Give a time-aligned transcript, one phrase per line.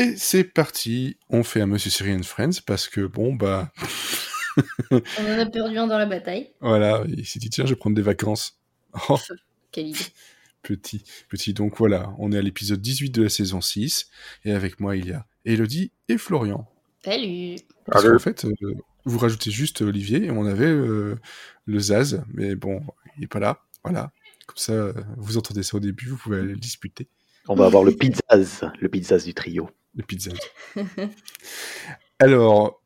[0.00, 3.70] Et c'est parti, on fait un Monsieur Syrian Friends parce que bon bah.
[4.90, 6.52] on en a perdu un dans la bataille.
[6.62, 8.58] Voilà, il s'est dit tiens, je vais prendre des vacances.
[9.10, 9.18] Oh.
[9.70, 9.98] Quelle idée.
[10.62, 11.54] Petit, petit.
[11.54, 14.10] Donc voilà, on est à l'épisode 18 de la saison 6
[14.44, 16.68] et avec moi il y a Elodie et Florian.
[17.02, 17.56] Salut.
[17.86, 18.74] Parce qu'en fait, euh,
[19.06, 21.18] vous rajoutez juste Olivier et on avait euh,
[21.64, 22.82] le Zaz, mais bon,
[23.16, 23.62] il est pas là.
[23.84, 24.12] Voilà.
[24.46, 27.08] Comme ça, euh, vous entendez ça au début, vous pouvez aller le disputer.
[27.48, 29.70] On va avoir le pizzaz, le pizzaz du trio.
[29.94, 30.38] Le pizzaz.
[32.18, 32.80] Alors,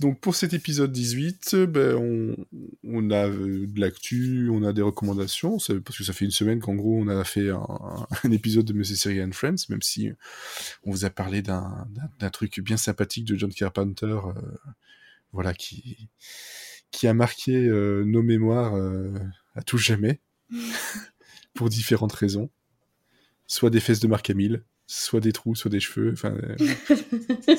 [0.00, 2.36] donc pour cet épisode 18, ben, on,
[2.84, 6.74] on, a de l'actu, on a des recommandations, parce que ça fait une semaine qu'en
[6.74, 10.10] gros on a fait un, un épisode de Monsieur Series and Friends, même si
[10.84, 11.86] on vous a parlé d'un
[12.32, 14.32] truc bien sympathique de John Carpenter, euh,
[15.32, 16.08] voilà, qui,
[16.90, 19.12] qui a marqué euh, nos mémoires euh,
[19.54, 20.20] à tout jamais,
[21.54, 22.50] pour différentes raisons.
[23.46, 26.12] Soit des fesses de Marc Hamill, soit des trous, soit des cheveux.
[26.12, 26.56] Enfin, euh,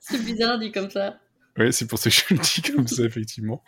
[0.00, 1.18] c'est bizarre dit comme ça.
[1.56, 3.64] Ouais, c'est pour ça que je le dis comme ça, effectivement.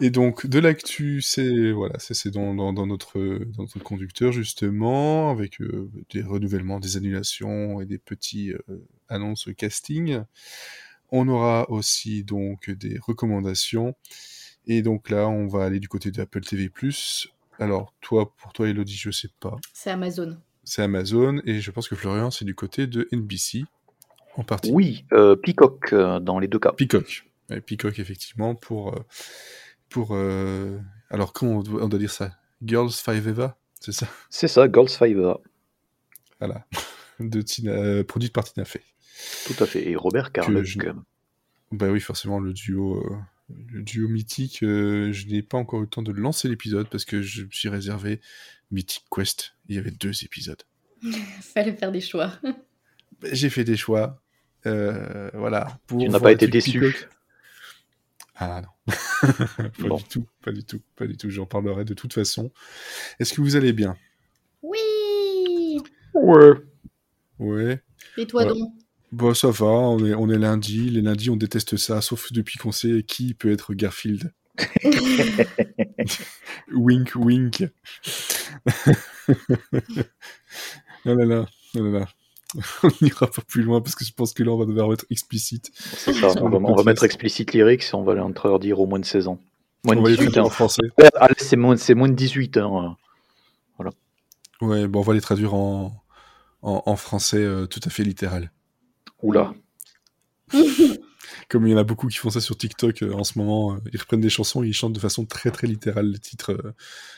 [0.00, 5.30] Et donc, de l'actu, c'est voilà, c'est dans, dans, dans, notre, dans notre conducteur, justement,
[5.30, 10.22] avec euh, des renouvellements, des annulations et des petits euh, annonces casting.
[11.10, 13.94] On aura aussi donc des recommandations.
[14.66, 16.70] Et donc là, on va aller du côté de Apple TV+.
[17.58, 19.56] Alors, toi, pour toi, Elodie, je sais pas.
[19.72, 20.36] C'est Amazon.
[20.66, 23.64] C'est Amazon, et je pense que Florian, c'est du côté de NBC,
[24.34, 24.72] en partie.
[24.72, 26.72] Oui, euh, Peacock, euh, dans les deux cas.
[26.72, 27.24] Peacock.
[27.48, 28.92] Ouais, Peacock, effectivement, pour...
[28.92, 29.04] Euh,
[29.88, 30.16] pour
[31.08, 32.32] alors, comment on doit, on doit, dire ça?
[32.60, 34.08] Girls Five Eva, c'est ça?
[34.28, 35.38] C'est ça, Girls Five Eva.
[36.40, 36.66] Voilà.
[37.20, 38.82] De Tina, produite par Tina Fey.
[39.46, 40.64] Tout à fait, et Robert Carlock.
[40.64, 40.78] Je...
[41.70, 43.02] Bah oui, forcément, le duo
[43.48, 47.04] le duo mythique, euh, je n'ai pas encore eu le temps de lancer l'épisode parce
[47.04, 48.20] que je me suis réservé
[48.70, 49.54] Mythic Quest.
[49.68, 50.62] Il y avait deux épisodes.
[51.40, 52.32] Fallait faire des choix.
[53.22, 54.20] J'ai fait des choix.
[54.66, 55.78] Euh, voilà.
[55.86, 56.94] Pour tu n'as pas été déçu.
[58.34, 58.94] Ah non.
[59.22, 59.96] pas bon.
[59.96, 61.30] du tout, pas du tout, pas du tout.
[61.30, 62.52] J'en parlerai de toute façon.
[63.18, 63.96] Est-ce que vous allez bien?
[64.62, 65.78] Oui.
[66.12, 66.52] Ouais.
[67.38, 67.82] Ouais.
[68.18, 68.48] Et toi ouais.
[68.48, 68.72] donc
[69.12, 70.90] Bon, ça va, on est, on est lundi.
[70.90, 74.32] Les lundis, on déteste ça, sauf depuis qu'on sait qui peut être Garfield.
[76.74, 77.64] wink, wink.
[81.04, 82.06] non, là, là, non, là, là.
[82.82, 85.04] On n'ira pas plus loin parce que je pense que là, on va devoir mettre
[85.10, 85.70] explicite.
[85.74, 89.00] C'est ça, on va, on va mettre explicite lyrics et on va l'interdire au moins
[89.00, 89.40] de 16 ans.
[89.84, 90.46] Moins on de va 18 les ans.
[90.46, 90.82] en français.
[91.16, 92.96] Ah, c'est moins, moins de 18 ans.
[93.76, 93.92] Voilà.
[94.60, 96.02] Ouais, bon, on va les traduire en,
[96.62, 98.50] en, en français euh, tout à fait littéral.
[99.26, 99.52] Oula.
[101.48, 103.74] Comme il y en a beaucoup qui font ça sur TikTok euh, en ce moment,
[103.74, 106.52] euh, ils reprennent des chansons et ils chantent de façon très très littérale les titres
[106.52, 106.74] euh,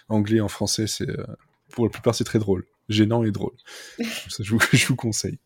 [0.09, 0.87] anglais en français.
[0.87, 1.27] C'est euh,
[1.71, 3.53] pour la plupart c'est très drôle, gênant et drôle.
[3.99, 5.39] ça, je, vous, je vous conseille.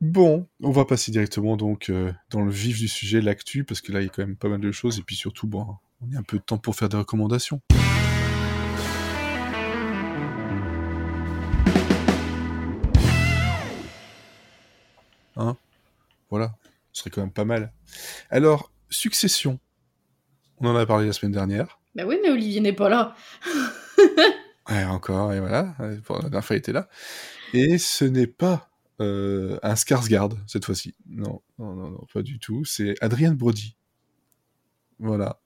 [0.00, 3.90] Bon, on va passer directement donc euh, dans le vif du sujet, l'actu, parce que
[3.90, 5.66] là il y a quand même pas mal de choses et puis surtout bon,
[6.02, 7.60] on a un peu de temps pour faire des recommandations.
[15.36, 15.56] Hein?
[16.30, 16.54] Voilà,
[16.92, 17.72] ce serait quand même pas mal.
[18.30, 19.58] Alors, Succession.
[20.58, 21.80] On en a parlé la semaine dernière.
[21.96, 23.16] Bah oui, mais Olivier n'est pas là.
[24.70, 25.74] ouais, encore, et voilà.
[25.80, 26.88] La dernière fois, il était là.
[27.52, 28.70] Et ce n'est pas
[29.00, 30.94] euh, un Skarsgård, cette fois-ci.
[31.06, 32.64] Non, non, non, non, pas du tout.
[32.64, 33.76] C'est Adrian Brody.
[35.00, 35.40] Voilà.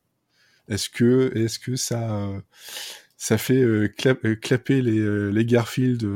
[0.68, 2.40] Est-ce que, est-ce que ça, euh,
[3.16, 6.06] ça fait euh, clap, clapper les, les Garfield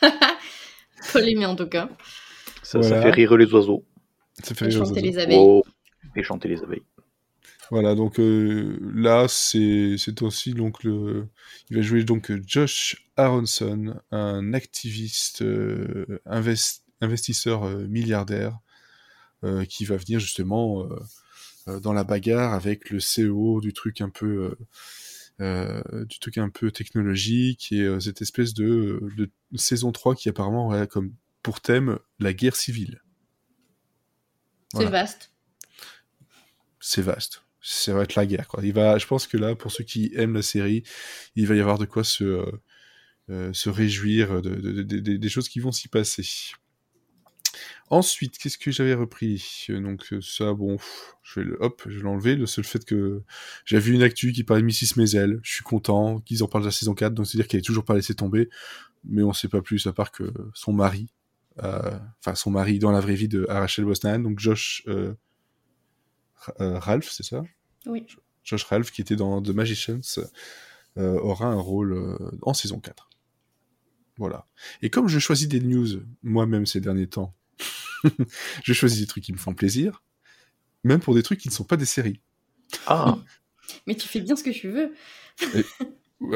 [0.00, 1.90] Pas les miens, en tout cas.
[2.64, 2.96] Ça, voilà.
[2.96, 3.84] ça, fait rire les oiseaux.
[4.42, 5.38] Ça fait et rire chanter les, les abeilles.
[5.38, 5.62] Oh,
[6.16, 6.82] et chanter les abeilles.
[7.70, 11.28] Voilà, donc euh, là, c'est aussi donc le.
[11.70, 18.58] Il va jouer donc Josh Aronson, un activiste, euh, invest, investisseur euh, milliardaire,
[19.68, 20.88] qui va venir justement
[21.66, 24.56] dans la bagarre avec le CEO du truc un peu.
[25.38, 30.86] du truc un peu technologique et cette espèce de, de, saison 3 qui apparemment aurait
[30.86, 31.12] comme
[31.44, 33.00] pour thème la guerre civile.
[34.72, 34.88] Voilà.
[34.88, 35.30] C'est vaste.
[36.80, 37.42] C'est vaste.
[37.60, 38.48] Ça va être la guerre.
[38.48, 38.64] Quoi.
[38.64, 40.82] Il va, je pense que là, pour ceux qui aiment la série,
[41.36, 42.62] il va y avoir de quoi se, euh,
[43.30, 46.26] euh, se réjouir de, de, de, des choses qui vont s'y passer.
[47.90, 49.66] Ensuite, qu'est-ce que j'avais repris?
[49.68, 50.78] Donc ça, bon,
[51.22, 52.36] je vais le, hop, je vais l'enlever.
[52.36, 53.22] Le seul fait que
[53.66, 54.96] j'ai vu une actu qui parlait de Mrs.
[54.96, 57.64] Maisel, je suis content qu'ils en parlent de la saison 4, donc c'est-à-dire qu'elle est
[57.64, 58.48] toujours pas laissée tomber,
[59.04, 61.08] mais on sait pas plus à part que son mari,
[61.58, 65.14] enfin euh, son mari dans la vraie vie de Rachel Brosnan, donc Josh euh,
[66.60, 67.42] euh, Ralph, c'est ça?
[67.86, 68.06] Oui.
[68.42, 70.20] Josh Ralph, qui était dans The Magicians,
[70.96, 73.08] euh, aura un rôle euh, en saison 4.
[74.16, 74.46] Voilà.
[74.82, 77.34] Et comme je choisis des news moi-même ces derniers temps,
[78.64, 80.02] je choisis des trucs qui me font plaisir,
[80.84, 82.20] même pour des trucs qui ne sont pas des séries.
[82.86, 83.18] Ah,
[83.86, 84.94] Mais tu fais bien ce que tu veux.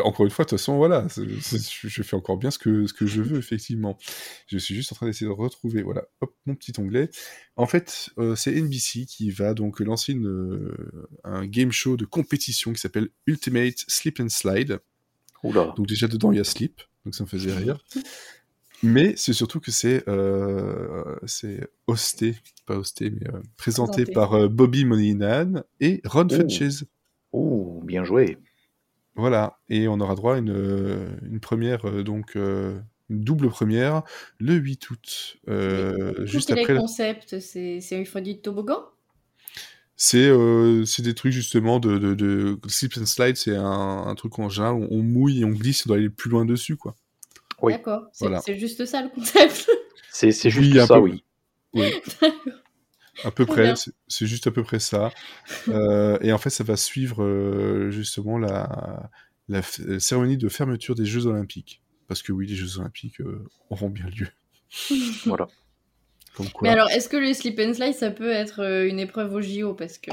[0.04, 3.06] Encore une fois, de toute façon, voilà, je fais encore bien ce que, ce que
[3.06, 3.98] je veux, effectivement.
[4.46, 7.10] Je suis juste en train d'essayer de retrouver, voilà, hop, mon petit onglet.
[7.56, 12.04] En fait, euh, c'est NBC qui va donc lancer une, euh, un game show de
[12.04, 14.78] compétition qui s'appelle Ultimate Slip and Slide.
[15.42, 15.72] oula.
[15.76, 17.82] Donc déjà dedans, il y a Slip, donc ça me faisait rire.
[18.84, 24.12] Mais c'est surtout que c'est euh, c'est hosté, pas hosté, mais euh, présenté Présenté.
[24.12, 26.34] par euh, Bobby Moynihan et Ron Oh.
[26.36, 26.84] Funches.
[27.32, 28.38] Ouh, bien joué.
[29.18, 32.78] Voilà, et on aura droit à une, euh, une première, euh, donc euh,
[33.10, 34.02] une double première,
[34.38, 36.74] le 8 août, euh, coup, juste quel est après.
[36.74, 37.38] le concept?
[37.40, 38.84] C'est c'est une fois du toboggan?
[39.96, 43.64] C'est euh, c'est des trucs justement de, de, de slip and slide, c'est un,
[44.06, 46.44] un truc en général, on, on mouille et on glisse, on doit aller plus loin
[46.44, 46.94] dessus, quoi.
[47.60, 47.72] Oui.
[47.72, 48.08] D'accord.
[48.12, 48.40] C'est Voilà.
[48.46, 49.68] juste ça le concept.
[50.10, 51.00] C'est c'est Oui, juste un ça, peu.
[51.00, 51.24] oui.
[51.74, 51.92] Oui,
[53.24, 53.74] à peu près,
[54.08, 55.10] c'est juste à peu près ça.
[55.68, 59.10] Euh, et en fait, ça va suivre euh, justement la,
[59.48, 61.82] la f- la cérémonie de fermeture des Jeux Olympiques.
[62.06, 64.28] Parce que oui, les Jeux Olympiques euh, auront bien lieu.
[65.26, 65.48] Voilà.
[66.34, 66.68] Comme quoi.
[66.68, 69.74] Mais alors, est-ce que le slip and slide, ça peut être une épreuve au JO
[69.74, 70.10] Parce que.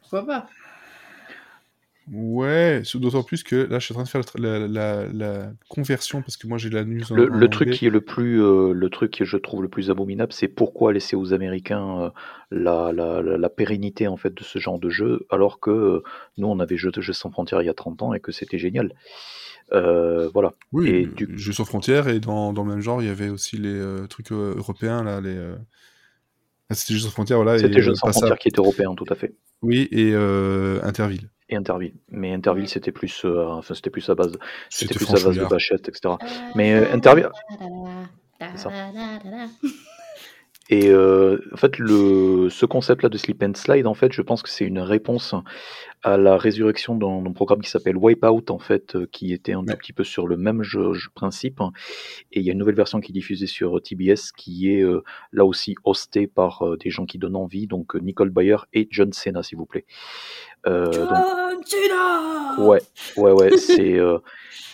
[0.00, 0.46] Pourquoi pas?
[2.12, 6.20] Ouais, d'autant plus que là, je suis en train de faire la, la- la conversion
[6.22, 7.78] parce que moi j'ai la news en, Le, en le truc anglais.
[7.78, 10.92] qui est le plus, euh, le truc que je trouve le plus abominable, c'est pourquoi
[10.92, 12.10] laisser aux Américains euh,
[12.52, 16.02] la, la, pérennité en fait de ce genre de jeu, alors que euh,
[16.38, 18.30] nous on avait Jeux de Jeux sans frontières il y a 30 ans et que
[18.30, 18.92] c'était génial.
[19.72, 20.54] Euh, voilà.
[20.72, 23.30] Oui, et du- Jeux sans frontières et dans, dans le même genre, il y avait
[23.30, 25.36] aussi les trucs européens là, les.
[26.70, 27.58] ah, c'était Jeux sans frontières, voilà.
[27.58, 29.34] C'était Jeux sans frontières qui était européen, tout à fait.
[29.62, 30.14] Oui, et
[30.84, 31.30] Interville.
[31.48, 31.94] Et Interville.
[32.10, 34.32] Mais Interville c'était plus, euh, enfin c'était plus à base,
[34.68, 35.44] c'était plus à base de.
[35.44, 36.14] Bachette, etc.
[36.54, 37.30] Mais euh, Interville,
[38.40, 38.70] C'est ça.
[40.68, 44.42] Et euh, en fait, le, ce concept-là de slip and slide, en fait, je pense
[44.42, 45.32] que c'est une réponse
[46.02, 49.66] à la résurrection d'un programme qui s'appelle Wipeout, en fait, euh, qui était un Ouais.
[49.66, 51.60] tout petit peu sur le même jeu, jeu principe.
[52.32, 55.04] Et il y a une nouvelle version qui est diffusée sur TBS, qui est euh,
[55.32, 58.88] là aussi hostée par euh, des gens qui donnent envie, donc euh, Nicole Bayer et
[58.90, 59.84] John Cena, s'il vous plaît.
[60.66, 62.80] Euh, donc, John Cena Ouais,
[63.16, 63.98] ouais, ouais, c'est.
[63.98, 64.18] euh,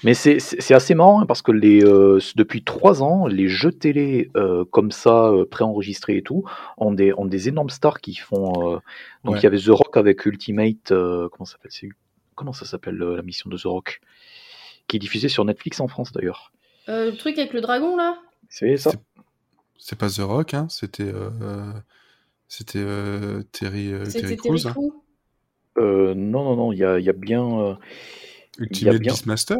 [0.05, 3.71] Mais c'est c'est- assez marrant hein, parce que les, euh, depuis trois ans, les jeux
[3.73, 6.45] télé euh, comme ça, euh, préenregistrés et tout,
[6.77, 8.73] ont des, ont des énormes stars qui font.
[8.75, 8.79] euh,
[9.25, 9.41] Donc Ouais.
[9.41, 10.91] il y avait The Rock avec Ultimate.
[10.93, 11.89] euh, comment ça s'appelle c'est-
[12.35, 14.01] Comment ça s'appelle euh, la mission de The Rock?
[14.89, 16.51] Qui est diffusée sur Netflix en France d'ailleurs.
[16.89, 18.19] Euh, Le truc avec le dragon, là?
[18.49, 18.99] C'est ça C'est-
[19.79, 21.13] C'est pas The Rock, hein, c'était.
[22.49, 24.75] c'était euh, Terry, euh, C'était Terry hein.
[25.79, 27.75] Euh, Non, non, non, il y a, il y a bien euh,
[28.59, 29.57] Ultimate bien- Beastmaster?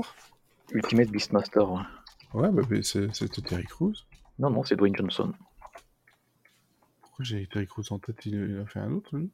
[0.73, 1.71] Ultimate Beastmaster.
[1.71, 1.83] ouais.
[2.35, 3.95] Ouais, bah, c'était Terry Crews.
[4.39, 5.33] Non, non, c'est Dwayne Johnson.
[7.03, 8.25] Pourquoi j'ai Terry Crews en tête?
[8.25, 9.31] Il a fait un autre, lui?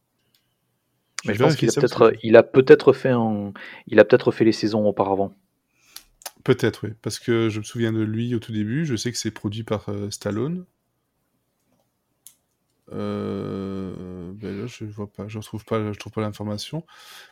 [1.26, 3.52] Mais je pense qu'il a peut-être, il a peut-être fait un,
[3.88, 5.34] il a peut-être fait les saisons auparavant.
[6.44, 6.94] Peut-être, oui.
[7.02, 8.84] Parce que je me souviens de lui au tout début.
[8.84, 10.64] Je sais que c'est produit par euh, Stallone.
[12.92, 16.84] Euh, ben là, je vois pas, je retrouve pas, je trouve pas l'information.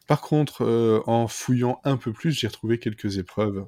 [0.07, 3.67] Par contre, euh, en fouillant un peu plus, j'ai retrouvé quelques épreuves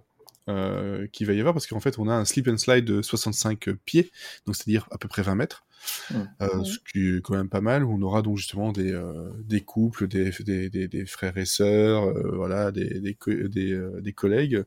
[0.48, 3.02] euh, qu'il va y avoir parce qu'en fait, on a un slip and slide de
[3.02, 4.10] 65 pieds,
[4.46, 5.64] donc c'est-à-dire à peu près 20 mètres,
[6.10, 6.16] Mm.
[6.42, 7.84] euh, ce qui est quand même pas mal.
[7.84, 11.46] Où on aura donc justement des, euh, des couples, des, des, des, des frères et
[11.46, 14.64] sœurs, euh, voilà, des, des, co- des, euh, des collègues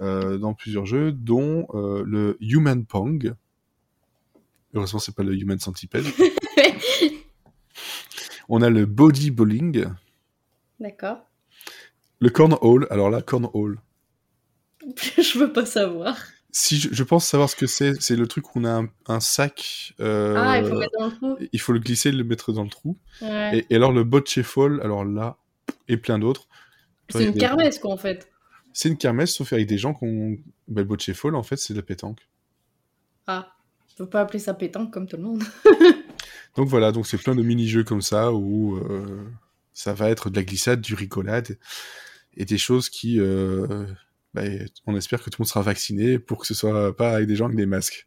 [0.00, 3.34] euh, dans plusieurs jeux, dont euh, le Human Pong.
[4.74, 6.04] Heureusement, c'est pas le Human Centipede.
[8.48, 9.84] On a le Body Bowling,
[10.80, 11.18] D'accord.
[12.20, 12.86] le Cornhole.
[12.90, 13.78] Alors là, Cornhole.
[15.18, 16.16] je veux pas savoir.
[16.52, 18.88] Si je, je pense savoir ce que c'est, c'est le truc où on a un,
[19.06, 19.94] un sac.
[20.00, 21.36] euh, Ah, il faut mettre dans le trou.
[21.52, 22.98] il faut le glisser et le mettre dans le trou.
[23.22, 23.58] Ouais.
[23.58, 25.36] Et, et alors le Bocce Fall, alors là,
[25.86, 26.48] et plein d'autres.
[27.08, 28.28] C'est une kermesse, quoi, en fait.
[28.72, 30.36] C'est une kermesse, sauf avec des gens qui ont.
[30.66, 32.28] Ben, le Bocce Fall, en fait, c'est de la pétanque.
[33.28, 33.52] Ah,
[33.96, 35.42] je veux pas appeler ça pétanque comme tout le monde.
[36.56, 39.24] Donc voilà, donc c'est plein de mini-jeux comme ça où euh,
[39.72, 41.58] ça va être de la glissade, du ricolade
[42.36, 43.20] et des choses qui.
[43.20, 43.86] euh,
[44.34, 47.28] ben, on espère que tout le monde sera vacciné pour que ce soit pas avec
[47.28, 48.06] des gens avec des masques.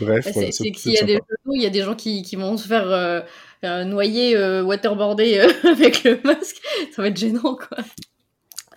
[0.00, 1.18] Bref, C'est voilà, s'il y a des
[1.54, 6.20] il y a des gens qui, qui vont se faire euh, noyer, waterboarder avec le
[6.24, 6.56] masque.
[6.94, 7.78] Ça va être gênant, quoi.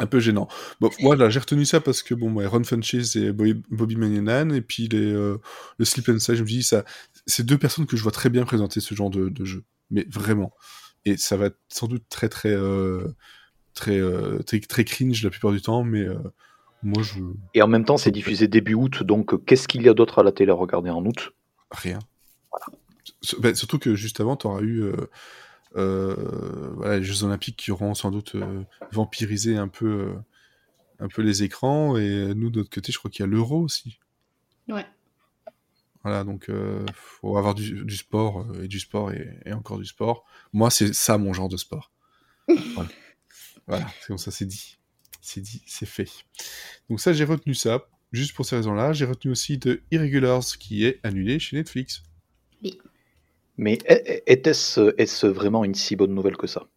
[0.04, 0.48] Un peu gênant.
[0.80, 4.62] Bon, voilà, j'ai retenu ça parce que bon, ouais, Ron Funches et Bobby, Bobby et
[4.62, 5.38] puis les, euh,
[5.78, 6.84] le Slip and Slide, je me dis, ça,
[7.26, 10.06] c'est deux personnes que je vois très bien présenter ce genre de, de jeu, mais
[10.10, 10.54] vraiment.
[11.06, 13.08] Et ça va être sans doute très très euh,
[13.74, 14.00] très,
[14.46, 16.06] très, très cringe la plupart du temps, mais
[16.84, 17.20] moi je.
[17.54, 20.24] Et en même temps, c'est diffusé début août, donc qu'est-ce qu'il y a d'autre à
[20.24, 21.34] la télé à regarder en août?
[21.72, 22.00] Rien.
[23.40, 24.84] Ben, surtout que juste avant, tu auras eu
[25.74, 28.36] voilà, les Jeux Olympiques qui auront sans doute
[28.92, 30.14] vampirisé un peu,
[31.00, 33.62] un peu les écrans, et nous, de notre côté, je crois qu'il y a l'Euro
[33.62, 34.00] aussi.
[34.68, 34.86] Ouais.
[36.04, 40.26] Voilà, donc euh, faut avoir du, sport euh, et du sport et, encore du sport.
[40.52, 41.92] Moi, c'est ça mon genre de sport.
[43.68, 44.78] voilà, c'est comme ça, c'est dit.
[45.22, 46.10] C'est dit, c'est fait.
[46.90, 48.92] Donc ça, j'ai retenu ça, juste pour ces raisons-là.
[48.92, 52.04] J'ai retenu aussi The Irregulars, qui est annulé chez Netflix.
[52.62, 52.78] Oui.
[53.58, 53.80] Mais
[54.28, 56.68] était-ce vraiment une si bonne nouvelle que ça?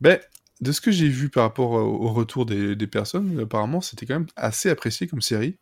[0.00, 0.18] Ben,
[0.60, 4.28] de ce que j'ai vu par rapport au retour des, personnes, apparemment, c'était quand même
[4.36, 5.58] assez apprécié comme série.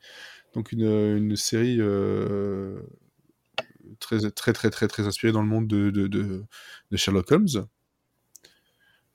[0.55, 2.81] Donc une, série euh,
[4.01, 6.45] très, très, très, très, très inspirée dans le monde de,
[6.95, 7.67] Sherlock Holmes.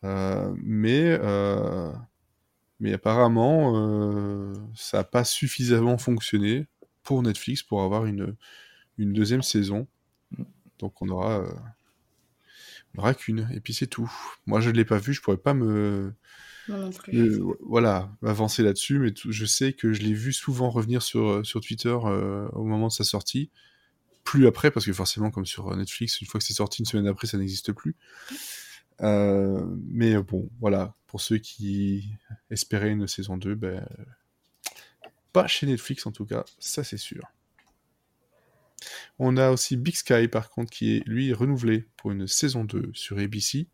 [0.06, 1.92] Euh, mais, euh,
[2.80, 6.68] mais apparemment, ça n'a pas suffisamment fonctionné
[7.04, 8.36] pour Netflix pour avoir une,
[8.98, 9.88] une deuxième saison.
[10.80, 11.44] Donc on aura,
[12.96, 14.12] on aura qu'une, et puis c'est tout.
[14.46, 16.14] Moi je ne l'ai pas vu, je pourrais pas me,
[17.60, 21.62] voilà, avancer là-dessus, mais je sais que je l'ai vu souvent revenir sur, euh, sur
[21.62, 23.50] Twitter euh, au moment de sa sortie.
[24.24, 27.08] Plus après, parce que forcément, comme sur Netflix, une fois que c'est sorti, une semaine
[27.08, 27.96] après, ça n'existe plus.
[29.02, 32.14] Euh, mais bon, voilà, pour ceux qui
[32.50, 33.86] espéraient une saison 2, ben,
[35.34, 37.24] pas chez Netflix en tout cas, ça c'est sûr.
[39.20, 42.92] On a aussi Big Sky par contre qui est lui renouvelé pour une saison 2
[42.94, 43.68] sur ABC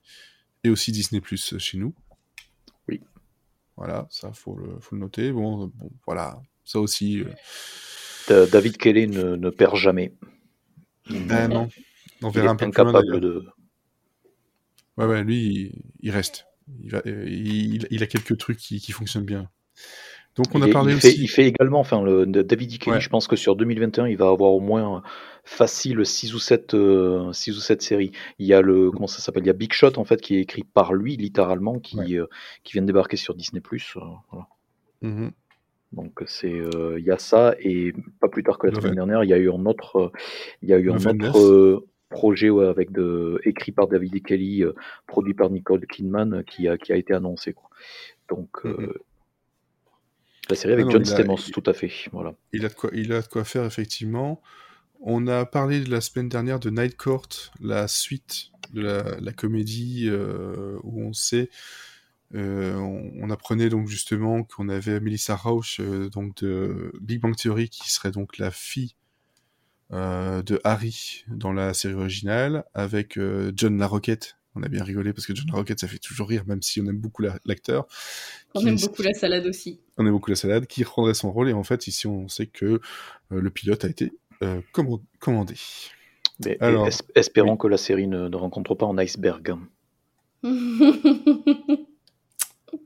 [0.63, 1.93] et aussi Disney Plus chez nous.
[3.79, 5.31] Voilà, ça, faut le, faut le noter.
[5.31, 7.23] Bon, bon, voilà, ça aussi.
[8.29, 8.45] Euh.
[8.47, 10.13] David Kelly ne, perd jamais.
[11.09, 11.69] Ben non,
[12.21, 13.45] on verra un peu incapable de.
[14.97, 16.45] Ouais, ouais, lui, il, reste.
[16.83, 19.49] Il, il, a quelques trucs qui, qui fonctionnent bien.
[20.39, 23.27] Donc on a parlé il fait, il fait également, enfin, le, David Kelly, je pense
[23.27, 25.03] que sur 2021, il va avoir au moins
[25.43, 28.11] facile 6 ou 7, euh, ou 7 séries.
[28.37, 29.43] Il y a le, comment ça s'appelle?
[29.43, 32.25] Il y a Big Shot, en fait, qui est écrit par lui, littéralement, qui, euh,
[32.63, 33.61] qui vient de débarquer sur Disney+.
[33.61, 33.99] Euh,
[34.31, 34.47] voilà.
[35.03, 35.31] Mm-hmm.
[35.91, 36.61] Donc c'est,
[36.97, 39.37] il y a ça, et pas plus tard que la semaine dernière, il y a
[39.37, 40.11] eu un autre,
[40.61, 44.63] il y a eu un autre projet avec de, écrit par David Kelly,
[45.07, 47.53] produit par Nicole Kidman, qui a, qui a été annoncé.
[47.53, 47.69] Quoi.
[48.29, 48.93] Donc, mm-hmm.
[50.49, 51.91] La série avec John Stamos, tout à fait.
[52.11, 52.33] Voilà.
[52.53, 54.41] Il a, de quoi, il a de quoi faire, effectivement.
[55.01, 57.29] On a parlé de la semaine dernière de Night Court,
[57.61, 61.49] la suite de la, comédie euh, où on sait,
[62.35, 67.69] euh, on, apprenait donc justement qu'on avait Melissa Rauch euh, donc de Big Bang Theory
[67.69, 68.95] qui serait donc la fille
[69.91, 73.17] de Harry dans la série originale avec
[73.55, 76.61] John LaRoquette on a bien rigolé parce que John Rocket, ça fait toujours rire, même
[76.61, 77.87] si on aime beaucoup l'acteur.
[78.55, 79.79] On aime beaucoup la salade aussi.
[79.99, 81.49] On aime beaucoup la salade, qui reprendrait son rôle.
[81.49, 82.79] Et en fait, ici, on sait que euh,
[83.29, 84.61] le pilote a été euh,
[85.19, 85.55] commandé.
[86.61, 89.55] Alors, espérons que la série ne, rencontre pas un iceberg.
[90.43, 90.49] eh,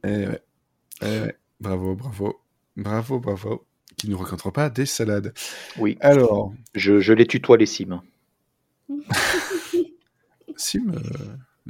[0.03, 0.41] ouais.
[1.03, 1.38] eh ouais.
[1.60, 2.41] Bravo, bravo.
[2.75, 3.65] Bravo, bravo.
[3.96, 5.34] Qui ne rencontre pas des salades.
[5.77, 5.98] Oui.
[6.01, 6.51] Alors.
[6.74, 8.01] Je, je les tutoie les cimes.
[10.55, 10.91] Sim,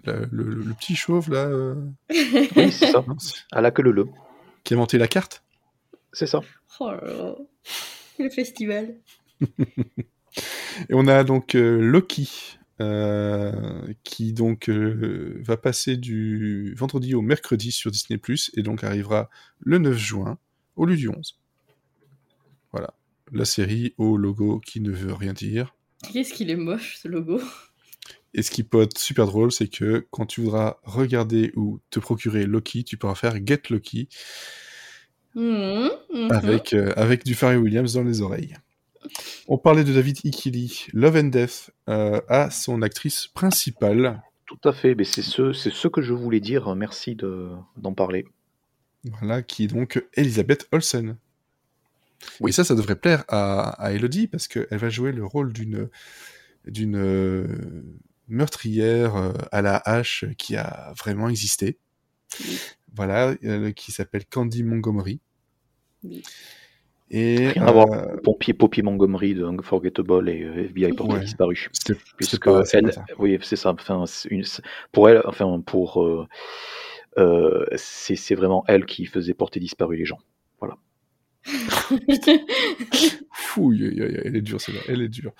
[0.07, 1.45] euh, le, petit chauve là.
[1.45, 1.75] Euh,
[2.09, 3.03] oui, c'est ça.
[3.51, 4.07] À la queue le le.
[4.63, 5.43] Qui a monté la carte
[6.11, 6.41] C'est ça.
[6.79, 7.35] Oh là là.
[8.19, 8.95] Le festival.
[10.89, 12.57] Et on a donc euh, Loki.
[14.03, 18.17] qui donc va passer du vendredi au mercredi sur Disney⁇
[18.55, 19.29] et donc arrivera
[19.59, 20.37] le 9 juin
[20.75, 21.39] au lieu du 11.
[22.71, 22.93] Voilà,
[23.31, 25.75] la série au logo qui ne veut rien dire.
[26.11, 27.39] Qu'est-ce qu'il est moche ce logo?
[28.33, 31.99] Et ce qui peut être super drôle, c'est que quand tu voudras regarder ou te
[31.99, 34.09] procurer Loki, tu pourras faire Get Loki
[35.35, 36.31] mmh, mmh.
[36.31, 38.55] avec, euh, avec du Pharrell Williams dans les oreilles.
[39.47, 44.21] On parlait de David Ikili, Love and Death, euh, à son actrice principale.
[44.45, 46.73] Tout à fait, mais c'est ce, c'est ce que je voulais dire.
[46.75, 48.25] Merci de, d'en parler.
[49.03, 51.17] Voilà, qui est donc Elisabeth Olsen.
[52.39, 55.89] Oui, ça, ça devrait plaire à, à Elodie parce qu'elle va jouer le rôle d'une
[56.65, 56.95] d'une
[58.33, 61.77] meurtrière euh, à la hache qui a vraiment existé.
[62.95, 65.19] Voilà, euh, qui s'appelle Candy Montgomery.
[67.09, 71.69] Et, Rien à voir euh, Pompier Poppy Montgomery de Unforgettable et FBI Portée disparu.
[72.17, 73.71] Puisque elle, oui, c'est ça.
[73.71, 74.43] Enfin, une,
[74.91, 76.03] pour elle, enfin pour,
[77.17, 80.19] euh, c'est vraiment elle qui faisait porter disparu les gens.
[80.59, 80.77] Voilà.
[83.33, 85.33] Fouille, elle est dure, celle-là, elle est dure.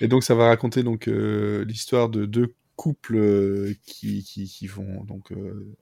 [0.00, 4.66] Et donc ça va raconter donc euh, l'histoire de deux couple euh, qui, qui, qui,
[4.66, 5.32] vont donc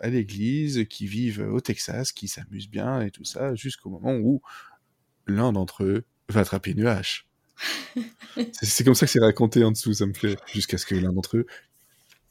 [0.01, 4.43] à l'église, qui vivent au Texas, qui s'amusent bien et tout ça, jusqu'au moment où
[5.27, 7.27] l'un d'entre eux va attraper une hache.
[8.53, 11.13] c'est comme ça que c'est raconté en dessous, ça me fait, jusqu'à ce que l'un
[11.13, 11.47] d'entre eux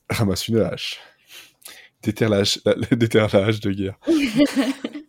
[0.09, 0.99] ramasse une hache.
[2.03, 3.99] Déterre la, hache, de guerre.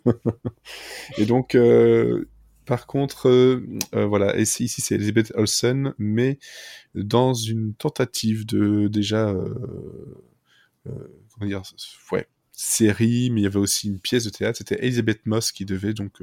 [1.18, 1.54] et donc,
[2.68, 6.38] par contre, euh, euh, voilà, ici, c'est Elizabeth Olsen, mais
[6.94, 9.54] dans une tentative de déjà, euh,
[10.84, 11.62] comment dire,
[12.12, 14.58] ouais, série, mais il y avait aussi une pièce de théâtre.
[14.58, 16.22] C'était Elizabeth Moss qui devait donc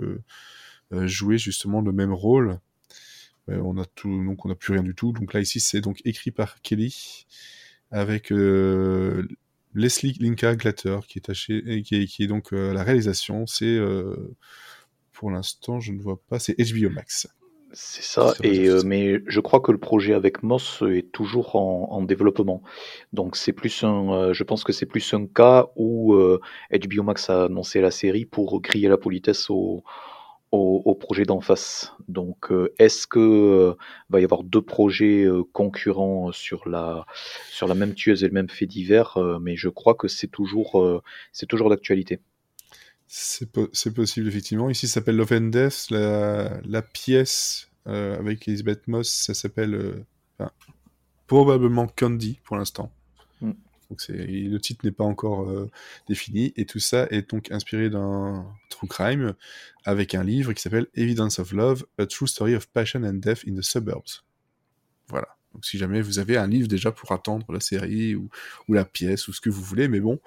[0.91, 2.59] jouer justement le même rôle.
[3.47, 5.13] on a tout, donc on n'a plus rien du tout.
[5.13, 7.25] Donc là ici, c'est donc écrit par Kelly
[7.89, 8.31] avec
[9.75, 13.46] Leslie Linka Glatter qui est, qui, qui est donc la réalisation.
[13.46, 13.79] C'est
[15.15, 16.39] pour l'instant, je ne vois pas.
[16.39, 17.27] C'est HBO Max.
[17.77, 22.01] C'est ça, et, euh, mais je crois que le projet avec Moss est toujours en,
[22.03, 22.63] développement.
[23.12, 27.03] Donc c'est plus un, euh, je pense que c'est plus un cas où HBO euh,
[27.03, 29.50] Max a annoncé la série pour crier la politesse
[30.55, 31.93] au, projet d'en face.
[32.07, 33.75] Donc est-ce que
[34.09, 37.05] va y avoir deux projets concurrents sur la
[37.51, 41.01] sur la même tueuse et le même fait divers Mais je crois que c'est toujours
[41.31, 42.19] c'est toujours d'actualité.
[43.07, 44.69] C'est possible, effectivement.
[44.69, 45.88] Ici, s'appelle Love and Death.
[45.91, 50.47] La, la pièce euh, avec Elizabeth Moss, ça s'appelle euh,
[51.27, 52.91] probablement Candy pour l'instant.
[53.89, 55.69] Donc le titre n'est pas encore euh,
[56.07, 56.53] défini.
[56.55, 59.33] Et tout ça est donc inspiré d'un true crime
[59.83, 63.43] avec un livre qui s'appelle Evidence of Love, A True Story of Passion and Death
[63.48, 64.24] in the Suburbs.
[65.07, 65.27] Voilà.
[65.53, 68.29] Donc si jamais vous avez un livre déjà pour attendre la série ou,
[68.67, 70.19] ou la pièce ou ce que vous voulez, mais bon,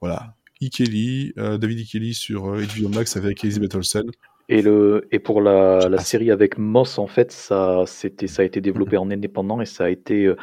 [0.00, 4.10] voilà, Ikeli, euh, David Ikeli sur HBO euh, Max avec Elizabeth Olsen.
[4.48, 8.96] Et, le, et pour la, la série avec Moss, en fait, ça, a été développé
[8.96, 10.36] en indépendant et ça a été euh,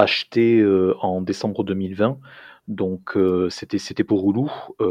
[0.00, 0.64] acheté
[1.00, 2.18] en décembre 2020.
[2.68, 3.16] Donc
[3.48, 4.50] c'était c'était pour Hulu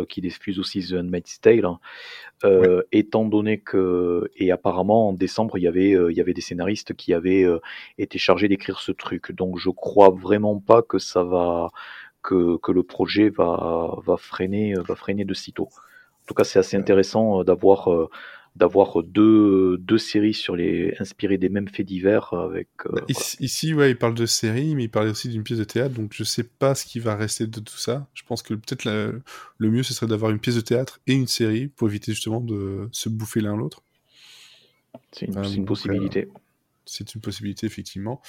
[0.09, 1.65] qui diffuse aussi The Handmaid's Tale.
[1.65, 1.79] Hein.
[2.91, 6.95] Étant donné que et apparemment en décembre il y avait il y avait des scénaristes
[6.95, 7.45] qui avaient
[7.99, 9.31] été chargés d'écrire ce truc.
[9.31, 11.69] Donc je crois vraiment pas que ça va
[12.23, 15.69] que, le projet va, va, freiner, va freiner de sitôt.
[15.71, 18.09] En tout cas, c'est assez intéressant euh, d'avoir euh,
[18.57, 23.73] d'avoir deux, deux séries sur les inspirées des mêmes faits divers avec euh, bah, ici,
[23.73, 26.23] ouais il parle de série mais il parle aussi d'une pièce de théâtre donc je
[26.23, 29.83] sais pas ce qui va rester de tout ça je pense que peut-être le mieux
[29.83, 33.09] ce serait d'avoir une pièce de théâtre et une série pour éviter justement de se
[33.09, 33.83] bouffer l'un l'autre
[35.11, 36.27] c'est une, possibilité
[36.85, 38.21] c'est une possibilité effectivement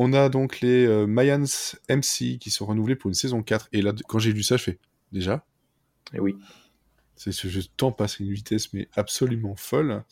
[0.00, 1.44] on a donc les euh, Mayans
[1.90, 3.68] MC qui sont renouvelés pour une saison 4.
[3.72, 4.78] Et là, quand j'ai lu ça, je fais
[5.10, 5.44] déjà?
[6.12, 6.36] Et eh oui.
[7.18, 10.04] C'est ce temps passe à une vitesse mais absolument folle.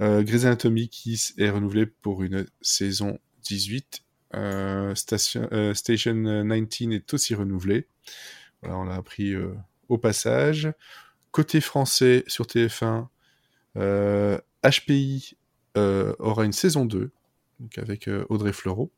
[0.00, 4.02] Euh, Grey's Anatomy qui est renouvelé pour une saison 18.
[4.34, 7.88] Euh, Station, 19 est aussi renouvelé.
[8.62, 9.34] On l'a appris
[9.88, 10.72] au passage.
[11.30, 13.08] Côté français sur TF1,
[14.64, 15.36] HPI
[15.74, 17.10] aura une saison 2
[17.60, 18.90] donc avec Audrey Fleurot.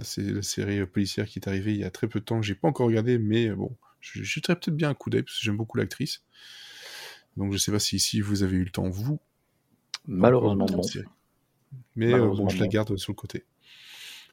[0.00, 2.46] C'est la série policière qui est arrivée il y a très peu de temps, que
[2.46, 5.38] j'ai pas encore regardé, mais euh, bon, je jeterai peut-être bien un coup d'œil parce
[5.38, 6.22] que j'aime beaucoup l'actrice.
[7.36, 9.18] Donc je sais pas si ici vous avez eu le temps, vous.
[10.06, 10.82] Malheureusement non.
[11.96, 13.44] Mais euh, bon, je la garde sur le côté.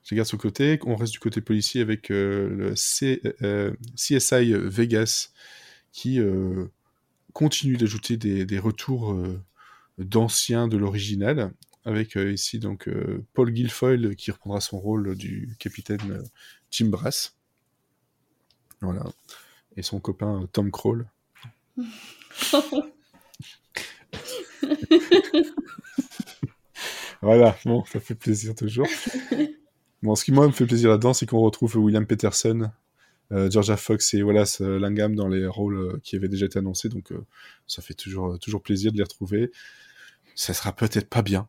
[0.04, 0.80] Je la garde sur le côté.
[0.86, 2.74] On reste du côté policier avec euh, le
[3.96, 5.32] CSI Vegas
[5.94, 6.20] qui
[7.34, 9.18] continue d'ajouter des, des, retours
[9.98, 11.54] d'anciens de l'original
[11.86, 16.24] avec euh, ici donc euh, Paul Guilfoyle qui reprendra son rôle du capitaine euh,
[16.72, 17.36] Jim Brass.
[18.82, 19.04] Voilà.
[19.76, 21.08] Et son copain Tom Kroll.
[27.22, 28.88] voilà, bon, ça fait plaisir toujours.
[30.02, 32.72] Bon, ce qui moi me fait plaisir là-dedans, c'est qu'on retrouve William Peterson,
[33.32, 37.14] Georgia Fox et Wallace Langham dans les rôles qui avaient déjà été annoncés, donc
[37.68, 39.52] ça fait toujours, toujours plaisir de les retrouver.
[40.36, 41.48] Ça sera peut-être pas bien,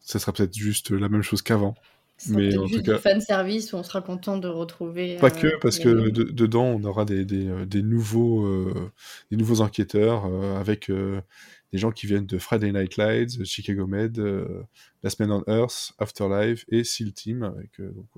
[0.00, 1.74] ça sera peut-être juste la même chose qu'avant.
[2.26, 5.16] Mais en tout cas, fan service où on sera content de retrouver.
[5.18, 8.90] Pas que, euh, parce que dedans, on aura des, des, euh, des nouveaux, euh,
[9.30, 10.24] des nouveaux enquêteurs
[10.56, 14.18] avec des gens qui viennent de Friday Night Lights, Chicago Med,
[15.02, 17.42] Last Man on Earth, Afterlife et SEAL Team.
[17.44, 18.08] Avec, donc,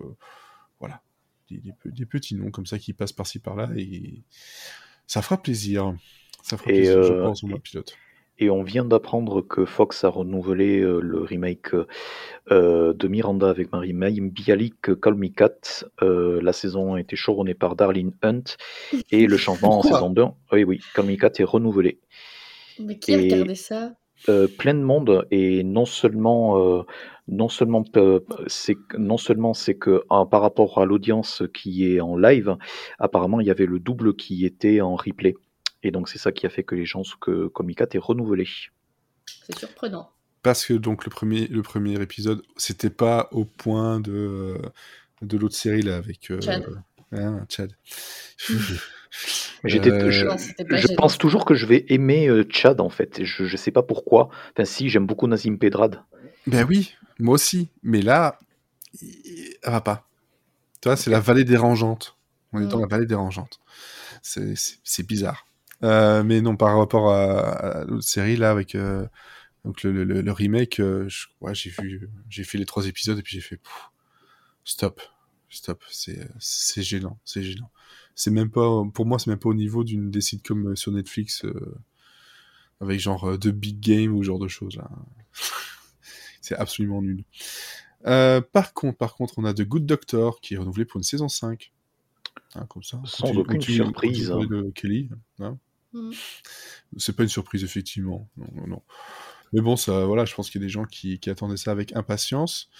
[0.78, 1.02] voilà,
[1.50, 4.22] des, des, petits noms comme ça qui passent par-ci par-là et
[5.06, 5.94] ça fera plaisir.
[6.42, 7.94] Ça fera plaisir, je pense, au moins pilote.
[8.40, 11.74] Et on vient d'apprendre que Fox a renouvelé euh, le remake
[12.50, 15.84] euh, de Miranda avec Marie May, Bialik Call Me Cat.
[16.02, 18.56] Euh, la saison a été chouronnée par Darlene Hunt
[19.10, 22.00] et le changement en saison 2, oui, oui, Call Me Cat est renouvelé.
[22.78, 23.92] Mais qui a regardé ça?
[24.58, 26.84] plein de monde et non seulement
[27.30, 32.16] non seulement euh, c'est non seulement c'est que par rapport à l'audience qui est en
[32.16, 32.56] live,
[32.98, 35.34] apparemment il y avait le double qui était en replay.
[35.82, 38.46] Et donc c'est ça qui a fait que les gens que Comicat est renouvelé.
[39.46, 40.10] C'est surprenant.
[40.42, 44.56] Parce que donc le premier le premier épisode, c'était pas au point de
[45.22, 46.64] de l'autre série là avec euh, Chad.
[47.12, 47.72] Hein, Chad.
[49.64, 50.36] Mais j'étais, Euh, je, Non,
[50.70, 53.24] je pense toujours que je vais aimer euh, Chad en fait.
[53.24, 54.28] Je, je sais pas pourquoi.
[54.52, 56.02] Enfin si, j'aime beaucoup Nazim Pedrad.
[56.46, 57.68] Ben oui, moi aussi.
[57.82, 58.38] Mais là,
[59.62, 60.06] ça va pas.
[60.80, 62.16] Tu vois, c'est la vallée dérangeante.
[62.52, 62.82] On est dans Mm.
[62.82, 63.60] la vallée dérangeante.
[64.22, 65.46] C'est bizarre.
[65.82, 67.40] Euh, mais non, par rapport à,
[67.80, 69.06] à l'autre série, là, avec euh,
[69.64, 73.18] donc le, le- le remake, euh, je- ouais, j'ai vu, j'ai fait les trois épisodes
[73.18, 73.90] et puis j'ai fait pff,
[74.64, 75.00] stop,
[75.48, 75.82] stop.
[75.90, 77.70] C'est c'est gênant, c'est gênant.
[78.14, 81.44] C'est même pas, pour moi, c'est même pas au niveau d'une des sitcoms sur Netflix
[81.46, 81.74] euh,
[82.80, 84.88] avec genre The Big Game ou genre de choses là.
[86.42, 87.24] c'est absolument nul.
[88.06, 91.04] Euh, par contre, par contre, on a The Good Doctor qui est renouvelé pour une
[91.04, 91.72] saison 5.
[92.56, 93.00] Hein, comme ça.
[93.04, 94.28] Sans continue- aucune continue- surprise.
[94.30, 95.10] continue de Kelly.
[95.40, 95.58] hein.
[95.92, 96.12] Mm.
[96.96, 98.28] C'est pas une surprise, effectivement.
[98.36, 98.82] Non, non, non.
[99.52, 101.94] Mais bon, ça, voilà, je pense qu'il y a des gens qui, attendaient ça avec
[101.96, 102.70] impatience.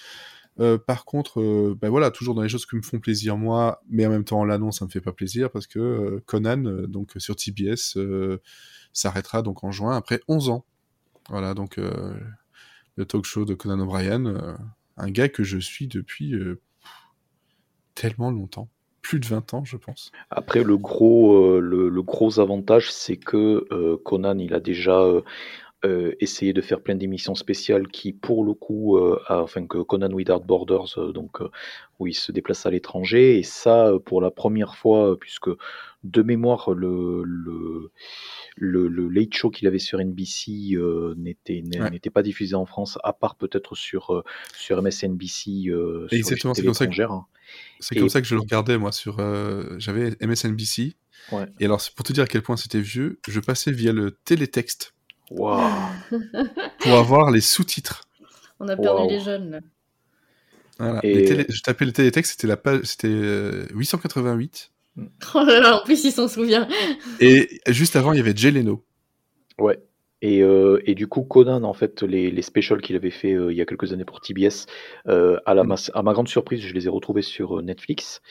[0.59, 3.81] Euh, par contre, euh, ben voilà, toujours dans les choses qui me font plaisir moi,
[3.89, 7.13] mais en même temps l'annonce ça me fait pas plaisir parce que euh, Conan, donc
[7.17, 7.97] sur TBS,
[8.91, 10.65] s'arrêtera donc en juin après 11 ans.
[11.29, 14.57] Voilà, donc le talk show de Conan O'Brien,
[14.97, 16.35] un gars que je suis depuis
[17.95, 18.69] tellement longtemps,
[19.01, 20.11] plus de 20 ans je pense.
[20.29, 24.99] Après, le gros, euh, le, le gros avantage, c'est que euh, Conan, il a déjà
[25.01, 25.21] euh,
[25.83, 29.79] euh, essayé de faire plein d'émissions spéciales qui, pour le coup, euh, a- enfin que
[29.79, 31.39] Conan Without Borders, euh, donc
[31.99, 35.49] où il se déplace à l'étranger, et ça, pour la première fois, puisque
[36.03, 37.91] de mémoire, le, le,
[38.55, 40.75] le, le Late Show qu'il avait sur NBC
[41.17, 41.89] n'était Ouais.
[41.89, 44.23] n'était pas diffusé en France, à part peut-être sur,
[44.55, 45.71] sur MSNBC,
[46.11, 46.91] Exactement, c'est comme ça que-.
[47.79, 49.17] C'est comme ça que je le regardais, moi, sur.
[49.19, 50.95] euh, J'avais MSNBC.
[51.31, 51.45] Ouais.
[51.59, 54.11] Et alors, c'est pour te dire à quel point c'était vieux, je passais via le
[54.25, 54.93] télétexte
[55.29, 55.71] Waouh.
[56.79, 58.07] pour avoir les sous-titres.
[58.59, 59.51] On a perdu les jeunes.
[59.51, 59.59] là.
[60.79, 60.99] Voilà.
[61.03, 64.71] Et- Les télé- Je tapais le télétexte, c'était la page, c'était euh, 888.
[64.97, 66.67] Oh là là, en plus il s'en souvient.
[67.19, 68.83] Et juste avant, il y avait Jay Leno.
[69.57, 69.79] Ouais.
[70.21, 73.51] Et, euh, et du coup, Conan, en fait, les, les specials qu'il avait fait euh,
[73.51, 74.67] il y a quelques années pour TBS,
[75.07, 75.67] euh, à, la, Mm.
[75.67, 78.21] ma- à ma grande surprise, je les ai retrouvés sur euh, Netflix,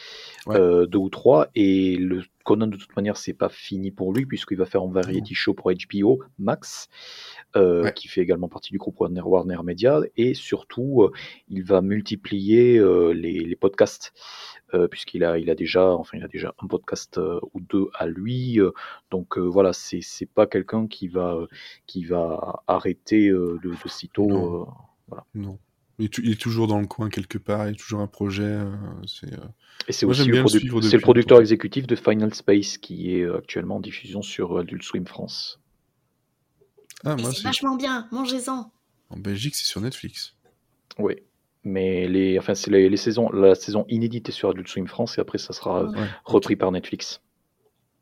[0.46, 0.56] Ouais.
[0.56, 1.48] euh, deux ou trois.
[1.54, 4.90] Et le Conan, de toute manière, c'est pas fini pour lui, puisqu'il va faire un
[4.90, 6.88] variety show pour HBO Max,
[7.56, 7.92] euh, Ouais.
[7.94, 10.00] qui fait également partie du groupe Warner, Warner Media.
[10.16, 11.12] Et surtout, euh,
[11.48, 14.12] il va multiplier euh, les, les podcasts.
[14.90, 17.18] puisqu'il a, il a déjà, enfin, il a déjà un podcast
[17.54, 18.58] ou deux à lui.
[19.10, 21.46] donc voilà, c'est c'est pas quelqu'un qui va,
[21.86, 24.30] qui va arrêter de, de sitôt.
[25.12, 25.58] Euh, Non.
[26.00, 28.00] Il est, tu- il est toujours dans le coin quelque part, il y a toujours
[28.00, 28.42] un projet.
[28.42, 28.72] euh,
[29.06, 29.36] c'est, euh,
[29.86, 31.40] et c'est Moi, aussi j'aime le, bien le produ- suivre c'est depuis le producteur longtemps.
[31.42, 35.60] exécutif de Final Space qui est euh, actuellement en diffusion sur euh, Adult Swim France.
[37.04, 38.72] Ah, c'est vachement bien, mangez-en.
[39.10, 40.34] En Belgique, c'est sur Netflix.
[40.98, 41.14] Oui.
[41.64, 45.18] Mais les, enfin, c'est les, les saisons, la saison inédite est sur Adult Swim France
[45.18, 46.06] et après ça sera Ouais.
[46.24, 47.20] repris par Netflix.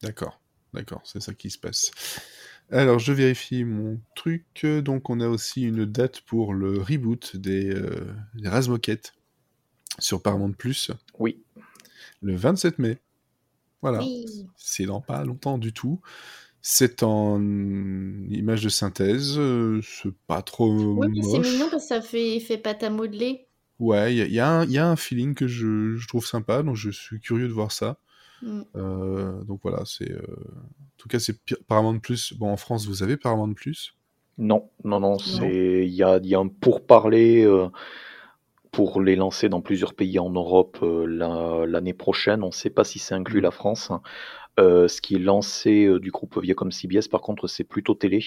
[0.03, 0.41] D'accord,
[0.73, 1.91] d'accord, c'est ça qui se passe.
[2.71, 4.45] Alors, je vérifie mon truc.
[4.85, 9.15] Donc, on a aussi une date pour le reboot des, euh, des Razmoquettes
[9.99, 11.43] sur Paramount Plus, Oui.
[12.21, 12.99] le 27 mai.
[13.81, 14.27] Voilà, Oui.
[14.57, 16.01] c'est dans pas longtemps du tout.
[16.61, 17.41] C'est en
[18.29, 22.41] image de synthèse, euh, c'est pas trop Oui, mais c'est mignon parce que ça fait,
[22.41, 23.47] fait pâte à modeler.
[23.79, 25.95] Ouais, il y, a- il y a un- il y a un feeling que je,
[25.97, 27.99] je trouve sympa, donc je suis curieux de voir ça.
[28.43, 28.65] Mm.
[28.77, 30.11] Euh, donc voilà, c'est.
[30.11, 32.35] euh, En tout cas, c'est Paramount Plus.
[32.35, 33.95] Bon, en France, vous avez Paramount Plus?
[34.39, 37.69] Non, non, non, c'est il y a, il y a un pourparler euh,
[38.71, 42.43] pour les lancer dans plusieurs pays en Europe euh, la- l'année prochaine.
[42.43, 43.43] On ne sait pas si c'est inclus Mm.
[43.43, 43.91] la France.
[44.61, 48.25] Euh, ce qui est lancé euh, du groupe Viacom CBS, par contre, c'est plutôt télé.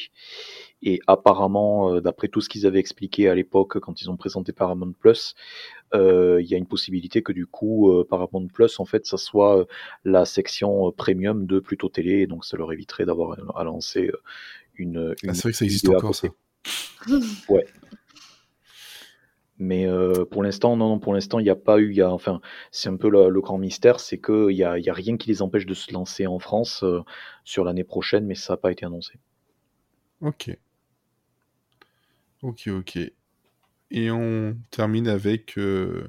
[0.83, 4.51] Et apparemment, euh, d'après tout ce qu'ils avaient expliqué à l'époque quand ils ont présenté
[4.51, 5.35] Paramount Plus,
[5.93, 9.17] euh, il y a une possibilité que du coup, euh, Paramount Plus, en fait, ça
[9.17, 9.67] soit
[10.05, 12.21] la section premium de plutôt télé.
[12.21, 14.11] Et donc, ça leur éviterait d'avoir à lancer
[14.75, 15.15] une.
[15.27, 16.27] Ah, c'est vrai que ça existe encore, ça.
[17.49, 17.65] Ouais.
[19.61, 22.01] Mais euh, pour l'instant, non, non, pour l'instant, il n'y a pas eu, il y
[22.01, 22.41] a, enfin,
[22.71, 25.17] c'est un peu le, le grand mystère, c'est qu'il n'y a, il y a rien
[25.17, 27.01] qui les empêche de se lancer en France euh,
[27.43, 29.19] sur l'année prochaine, mais ça n'a pas été annoncé.
[30.21, 30.57] Ok.
[32.41, 32.97] Ok, ok.
[33.91, 36.07] Et on termine avec euh,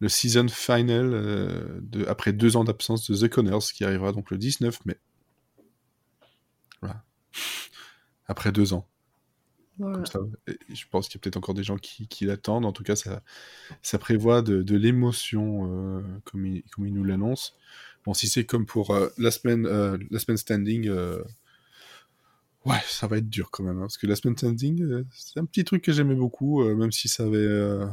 [0.00, 4.30] le season final euh, de, après deux ans d'absence de The Connors qui arrivera donc
[4.30, 4.98] le 19 mai.
[6.82, 7.02] Voilà.
[8.26, 8.86] Après deux ans.
[9.78, 9.96] Voilà.
[9.96, 12.64] Comme ça, et je pense qu'il y a peut-être encore des gens qui, qui l'attendent.
[12.64, 13.22] En tout cas, ça,
[13.82, 17.56] ça prévoit de, de l'émotion, euh, comme, il, comme il nous l'annonce.
[18.04, 20.88] Bon, si c'est comme pour la, semaine, la semaine standing,
[22.66, 23.78] ouais, ça va être dur quand même.
[23.78, 26.74] hein, parce que la semaine standing, euh, c'est un petit truc que j'aimais beaucoup, euh,
[26.74, 27.86] même si ça avait euh,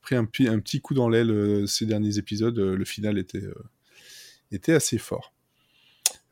[0.00, 2.58] pris un, petit coup dans l'aile ces derniers épisodes.
[2.58, 3.44] le final était,
[4.50, 5.32] était assez fort.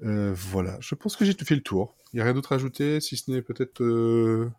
[0.03, 1.95] Euh, voilà, je pense que j'ai fait le tour.
[2.13, 4.51] Il n'y a rien d'autre à ajouter, si ce n'est peut-être euh,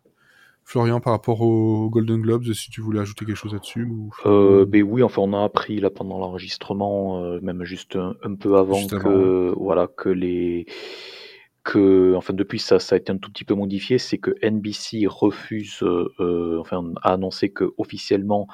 [0.64, 3.84] Florian par rapport aux Golden Globes, si tu voulais ajouter quelque chose là-dessus.
[3.84, 4.10] Ou...
[4.26, 8.56] Euh, ben oui, enfin, on a appris là pendant l'enregistrement, même juste un, un peu
[8.56, 10.66] avant Juste que, voilà, que les,
[11.64, 15.06] que, enfin, depuis ça, ça a été un tout petit peu modifié, c'est que NBC
[15.06, 18.48] refuse, euh, euh, enfin, a annoncé que officiellement,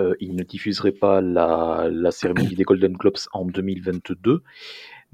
[0.00, 4.42] euh, il ne diffuserait pas la, la cérémonie des Golden Globes en 2022.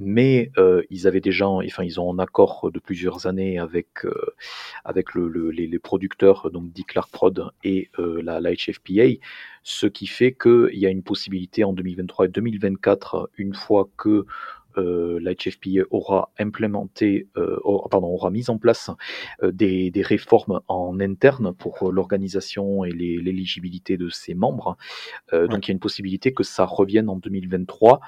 [0.01, 0.53] Mais
[0.91, 4.07] ils avaient déjà, enfin ils ont un accord de plusieurs années avec
[4.85, 9.19] avec le, le- les, producteurs, donc Dick Clark Prod et la, la HFPA,
[9.63, 14.25] ce qui fait qu'il y a une possibilité en 2023 et 2024, une fois que
[14.79, 17.59] euh, aura implémenté, euh,
[17.91, 18.91] pardon, aura mis en place
[19.43, 24.77] euh, des, des réformes en interne pour l'organisation et l'éligibilité de ses membres.
[25.33, 28.01] Euh, Donc il y a une possibilité que ça revienne en 2023.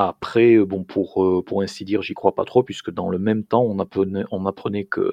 [0.00, 3.18] Euh, après, bon, pour, euh, pour ainsi dire, j'y crois pas trop, puisque dans le
[3.18, 5.12] même temps, on apprenait, on apprenait que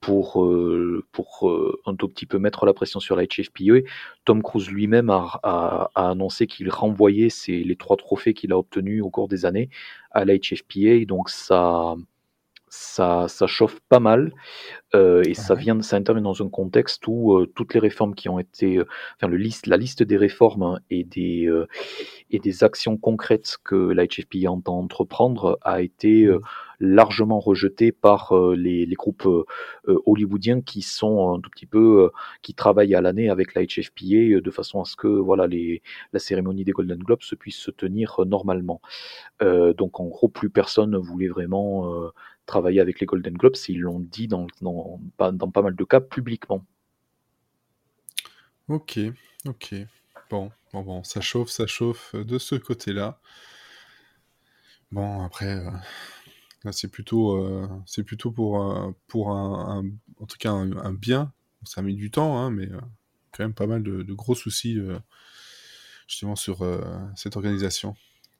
[0.00, 3.82] pour, euh, pour euh, un tout petit peu mettre la pression sur la HFPA,
[4.24, 9.10] Tom Cruise lui-même a, a- annoncé qu'il renvoyait les trois trophées qu'il a obtenus au
[9.10, 9.70] cours des années
[10.12, 11.96] à la HFPA, donc ça,
[12.76, 14.32] ça, ça chauffe pas mal.
[14.94, 18.28] Euh, et ça vient, ça intervient dans un contexte où euh, toutes les réformes qui
[18.28, 18.86] ont été, euh,
[19.16, 21.50] enfin le liste, la liste des réformes hein, et des
[22.30, 26.40] et des actions concrètes que la HFPA entend entreprendre a été euh,
[26.78, 29.26] largement rejetée par les, les groupes
[29.86, 32.10] hollywoodiens qui sont un tout petit peu,
[32.42, 35.80] qui travaillent à l'année avec la HFPA de façon à ce que voilà les,
[36.12, 38.82] la cérémonie des Golden Globes se puisse se tenir normalement.
[39.40, 42.10] Donc en gros, plus personne ne voulait vraiment
[42.46, 44.46] travailler avec les Golden Globes, ils l'ont dit dans,
[45.16, 45.32] pas-
[45.62, 46.64] mal de cas publiquement.
[48.68, 48.98] Ok,
[49.46, 49.74] ok.
[50.30, 53.20] Bon, bon, ça chauffe, ça chauffe euh, de ce côté-là.
[54.90, 55.70] Bon, après, euh,
[56.64, 58.94] là, c'est plutôt, euh, c'est plutôt pour, un,
[60.92, 61.32] bien.
[61.64, 62.68] Ça mis du temps, hein, mais
[63.32, 64.78] quand même pas mal de, gros soucis,
[66.06, 66.64] justement, sur
[67.16, 67.96] cette organisation.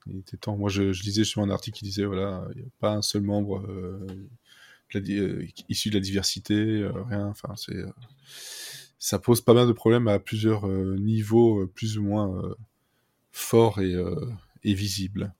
[0.09, 0.57] Il était temps.
[0.57, 3.21] Moi, je, lisais justement un article qui disait, voilà, il n'y a pas un seul
[3.21, 4.07] membre euh,
[4.95, 7.27] euh, issu de la diversité, euh, rien.
[7.27, 7.83] Enfin, c'est,
[8.99, 12.55] ça pose pas mal de problèmes à plusieurs niveaux, plus ou moins
[13.31, 15.33] forts et, visibles.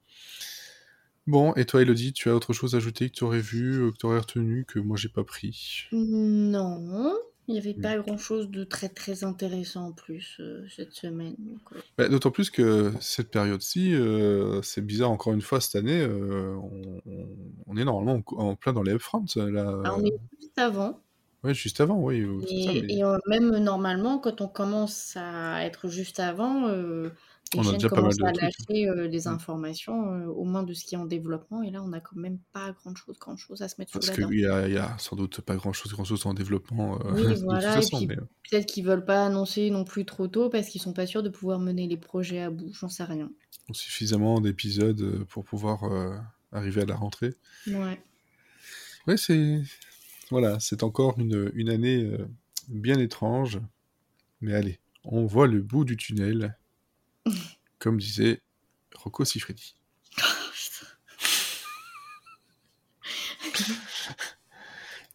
[1.26, 3.98] Bon, et toi, Elodie, tu as autre chose à ajouter que tu aurais vu, que
[3.98, 5.88] tu aurais retenu, que moi j'ai pas pris?
[5.92, 6.80] Non,
[7.48, 7.82] il n'y avait Mm.
[7.82, 11.36] pas grand-chose de très très intéressant en plus euh, cette semaine.
[11.98, 16.56] Bah, D'autant plus que cette période-ci, euh, c'est bizarre encore une fois cette année, euh,
[17.66, 19.82] on, est normalement en, plein dans les upfronts, là.
[19.86, 21.00] ah, on est juste avant.
[21.44, 22.26] Ouais, juste avant, oui.
[22.42, 26.68] ça, Et, mais et, même normalement, quand on commence à être juste avant,
[27.56, 28.58] euh, on a déjà pas mal de à trucs.
[28.70, 31.64] lâcher euh, des informations, euh, au moins de ce qui est en développement.
[31.64, 34.18] Et là, on n'a quand même pas grand-chose, grand-chose à se mettre sous Parce la
[34.18, 34.32] qu'il dent.
[34.32, 37.36] y a, il y a sans doute pas grand-chose, grand-chose en développement euh, Oui, de
[37.36, 37.82] toute voilà.
[37.82, 38.16] Et façon, puis mais
[38.50, 41.30] peut-être qu'ils veulent pas annoncer non plus trop tôt parce qu'ils sont pas sûrs de
[41.30, 42.72] pouvoir mener les projets à bout.
[42.74, 43.32] J'en sais rien.
[43.70, 46.18] euh, suffisamment d'épisodes euh, pour pouvoir euh,
[46.52, 47.34] arriver à la rentrée.
[47.68, 48.02] Ouais.
[49.08, 49.62] Ouais, c'est
[50.32, 52.28] voilà, c'est encore une, une année euh,
[52.70, 53.60] bien étrange,
[54.42, 56.58] mais allez, on voit le bout du tunnel,
[57.80, 58.42] comme disait
[58.96, 59.76] Rocco Siffredi.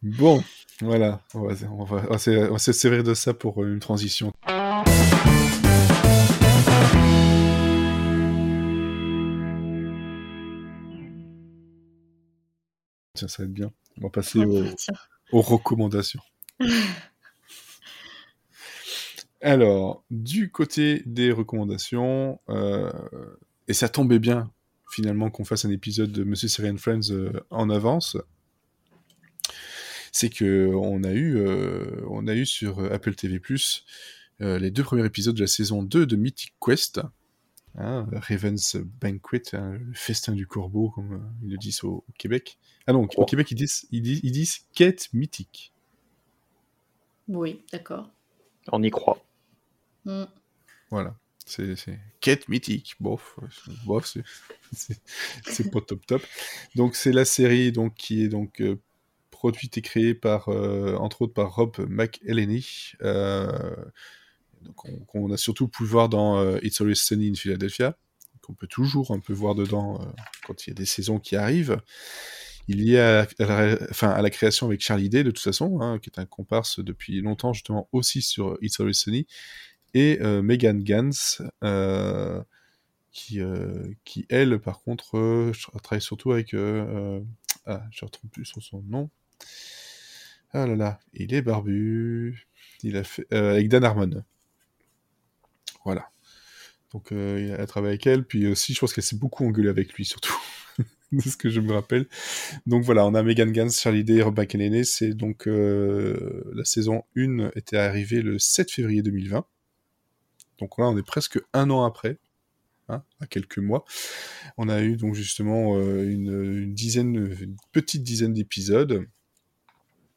[0.01, 0.43] Bon,
[0.81, 3.63] voilà, on va, on va, on va se- on va se servir de ça pour
[3.63, 4.33] une transition.
[13.15, 13.71] Tiens, ça va être bien.
[13.97, 14.39] On va passer
[15.31, 16.21] aux recommandations.
[19.43, 22.89] Alors, du côté des recommandations, euh,
[23.67, 24.49] et ça tombait bien
[24.89, 28.15] finalement qu'on fasse un épisode de Monsieur Syrian Friends euh, en avance,
[30.13, 33.41] c'est que on a eu, euh, on a eu sur Apple TV+
[34.41, 37.01] euh, les deux premiers épisodes de la saison 2 de Mythic Quest,
[37.75, 42.59] hein, Raven's Banquet, hein, le festin du corbeau comme ils le disent au, au Québec.
[42.87, 43.25] Ah non, au.
[43.25, 45.73] Québec ils disent, ils disent, ils disent quête mythique.
[47.27, 48.09] Oui, d'accord.
[48.71, 49.22] On y croit.
[50.05, 50.23] Mm.
[50.89, 51.15] Voilà.
[51.45, 52.95] C'est quête mythique.
[52.99, 53.37] Bof,
[53.85, 54.05] bof,
[54.71, 56.23] c'est- pas top top.
[56.75, 58.79] Donc c'est la série donc qui est donc euh,
[59.29, 62.63] produite et créée par, entre autres, par Rob McElhenney.
[64.61, 67.97] donc on, a surtout pu voir dans It's Always Sunny in Philadelphia,
[68.41, 69.99] qu'on peut toujours un peu voir dedans
[70.47, 71.81] quand il y a des saisons qui arrivent.
[72.69, 75.99] Il y a à la, à la création avec Charlie Day, de toute façon, hein,
[75.99, 79.27] qui est un comparse depuis longtemps, justement, aussi sur It's Always Sunny,
[79.93, 81.11] et Megan Gans,
[83.11, 83.39] qui,
[84.05, 85.51] qui, elle, par contre,
[85.81, 86.53] travaille surtout avec
[87.65, 89.09] ah, je ne retrouve plus sur son nom.
[90.51, 92.47] Ah là là, il est barbu.
[92.83, 94.23] Il a fait euh, avec Dan Harmon.
[95.85, 96.09] Voilà.
[96.91, 99.69] Donc euh, il a travaillé avec elle, puis aussi je pense qu'elle s'est beaucoup engueulée
[99.69, 100.37] avec lui surtout.
[101.11, 102.07] de ce que je me rappelle.
[102.65, 104.83] Donc voilà, on a Megan Gans, Charlie Day, Rob McElhenney.
[104.83, 109.45] C'est donc euh, la saison 1 était arrivée le 7 février 2020.
[110.59, 112.19] Donc là, on est presque un an après.
[112.89, 113.85] Hein, à quelques mois.
[114.57, 118.91] On a eu donc justement euh, une, dizaine, une petite dizaine d'épisodes.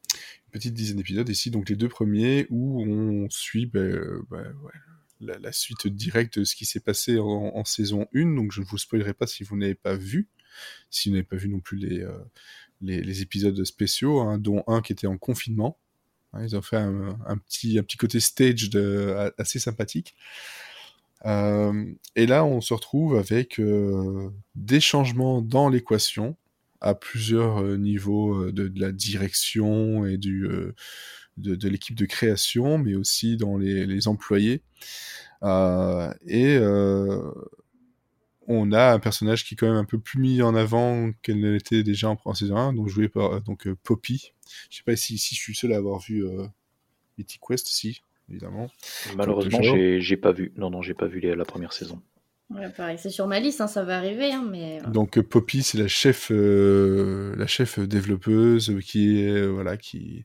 [0.05, 4.53] Une petite dizaine d'épisodes ici, donc les deux premiers où on suit ben, euh, ben,
[5.21, 8.35] la, suite directe de ce qui s'est passé en, saison 1.
[8.35, 10.27] Donc je ne vous spoilerai pas si vous n'avez pas vu,
[10.89, 14.91] si vous n'avez pas vu non plus les, euh, épisodes spéciaux, hein, dont un qui
[14.91, 15.79] était en confinement.
[16.37, 20.15] Hein, ils ont fait un, petit, un petit côté stage de, assez sympathique.
[21.25, 26.35] Euh, et là, on se retrouve avec euh, des changements dans l'équation
[26.79, 30.47] à plusieurs euh, niveaux de, la direction et du,
[31.37, 34.61] de, l'équipe de création, mais aussi dans les, employés.
[35.41, 36.59] et
[38.47, 41.39] on a un personnage qui est quand même un peu plus mis en avant qu'elle
[41.39, 44.33] ne l'était déjà en, saison 1, donc joué par donc, Poppy.
[44.69, 46.23] Je sais pas si, si je suis seul à avoir vu
[47.17, 48.69] Mythic Quest, si évidemment.
[49.15, 50.51] Malheureusement, j'ai pas vu.
[50.55, 52.01] Non, non, j'ai pas vu la première saison.
[52.49, 54.79] Ouais, pareil, c'est sur ma liste, hein, ça va arriver, hein, mais.
[54.81, 54.89] Euh.
[54.89, 60.23] Donc Poppy, c'est la chef, euh, la chef développeuse qui est voilà qui,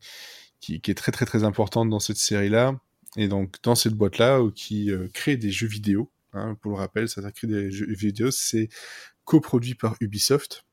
[0.61, 2.79] qui, est très très très importante dans cette série-là
[3.17, 6.12] et donc dans cette boîte-là qui euh, crée des jeux vidéo.
[6.33, 8.69] Hein, pour le rappel, ça crée des jeux vidéo, c'est
[9.25, 10.65] coproduit par Ubisoft.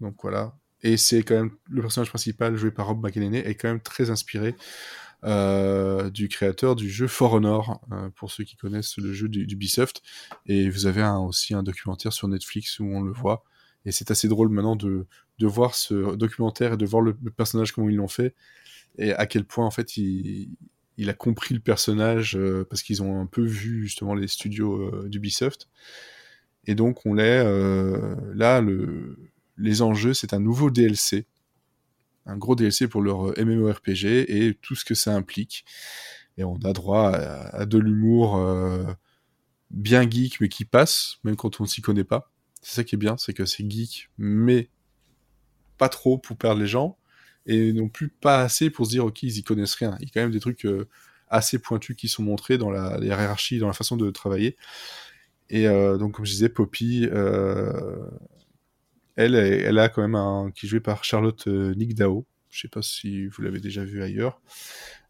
[0.00, 3.68] Donc voilà, et c'est quand même le personnage principal joué par Rob McElhenney est quand
[3.68, 4.54] même très inspiré
[5.24, 10.02] euh, du créateur du jeu For Honor, euh, pour ceux qui connaissent le jeu d'Ubisoft.
[10.44, 13.44] Et vous avez aussi un documentaire sur Netflix où on le voit.
[13.86, 15.06] Et c'est assez drôle maintenant de,
[15.38, 18.34] de voir ce documentaire et de voir le, personnage comment ils l'ont fait
[18.96, 20.56] et à quel point en fait il,
[20.96, 25.08] il a compris le personnage euh, parce qu'ils ont un peu vu justement les studios
[25.08, 25.68] d'Ubisoft.
[26.66, 27.44] Et donc on l'est
[28.34, 29.18] là le,
[29.58, 31.26] les enjeux c'est un nouveau DLC
[32.26, 35.64] un gros DLC pour leur euh, MMORPG et tout ce que ça implique.
[36.36, 38.84] Et on a droit à, de l'humour euh,
[39.70, 42.30] bien geek, mais qui passe, même quand on ne s'y connaît pas.
[42.62, 44.68] C'est ça qui est bien, c'est que c'est geek, mais
[45.78, 46.96] pas trop pour perdre les gens,
[47.46, 49.96] et non plus pas assez pour se dire, ok, ils y connaissent rien.
[50.00, 50.88] Il y a quand même des trucs euh,
[51.28, 54.56] assez pointus qui sont montrés dans la, hiérarchie, dans la façon de travailler.
[55.50, 57.06] Et donc, comme je disais, Poppy,
[59.16, 62.26] elle, elle a quand même un qui est joué par Charlotte euh, Nigdao.
[62.50, 64.40] Je sais pas si vous l'avez déjà vu ailleurs.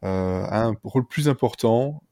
[0.05, 2.03] Euh, un rôle plus important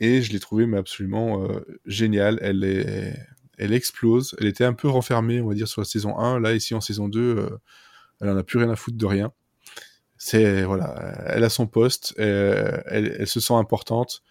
[0.00, 2.38] et je l'ai trouvé mais absolument euh, génial.
[2.42, 3.16] Elle
[3.58, 4.34] elle explose.
[4.40, 6.40] Elle était un peu renfermée, on va dire, sur la saison 1.
[6.40, 7.58] Là, ici en saison 2, euh,
[8.20, 9.32] elle en a plus rien à foutre de rien.
[10.22, 14.22] C'est voilà, elle a son poste, elle, elle, se sent importante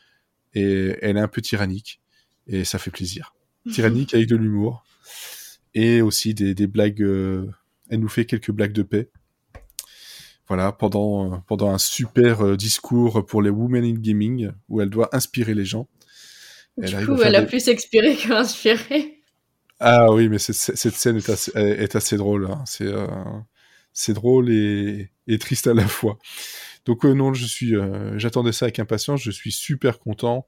[0.54, 2.00] et elle est un peu tyrannique
[2.46, 3.34] et ça fait plaisir.
[3.74, 4.84] Tyrannique avec de l'humour
[5.74, 7.02] et aussi des, des blagues.
[7.02, 7.50] Euh,
[7.90, 9.10] elle nous fait quelques blagues de paix.
[10.48, 14.92] Voilà, pendant, euh, pendant un super euh, discours pour les Women in Gaming, où elle
[14.92, 15.88] doit inspirer les gens.
[16.78, 19.24] Du coup, elle a plus expiré qu'inspiré.
[19.80, 22.48] Ah oui, mais cette, cette scène est assez, est assez drôle.
[22.50, 22.64] Hein.
[22.66, 22.92] C'est
[24.00, 26.18] c'est drôle et, triste à la fois.
[26.86, 27.76] Donc non, je suis,
[28.16, 29.22] j'attendais ça avec impatience.
[29.22, 30.48] Je suis super content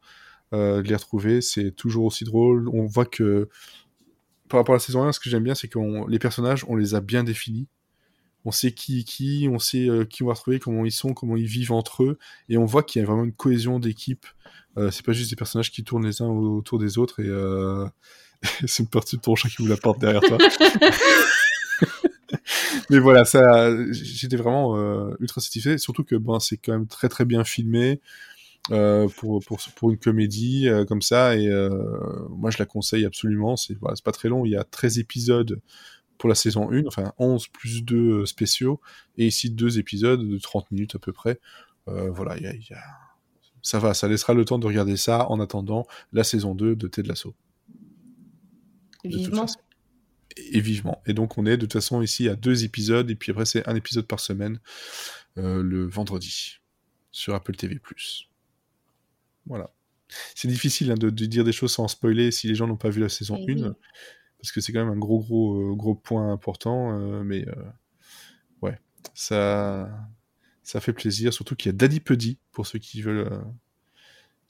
[0.53, 1.41] de les retrouver.
[1.41, 2.69] C'est toujours aussi drôle.
[2.69, 3.49] On voit que
[4.47, 5.79] par rapport à la saison 1, ce que j'aime bien, c'est que
[6.09, 7.67] les personnages, on les a bien définis.
[8.43, 11.13] On sait qui est qui, on sait euh, qui on va retrouver, comment ils sont,
[11.13, 12.17] comment ils vivent entre eux,
[12.49, 14.25] et on voit qu'il y a vraiment une cohésion d'équipe.
[14.77, 17.85] Euh, c'est pas juste des personnages qui tournent les uns autour des autres et euh...
[18.65, 20.37] c'est une partie de ton chat qui vous la porte derrière toi.
[22.91, 27.07] Mais voilà, ça, j'étais vraiment euh, ultra satisfait, surtout que ben c'est quand même très
[27.07, 28.01] très bien filmé.
[28.69, 31.35] Euh, pour, pour, pour, une comédie euh, comme ça.
[31.35, 31.49] Et
[32.29, 33.55] moi, je la conseille absolument.
[33.55, 34.45] C'est voilà, pas très long.
[34.45, 35.59] Il y a 13 épisodes
[36.19, 38.79] pour la saison 1, enfin 11 plus 2 spéciaux,
[39.17, 41.39] et ici deux épisodes de 30 minutes à peu près.
[41.87, 42.83] voilà, y a, y a...
[43.63, 46.87] ça va, ça laissera le temps de regarder ça en attendant la saison 2 de
[46.87, 47.33] Ted Lasso.
[49.03, 49.47] Vivement.
[50.37, 51.01] Et vivement.
[51.05, 53.67] Et donc on est de toute façon ici à deux épisodes, et puis après c'est
[53.67, 54.59] un épisode par semaine
[55.37, 56.57] euh, le vendredi
[57.11, 57.79] sur Apple TV+.
[59.45, 59.71] Voilà.
[60.35, 62.99] C'est difficile hein, de, dire des choses sans spoiler si les gens n'ont pas vu
[62.99, 63.73] la saison 1,
[64.37, 67.45] parce que c'est quand même un gros gros gros point important, mais
[68.61, 68.77] ouais,
[69.13, 69.89] ça
[70.63, 73.41] ça fait plaisir, surtout qu'il y a Daddy Puddy pour ceux qui veulent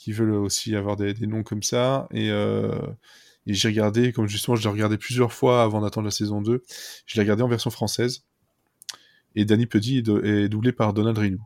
[0.01, 2.07] qui veulent aussi avoir des, noms comme ça.
[2.09, 2.75] Et, euh,
[3.47, 6.63] et j'ai regardé, comme justement je l'ai regardé plusieurs fois avant d'attendre la saison 2,
[7.05, 8.25] je l'ai regardé en version française.
[9.35, 11.41] Et Danny Puddy est, doublé par Donald Renaud.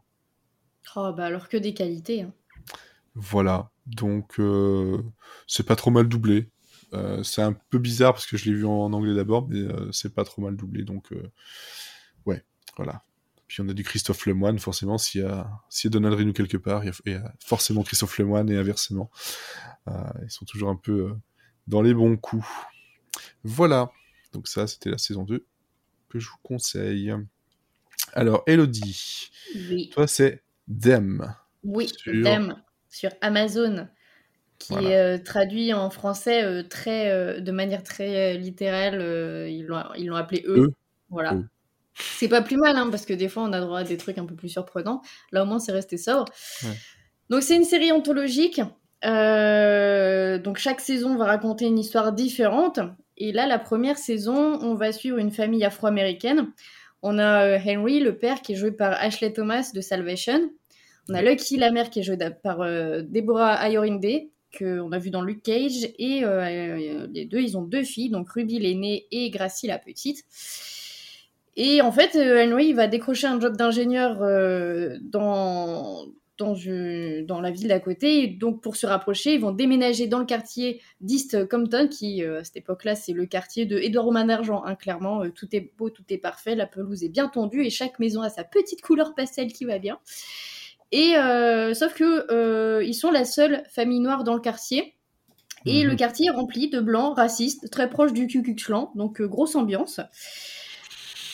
[0.96, 2.22] Oh, bah alors que des qualités.
[2.24, 2.34] Hein.
[3.14, 5.02] Voilà, donc euh,
[5.48, 6.50] c'est pas trop mal doublé.
[6.94, 10.14] Euh, c'est un peu bizarre parce que je l'ai vu en, anglais d'abord, mais c'est
[10.14, 10.84] pas trop mal doublé.
[10.84, 11.14] Donc,
[12.26, 12.44] ouais,
[12.76, 13.04] voilà.
[13.48, 16.34] Puis on a du Christophe Lemoine, forcément, s'il y a, s'il y a Donald Renaud
[16.34, 19.12] quelque part, il y, a, forcément Christophe Lemoine et inversement.
[19.88, 19.92] Euh,
[20.24, 21.14] ils sont toujours un peu euh,
[21.68, 22.48] dans les bons coups.
[23.44, 23.92] Voilà.
[24.34, 25.46] Donc ça, c'était la saison 2
[26.10, 27.14] que je vous conseille.
[28.14, 29.32] Alors, Elodie,
[29.70, 29.90] oui.
[29.90, 31.36] toi, c'est Dem.
[31.64, 33.88] Oui, Dem, sur Amazon,
[34.60, 39.02] qui est euh, traduit en français très, de manière très littérale.
[39.50, 40.74] ils, l'ont, appelé eux.
[41.10, 41.38] Voilà.
[41.96, 44.18] C'est pas plus mal, hein, parce que des fois, on a droit à des trucs
[44.18, 45.02] un peu plus surprenants.
[45.32, 46.26] Là, au moins, c'est resté sobre.
[47.30, 48.62] Donc, c'est une série anthologique.
[49.06, 52.80] Euh, donc, chaque saison va raconter une histoire différente.
[53.18, 56.52] Et là, la première saison, on va suivre une famille afro-américaine.
[57.02, 60.50] On a euh, Henry, le père, qui est joué par Ashley Thomas de Salvation.
[61.10, 65.12] On a Lucky, la mère, qui est jouée par euh, Deborah Ayorinde, qu'on a vu
[65.12, 65.88] dans Luke Cage.
[66.00, 70.26] Et les deux, ils ont deux filles, donc Ruby l'aînée et Gracie la petite.
[71.58, 74.98] Et en fait, Henry il va décrocher un job d'ingénieur euh,
[76.38, 78.24] dans, dans, dans, la ville d'à côté.
[78.24, 82.40] Et donc, pour se rapprocher, ils vont déménager dans le quartier d'East Compton, qui, euh,
[82.40, 84.64] à cette époque-là, c'est le quartier de Edouard Romain d'Argent.
[84.66, 88.00] Hein, clairement, tout est beau, tout est parfait, la pelouse est bien tendue et chaque
[88.00, 90.00] maison a sa petite couleur pastel qui va bien.
[90.92, 91.14] Et
[91.74, 94.94] sauf que ils sont la seule famille noire dans le quartier.
[95.66, 95.98] Et le mhm.
[95.98, 100.00] quartier est rempli de blancs racistes, très proches du Ku Klux Klan, donc grosse ambiance.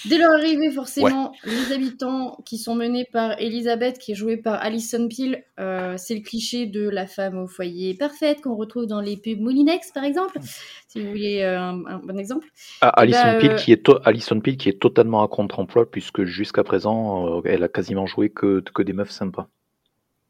[0.05, 4.61] Dès leur arrivée, forcément, les habitants qui sont menés par Elisabeth, qui est jouée par
[4.61, 9.01] Alison Peel, euh, c'est le cliché de la femme au foyer parfaite qu'on retrouve dans
[9.01, 10.39] les pubs Moulinex, par exemple,
[10.87, 12.47] si vous voulez euh, un, bon exemple.
[12.81, 16.23] Ah, Alison, bah, Peel, euh, qui est Alison Peel qui est totalement à contre-emploi, puisque
[16.23, 19.47] jusqu'à présent, elle a quasiment joué que, que des meufs sympas.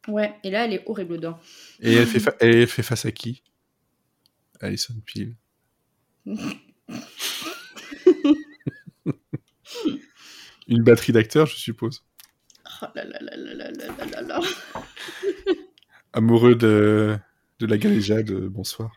[0.07, 1.37] Ouais, et là, elle est horrible dedans.
[1.79, 3.43] Et elle fait, elle fait face à qui?
[4.59, 5.35] Alison Peel
[10.67, 12.03] Une batterie d'acteurs, je suppose.
[12.81, 14.39] Oh là là là là là là là
[16.13, 17.17] Amoureux de,
[17.59, 18.91] de la galéjade, bonsoir.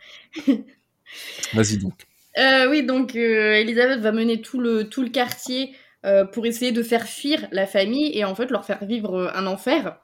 [1.55, 2.07] Vas-y donc.
[2.39, 6.73] Euh, oui, donc euh, Elisabeth va mener tout le, tout le quartier euh, pour essayer
[6.73, 9.99] de faire fuir la famille et en fait leur faire vivre un enfer.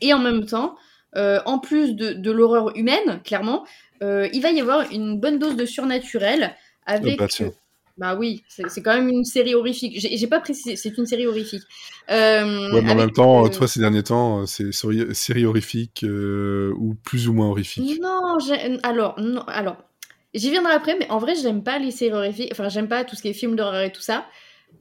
[0.00, 0.76] Et en même temps,
[1.14, 3.64] en plus de, de l'horreur humaine, clairement,
[4.00, 7.20] il va y avoir une bonne dose de surnaturel avec.
[7.20, 7.54] Oh,
[7.98, 9.94] bah, oui, c'est quand même une série horrifique.
[9.98, 11.62] J'ai pas précisé, c'est une série horrifique.
[12.10, 16.04] Euh, ouais, mais en même temps, euh, toi, ces derniers temps, euh, c'est série horrifique
[16.04, 18.00] ou plus ou moins horrifique.
[18.00, 18.38] Non,
[18.82, 19.76] alors, non, alors,
[20.32, 22.48] j'y viendrai après, mais en vrai, j'aime pas les séries horrifiques.
[22.52, 24.26] Enfin, j'aime pas tout ce qui est film d'horreur et tout ça,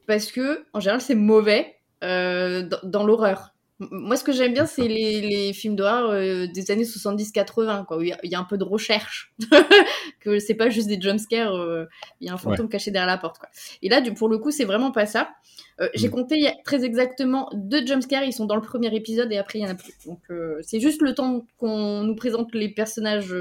[0.07, 3.50] parce que en général, c'est mauvais dans l'horreur.
[3.89, 8.01] Moi, ce que j'aime bien, c'est les, films d'horreur euh, des années 70-80, quoi, où
[8.01, 9.33] il y, a un peu de recherche,
[10.19, 11.85] que c'est pas juste des jumpscares, euh,
[12.19, 13.49] il y a un fantôme caché derrière la porte, quoi.
[13.81, 15.31] Et là, du, pour le coup, c'est vraiment pas ça.
[15.79, 16.11] Euh, j'ai mm.
[16.11, 19.65] compté très exactement deux jumpscares, ils sont dans le premier épisode et après, il y
[19.65, 19.93] en a plus.
[20.05, 20.19] Donc,
[20.61, 23.33] c'est juste le temps qu'on nous présente les personnages,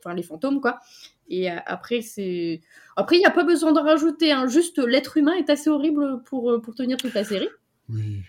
[0.00, 0.80] enfin, les fantômes, quoi.
[1.28, 2.60] Et après, c'est.
[2.96, 4.48] Après, il n'y a pas besoin d'en rajouter, hein.
[4.48, 7.48] juste l'être humain est assez horrible pour, pour tenir toute la série.
[7.88, 8.22] Oui.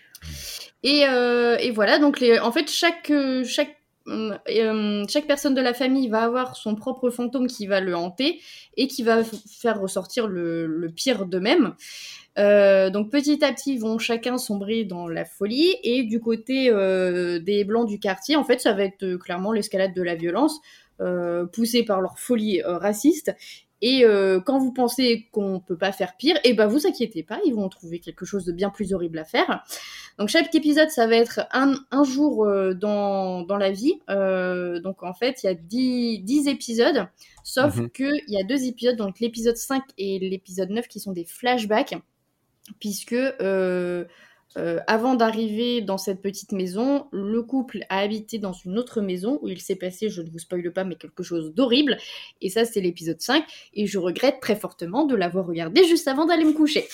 [0.84, 3.12] Et, euh, et voilà, donc en fait, chaque,
[3.46, 3.76] chaque,
[4.08, 8.42] euh, chaque personne de la famille va avoir son propre fantôme qui va le hanter
[8.78, 11.76] et qui va faire ressortir le, pire d'eux-mêmes.
[12.38, 15.76] Euh, donc petit à petit, ils vont chacun sombrer dans la folie.
[15.84, 19.52] Et du côté euh, des blancs du quartier, en fait, ça va être euh, clairement
[19.52, 20.60] l'escalade de la violence,
[21.00, 23.36] euh, poussée par leur folie raciste.
[23.82, 27.24] Et euh, quand vous pensez qu'on peut pas faire pire, et eh ben vous inquiétez
[27.24, 29.64] pas, ils vont trouver quelque chose de bien plus horrible à faire.
[30.20, 34.00] Donc chaque épisode, ça va être un, un jour euh, dans, dans la vie.
[34.10, 37.08] Euh, donc en fait, il y a 10, 10 épisodes,
[37.44, 37.90] sauf mhm.
[37.90, 41.26] que il y a deux épisodes, donc l'épisode 5 et l'épisode 9 qui sont des
[41.26, 41.96] flashbacks,
[42.80, 43.16] puisque
[44.58, 49.40] euh, avant d'arriver dans cette petite maison, le couple a habité dans une autre maison
[49.42, 51.98] où il s'est passé, je ne vous spoile pas, mais quelque chose d'horrible.
[52.42, 53.44] Et ça, c'est l'épisode 5.
[53.74, 56.86] Et je regrette très fortement de l'avoir regardé juste avant d'aller me coucher.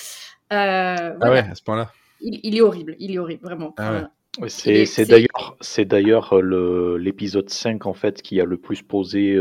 [0.53, 1.91] Euh, ah ouais, à ce point-là.
[2.22, 3.74] Il, est horrible, il est horrible, vraiment.
[3.78, 4.10] Ah
[4.47, 9.36] c'est d'ailleurs c'est d'ailleurs l'épisode 5 en fait qui a le plus posé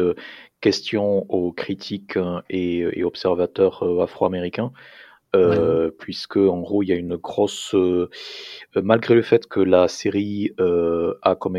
[0.63, 4.73] question aux critiques et, et observateurs afro-américains
[5.37, 8.09] euh, puisque en gros il y a une grosse, euh,
[8.75, 11.59] malgré le fait que la série euh, a comme,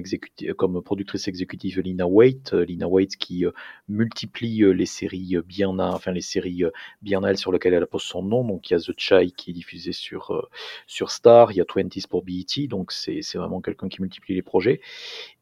[0.58, 3.46] comme productrice exécutive Lina Waite, Lina Waite qui
[3.88, 6.64] multiplie les séries bien, à, enfin les séries
[7.02, 8.44] bien à elle sur lesquelles elle pose son nom.
[8.44, 10.50] Donc il y a The Chai qui est diffusé sur
[10.88, 14.42] sur Star, il y a Twenties pour BET, donc c'est vraiment quelqu'un qui multiplie les
[14.42, 14.82] projets.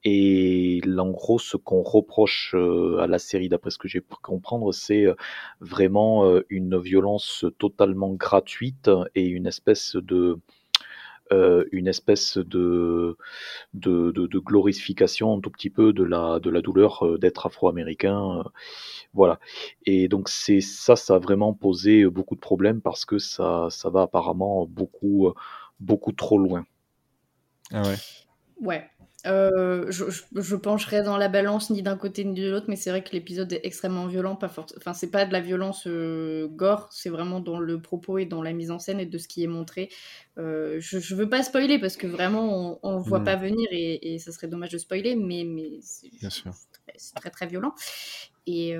[0.04, 4.72] Et en gros, ce qu'on reproche à la série, d'après ce que j'ai pu comprendre,
[4.72, 5.06] c'est
[5.62, 10.40] vraiment une violence totalement gratuite et une espèce de
[11.32, 13.18] euh, une espèce de
[13.74, 18.40] de, de, glorification un tout petit peu de la, de la douleur euh, d'être afro-américain.
[18.40, 18.44] Euh,
[19.14, 19.40] voilà.
[19.86, 23.90] Et donc c'est ça, ça a vraiment posé beaucoup de problèmes parce que ça, ça
[23.90, 25.34] va apparemment beaucoup,
[25.80, 26.66] beaucoup trop loin.
[27.72, 27.98] Ah ouais.
[28.62, 28.90] Ouais.
[29.26, 30.06] Euh, je,
[30.36, 33.12] je, pencherai dans la balance ni d'un côté ni de l'autre, mais c'est vrai que
[33.12, 34.36] l'épisode est extrêmement violent.
[34.36, 38.26] Pas Enfin, c'est pas de la violence euh, gore, c'est vraiment dans le propos et
[38.26, 39.90] dans la mise en scène et de ce qui est montré.
[40.38, 43.24] Euh, je, je veux pas spoiler parce que vraiment on, ne voit mm.
[43.24, 47.74] pas venir et, et, ça serait dommage de spoiler, mais, mais c'est très, très violent.
[48.48, 48.76] Et,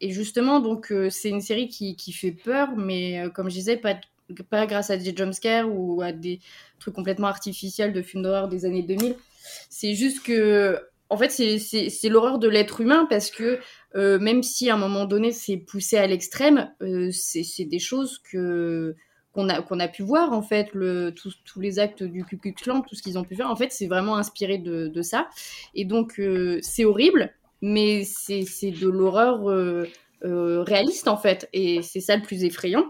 [0.00, 3.96] et justement, donc c'est une série qui, qui, fait peur, mais comme je disais, pas,
[4.48, 6.38] pas grâce à des jumpscares ou à des
[6.78, 9.16] trucs complètement artificiels de films d'horreur des années 2000
[9.70, 13.58] c'est juste que, en fait, c'est l'horreur de l'être humain parce que
[13.94, 18.18] euh, même si à un moment donné c'est poussé à l'extrême, euh, c'est des choses
[18.18, 18.94] que
[19.32, 22.54] qu'on a qu'on a pu voir en fait le tous, les actes du Ku Klux
[22.54, 23.50] tout ce qu'ils ont pu faire.
[23.50, 25.28] En fait c'est vraiment inspiré de, de, ça.
[25.74, 29.44] Et donc euh, c'est horrible mais c'est de l'horreur
[30.22, 31.48] réaliste en fait.
[31.52, 32.86] Et c'est ça le plus effrayant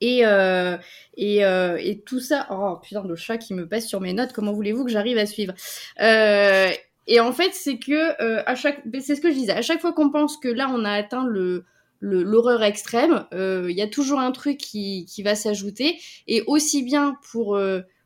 [0.00, 0.76] et, euh,
[1.16, 4.32] et, euh, et, tout ça, oh putain, le chat qui me passe sur mes notes,
[4.32, 5.54] comment voulez-vous que j'arrive à suivre?
[6.00, 6.68] Euh,
[7.06, 9.80] Et en fait, c'est que euh, à chaque, c'est ce que je disais, à chaque
[9.80, 11.64] fois qu'on pense que là on a atteint le
[12.00, 17.16] l'horreur extrême, il y a toujours un truc qui, qui va s'ajouter, et aussi bien
[17.32, 17.58] pour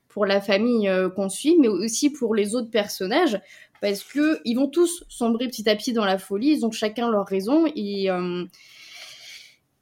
[0.08, 3.40] pour la famille qu'on suit, mais aussi pour les autres personnages,
[3.80, 7.10] parce que ils vont tous sombrer petit à petit dans la folie, ils ont chacun
[7.10, 8.08] leur raison, et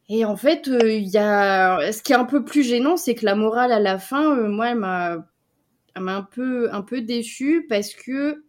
[0.09, 3.15] et en fait, euh, il y a ce qui est un peu plus gênant, c'est
[3.15, 5.27] que la morale à la fin, euh, moi, elle m'a,
[5.97, 8.45] un peu, un peu déçue parce que,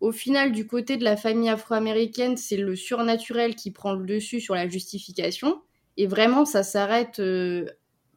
[0.00, 4.40] au final, du côté de la famille afro-américaine, c'est le surnaturel qui prend le dessus
[4.40, 5.62] sur la justification.
[5.96, 7.66] Et vraiment, ça s'arrête euh,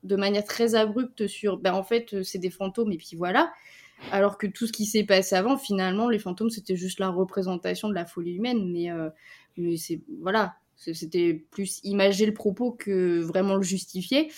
[0.04, 3.54] de manière très abrupte sur, ben en fait, c'est des fantômes et puis voilà.
[4.12, 7.88] Alors que tout ce qui s'est passé avant, finalement, les fantômes, c'était juste la représentation
[7.88, 8.70] de la folie humaine.
[8.72, 8.90] Mais,
[9.58, 14.32] mais c'est voilà, c'était plus imager le propos que vraiment le justifier.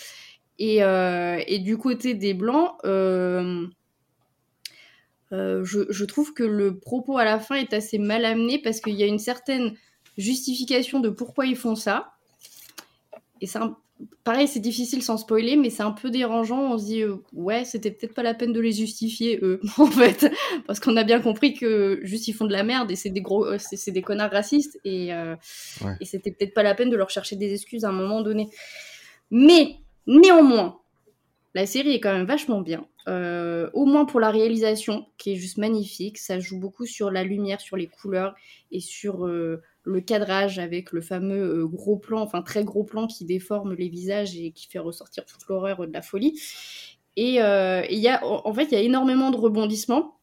[0.59, 3.67] Et, euh, du côté des Blancs, euh,
[5.31, 8.95] euh, je, trouve que le propos à la fin est assez mal amené parce qu'il
[8.95, 9.75] y a une certaine
[10.17, 12.16] justification de pourquoi ils font ça.
[13.41, 13.77] Et c'est un,
[14.23, 16.73] pareil, c'est difficile sans spoiler, mais c'est un peu dérangeant.
[16.73, 19.87] On se dit, euh, ouais, c'était peut-être pas la peine de les justifier, eux, en
[19.87, 20.31] fait.
[20.65, 23.21] Parce qu'on a bien compris que juste ils font de la merde et c'est des
[23.21, 25.35] gros, euh, c'est des connards racistes et, euh,
[25.99, 28.49] et c'était peut-être pas la peine de leur chercher des excuses à un moment donné.
[29.31, 30.79] Mais, néanmoins,
[31.53, 32.85] la série est quand même vachement bien.
[33.07, 36.17] au moins pour la réalisation, qui est juste magnifique.
[36.17, 38.35] Ça joue beaucoup sur la lumière, sur les couleurs
[38.71, 39.25] et sur
[39.87, 43.87] le cadrage avec le fameux euh, gros plan, enfin très gros plan qui déforme les
[43.87, 46.39] visages et qui fait ressortir toute l'horreur de la folie.
[47.15, 50.19] Et euh, il y a, en fait, il y a énormément de rebondissements.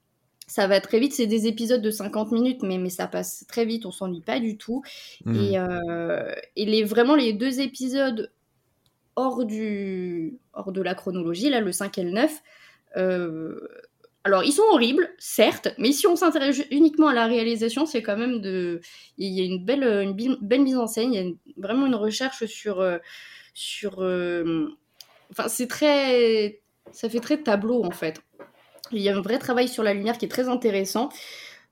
[0.47, 3.65] Ça va très vite, c'est des épisodes de 50 minutes, mais, mais ça passe très
[3.65, 4.83] vite, on s'ennuie pas du tout.
[5.25, 5.35] Mmh.
[5.35, 8.31] Et, euh, et les, vraiment, les deux épisodes
[9.17, 12.43] hors, du, hors de la chronologie, là, le 5 et le 9,
[14.27, 18.17] alors, ils sont horribles, certes, mais si on s'intéresse uniquement à la réalisation, c'est quand
[18.17, 18.81] même de.
[19.19, 22.81] Il y a une belle, mise en scène, il y a vraiment une recherche sur.
[22.81, 22.99] Euh,
[23.99, 24.69] euh,
[25.31, 26.63] Enfin, c'est très.
[26.93, 28.23] Ça fait très tableau, en fait.
[28.93, 31.11] Il y a un vrai travail sur la lumière qui est très intéressant.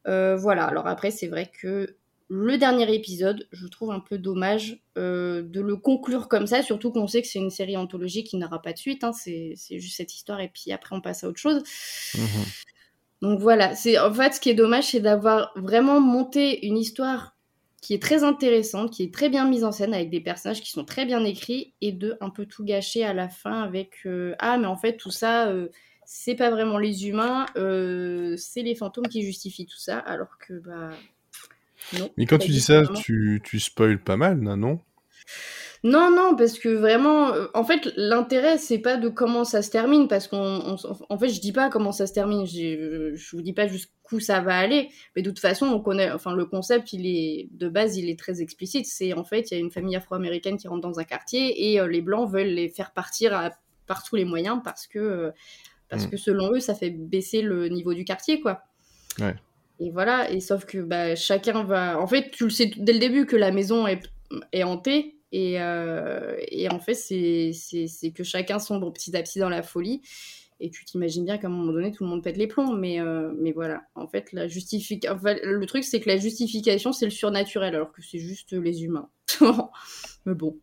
[0.07, 1.97] Euh, voilà, alors après, c'est vrai que
[2.35, 6.91] le dernier épisode, je trouve un peu dommage euh, de le conclure comme ça, surtout
[6.91, 9.99] qu'on sait que c'est une série anthologique qui n'aura pas de suite, hein, c'est juste
[9.99, 11.63] cette histoire et puis après on passe à autre chose.
[12.15, 12.45] Mhm.
[13.21, 17.37] Donc voilà, c'est en fait ce qui est dommage, c'est d'avoir vraiment monté une histoire
[17.83, 20.71] qui est très intéressante, qui est très bien mise en scène avec des personnages qui
[20.71, 24.35] sont très bien écrits et de un peu tout gâcher à la fin avec euh,
[24.39, 25.69] ah mais en fait tout ça euh,
[26.07, 27.45] c'est pas vraiment les humains,
[28.39, 30.91] c'est les fantômes qui justifient tout ça, alors que bah
[31.99, 32.11] non.
[32.17, 34.81] Mais quand tu dis ça, tu, tu spoil pas mal, non
[35.85, 39.71] non, non, parce que vraiment, euh, en fait, l'intérêt, c'est pas de comment ça se
[39.71, 43.43] termine, parce qu'en en fait, je dis pas comment ça se termine, je, je vous
[43.43, 46.93] dis pas jusqu'où ça va aller, mais de toute façon, on connaît, enfin, le concept,
[46.93, 48.87] il est, de base, il est très explicite.
[48.87, 51.81] C'est, en fait, il y a une famille afro-américaine qui rentre dans un quartier et
[51.81, 53.51] euh, les Blancs veulent les faire partir
[53.89, 55.31] par tous les moyens parce que, euh,
[55.89, 56.11] parce mm.
[56.11, 58.63] que selon eux, ça fait baisser le niveau du quartier, quoi.
[59.19, 59.35] Ouais.
[59.83, 62.01] Et voilà, et sauf que bah, chacun va.
[62.01, 64.01] En fait, tu le sais dès le début que la maison est,
[64.53, 67.53] est hantée, et, euh, et en fait, c'est
[68.15, 70.03] que chacun sombre petit à petit dans la folie.
[70.61, 72.77] Et tu t'imagines bien qu'à un moment donné, tout le monde pète les plombs.
[72.77, 75.19] Mais, euh, mais voilà, en fait, la justification.
[75.25, 79.09] le truc, c'est que la justification, c'est le surnaturel, alors que c'est juste les humains.
[80.27, 80.61] mais bon.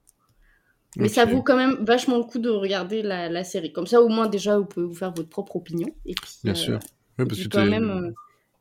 [0.95, 3.74] Mais ça vaut quand même vachement le coup de regarder la, la, série.
[3.74, 5.89] Comme ça, au moins, déjà, vous pouvez vous faire votre propre opinion.
[6.05, 6.80] Et puis, bien sûr.
[7.17, 8.13] Parce que quand même,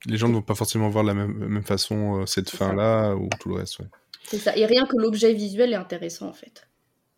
[0.06, 3.48] les gens ne vont pas forcément voir la même, même façon cette fin-là ou tout
[3.48, 3.80] le reste.
[3.80, 3.86] Ouais.
[4.28, 4.56] C'est ça.
[4.56, 6.68] Et rien que l'objet visuel est intéressant en fait.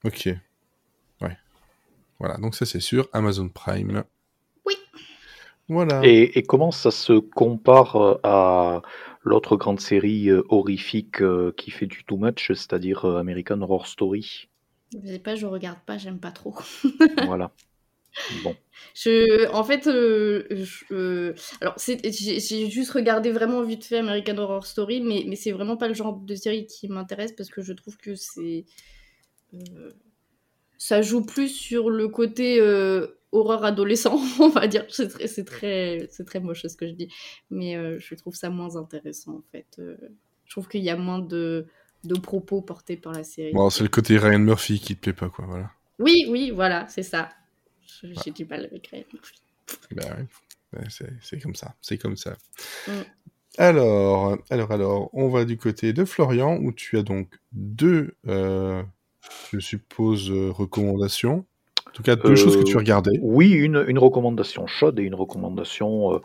[0.04, 0.28] Ok.
[1.20, 1.36] Ouais.
[2.20, 3.08] Voilà, donc ça c'est sûr.
[3.12, 4.04] Amazon Prime.
[4.64, 4.76] Oui.
[5.68, 6.00] Voilà.
[6.04, 8.82] Et, comment ça se compare euh, à
[9.22, 14.48] l'autre grande série euh, horrifique euh, qui fait du too much, c'est-à-dire American Horror Story?
[14.92, 16.56] Je sais pas, je regarde pas, j'aime pas trop.
[17.26, 17.50] voilà.
[18.42, 18.56] Bon.
[18.94, 20.46] Je, en fait, euh,
[20.90, 25.76] euh, alors j'ai juste regardé vraiment vite fait American Horror Story, mais, mais c'est vraiment
[25.76, 28.64] pas le genre de série qui m'intéresse parce que je trouve que c'est.
[29.54, 29.90] Euh,
[30.78, 32.60] ça joue plus sur le côté
[33.32, 34.86] horreur adolescent, on va dire.
[34.88, 37.08] C'est très, c'est très, très moche ce que je dis,
[37.50, 39.66] mais je trouve ça moins intéressant en fait.
[39.78, 41.66] je trouve qu'il y a moins de,
[42.04, 43.52] de propos portés par la série.
[43.52, 45.70] Bon, c'est le côté Ryan Murphy qui te plaît pas, quoi, voilà.
[45.98, 47.28] Oui, oui, voilà, c'est ça.
[48.02, 49.04] J'ai du mal avec Ryan
[49.92, 50.28] Ben
[50.72, 50.82] oui,
[51.22, 52.36] c'est comme ça, c'est comme ça.
[52.86, 52.92] Mm.
[53.58, 58.82] Alors, alors, alors, on va du côté de Florian, où tu as donc deux, euh,
[59.52, 61.44] je suppose, euh, recommandations.
[61.88, 63.18] En tout cas, deux choses que tu euh, regardais.
[63.20, 66.20] Oui, une, une recommandation chaude et une recommandation,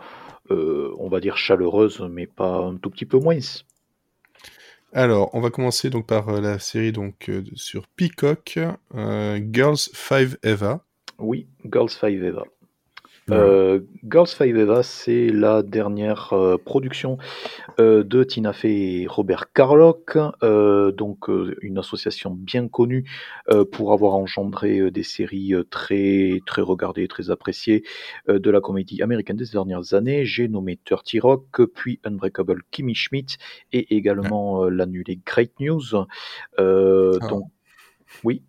[0.49, 3.39] on va dire chaleureuse, mais pas un tout petit peu moins.
[4.93, 8.59] Alors, on va commencer donc par la série donc sur Peacock,
[8.93, 10.85] Girls 5 Eva.
[11.19, 12.43] Oui, Girls 5 Eva.
[13.31, 17.17] Euh, Girls 5 Eva, c'est la dernière euh, production
[17.79, 21.27] euh, de Tina Fey et Robert Carlock, donc
[21.61, 23.09] une association bien connue
[23.71, 27.83] pour avoir engendré des séries très très regardées, très appréciées
[28.27, 30.25] de la comédie américaine des dernières années.
[30.25, 33.37] J'ai nommé Dirty Rock, puis Unbreakable Kimmy Schmidt
[33.71, 35.95] et également l'annulé Great News.
[36.57, 37.27] Ah.
[37.29, 37.45] Donc,
[38.23, 38.43] oui.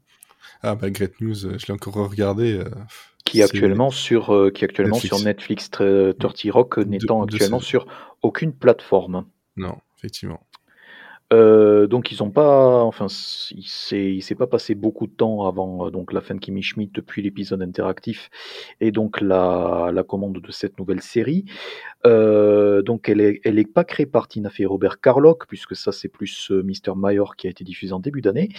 [0.63, 2.61] Ah bah Great News, je l'ai encore regardé.
[3.25, 5.17] qui est actuellement sur, euh, qui est actuellement Netflix.
[5.17, 7.87] sur Netflix, 30 Rock n'étant actuellement sur
[8.23, 9.27] aucune plateforme.
[9.57, 10.46] Non, effectivement.
[11.33, 13.07] Euh, donc ils ont pas, enfin
[13.51, 16.63] il s'est, s'est pas passé beaucoup de temps avant euh, donc la fin de Kimi
[16.63, 18.31] Schmidt depuis l'épisode interactif
[18.81, 21.45] et donc la, la commande de cette nouvelle série.
[22.07, 25.75] Euh, donc elle est, elle est pas créée par Tina Fey et Robert Carlock puisque
[25.75, 28.51] ça c'est plus Mr Mayor qui a été diffusé en début d'année.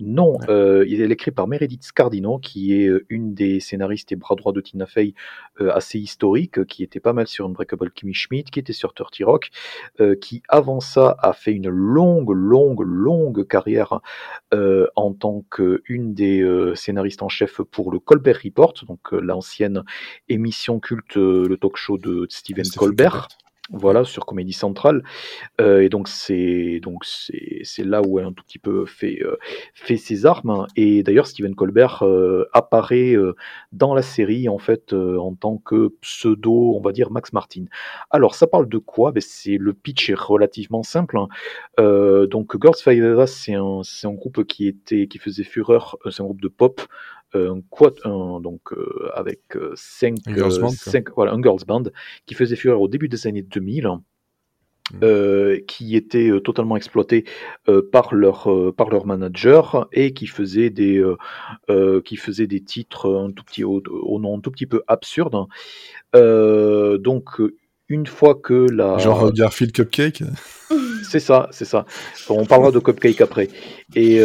[0.00, 4.52] Non, elle est créée par Meredith Scardino qui est une des scénaristes et bras droits
[4.52, 5.14] de Tina Fey
[5.60, 9.50] assez historique, qui était pas mal sur Unbreakable Kimmy Schmidt, qui était sur 30 Rock,
[10.20, 14.00] qui avant ça a fait une longue longue, longue, longue carrière
[14.54, 19.20] euh, en tant qu'une des euh, scénaristes en chef pour le Colbert Report, donc euh,
[19.20, 19.84] l'ancienne
[20.28, 23.28] émission culte, le talk show de Stephen Colbert
[23.70, 25.02] voilà, sur Comédie Centrale.
[25.60, 29.18] Euh, et donc c'est donc c'est là où elle a un tout petit peu fait
[29.22, 29.36] euh,
[29.74, 30.66] fait ses armes.
[30.76, 33.14] Et d'ailleurs Stephen Colbert euh, apparaît
[33.72, 37.64] dans la série en fait en tant que pseudo, on va dire Max Martin.
[38.10, 39.12] Alors ça parle de quoi?
[39.12, 41.18] Ben, c'est le pitch est relativement simple.
[41.18, 41.28] Hein.
[42.30, 46.26] donc Girls Five c'est un c'est un groupe qui était qui faisait fureur, c'est un
[46.26, 46.80] groupe de pop
[47.34, 47.60] un
[48.40, 49.40] donc euh, avec
[49.74, 51.84] 5 euh, girls, euh, voilà, un girls band
[52.26, 53.88] qui faisait fureur au début des années 2000.
[55.02, 57.26] Euh, qui était totalement exploité
[57.68, 61.04] euh, par leur par leur manager et qui faisait des
[62.06, 63.82] qui faisait des titres un tout petit au,
[64.18, 65.44] nom un tout petit peu absurde.
[66.14, 67.42] donc
[67.90, 70.22] une fois que la genre Garfield Cupcake?
[71.02, 71.84] c'est ça, c'est ça.
[72.30, 73.48] On parlera de Cupcake après.
[73.94, 74.22] Et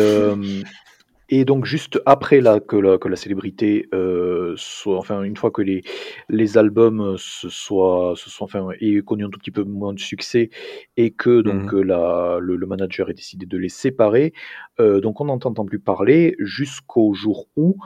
[1.35, 5.49] et donc juste après là, que, la, que la célébrité euh, soit, enfin une fois
[5.49, 5.81] que les,
[6.29, 9.99] les albums se soient, se sont, enfin, aient connu un tout petit peu moins de
[9.99, 10.51] succès
[10.95, 14.33] et que donc mmh la, le, manager ait décidé de les séparer,
[14.79, 17.77] euh, donc on n'entend plus parler jusqu'au jour où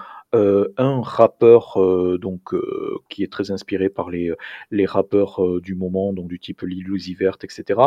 [0.78, 1.78] un rappeur
[2.20, 2.54] donc
[3.10, 4.34] qui est très inspiré par les
[4.72, 7.80] les rappeurs du moment, donc du type Lil Uzi Vert, etc.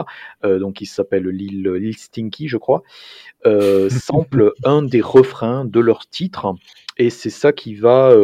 [0.43, 2.83] donc il s'appelle Lil, Lil Stinky, je crois.
[3.89, 6.55] sample un des refrains de leur titre
[6.99, 8.15] et c'est ça qui va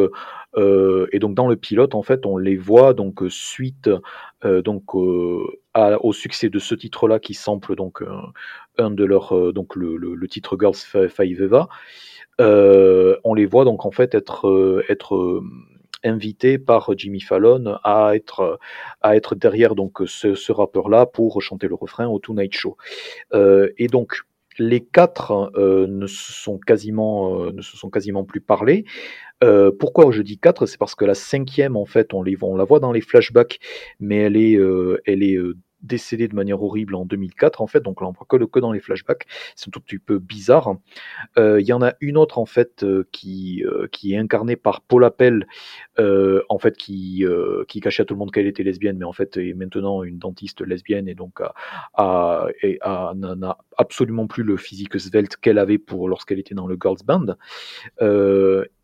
[0.57, 3.91] euh, et donc dans le pilote, en fait, on les voit donc suite
[4.45, 8.03] euh, donc au succès de ce titre-là qui sample donc
[8.79, 11.69] un de leurs donc le, le, titre Girls Five Eva.
[12.41, 15.43] Euh, on les voit donc en fait être être
[16.05, 18.59] invités par Jimmy Fallon à être
[19.01, 22.77] à être derrière donc ce, ce rappeur-là pour chanter le refrain au Tonight Show.
[23.33, 24.21] et donc
[24.59, 28.85] les quatre ne se sont quasiment ne se sont quasiment plus parlé.
[29.45, 32.57] Euh, pourquoi je dis 4 C'est parce que la cinquième, en fait, on, les, on
[32.57, 33.59] la voit dans les flashbacks,
[34.01, 35.57] mais elle est, euh, elle est euh,
[35.87, 38.73] décédé de manière horrible en 2004 en fait, donc là on voit que, que dans
[38.73, 40.77] les flashbacks, c'est un tout petit peu bizarre.
[41.39, 44.57] Euh, il y en a une autre en fait euh, qui, euh, qui est incarnée
[44.57, 45.47] par Paul Appel,
[45.99, 47.25] en fait qui,
[47.69, 50.19] qui cachait à tout le monde qu'elle était lesbienne, mais en fait est maintenant une
[50.19, 51.41] dentiste lesbienne et donc
[51.99, 57.37] n'a absolument plus le physique svelte qu'elle avait pour lorsqu'elle était dans le girls band.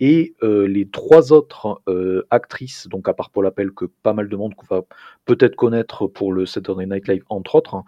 [0.01, 1.83] et les trois autres
[2.31, 4.83] actrices, donc à part Paul Appel que pas mal de monde va
[5.25, 7.75] peut-être connaître pour le Saturday Live, entre autres.
[7.75, 7.85] Hein.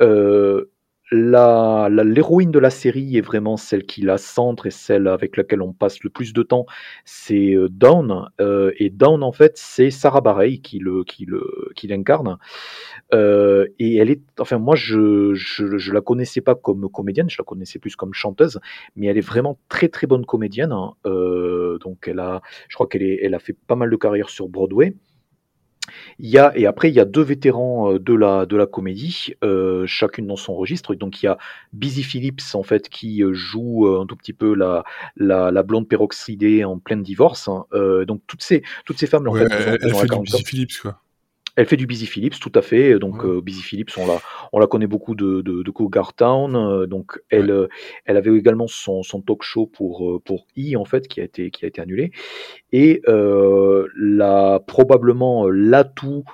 [0.00, 0.70] Euh,
[1.10, 5.72] l'héroïne de la série est vraiment celle qui la centre et celle avec laquelle on
[5.72, 6.66] passe le plus de temps,
[7.04, 8.28] c'est euh, Dawn.
[8.40, 12.38] Euh, et Dawn, en fait, c'est Sarah Bareilles qui le qui le qui l'incarne.
[13.12, 17.78] et elle est, enfin moi je, je, la connaissais pas comme comédienne, je la connaissais
[17.78, 18.58] plus comme chanteuse,
[18.96, 20.72] mais elle est vraiment très très bonne comédienne.
[20.72, 20.94] Hein.
[21.04, 24.94] donc elle a, je crois qu'elle elle a fait pas mal de carrière sur Broadway.
[26.18, 28.66] Il y a, et après, il y a deux vétérans euh, de la, de la
[28.66, 30.94] comédie, euh, chacune dans son registre.
[30.94, 31.38] Donc, il y a
[31.72, 34.84] Busy Phillips, en fait, qui euh, joue un tout petit peu la,
[35.16, 37.48] la, la blonde peroxydée en plein divorce.
[37.48, 37.66] Hein.
[38.06, 41.00] donc, toutes ces, toutes ces femmes, en fait, elle, fait du Busy Phillips, quoi.
[41.56, 42.98] Elle fait du Busy Phillips, tout à fait.
[42.98, 44.20] Donc euh, Busy Phillips, on la,
[44.52, 46.56] on la connaît beaucoup de, de, de Cougar Town.
[46.56, 47.68] Euh, donc elle, euh,
[48.04, 51.50] elle avait également son, son talk show pour pour E en fait, qui a été
[51.50, 52.10] qui a été annulé.
[52.72, 56.24] Et la probablement l'atout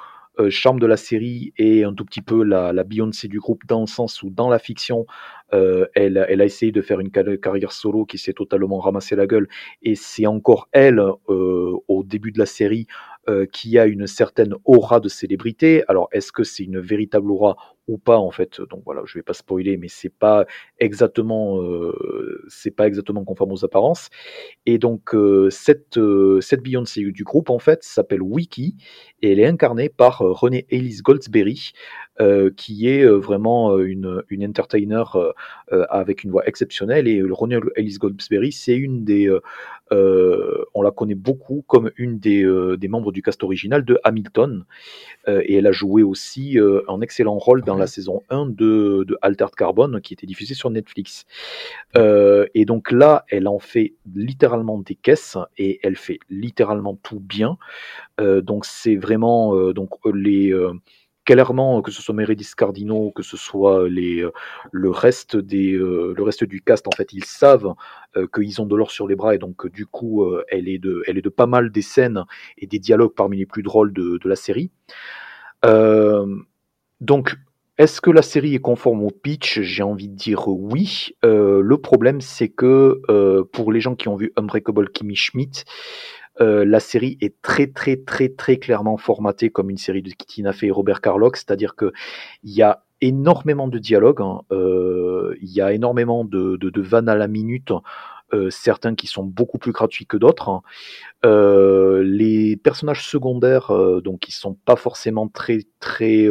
[0.49, 3.83] charme de la série et un tout petit peu la, la Beyoncé du groupe dans
[3.83, 5.05] le sens où dans la fiction,
[5.53, 9.49] elle, elle, a essayé de faire une carrière solo qui s'est totalement ramassé la gueule
[9.83, 12.87] et c'est encore elle au début de la série
[13.29, 15.85] euh, qui a une certaine aura de célébrité.
[15.89, 17.55] Alors, est-ce que c'est une véritable aura
[17.87, 18.63] ou pas en fait?
[18.63, 20.47] Donc voilà, je vais pas spoiler, mais c'est pas
[20.79, 24.09] exactement, euh, c'est pas exactement conforme aux apparences.
[24.65, 26.01] Et donc euh, cette
[26.41, 28.77] cette Beyoncé du groupe en fait s'appelle Wiki
[29.21, 31.73] et elle est incarnée par Renée Elise Goldsberry,
[32.57, 35.05] qui est vraiment une, une entertainer
[35.89, 37.07] avec une voix exceptionnelle.
[37.09, 39.31] Et Renée Elise Goldsberry, c'est une des
[39.93, 43.99] euh, on la connaît beaucoup comme une des, euh, des, membres du cast original de
[44.05, 44.65] Hamilton.
[45.29, 49.19] Euh, et elle a joué aussi un excellent rôle dans la saison 1 de, de
[49.23, 51.27] Altered Carbon qui était diffusée sur Netflix.
[51.97, 57.59] et donc là, elle en fait littéralement des caisses et elle fait littéralement tout bien.
[58.19, 60.55] donc c'est vraiment donc les
[61.31, 64.33] clairement, que ce soit Meredith Cardino, que ce soit euh,
[64.73, 67.73] le, reste des, euh, le reste du cast, en fait, ils savent
[68.17, 71.29] euh, qu'ils ont de l'or sur les bras et donc du coup, elle, est de,
[71.29, 72.25] pas mal des scènes
[72.59, 74.73] et des dialogues parmi les plus drôles de, de la série.
[77.01, 77.37] donc,
[77.79, 79.61] est-ce que la série est conforme au pitch?
[79.61, 81.15] J'ai envie de dire oui.
[81.23, 83.01] le problème, c'est que
[83.53, 85.65] pour les gens qui ont vu Unbreakable Kimmy Schmidt,
[86.41, 90.53] euh, la série est très très très très clairement formatée comme une série de Tina
[90.53, 91.93] Fey et Robert Carlock, c'est-à-dire que
[92.43, 94.43] il y a énormément de dialogues, hein.
[94.53, 97.73] euh, il y a énormément de, vannes à la minute.
[98.33, 100.51] Euh, certains qui sont beaucoup plus gratuits que d'autres.
[100.51, 100.63] Hein.
[102.05, 103.73] les personnages secondaires,
[104.03, 106.29] donc ils sont pas forcément très très,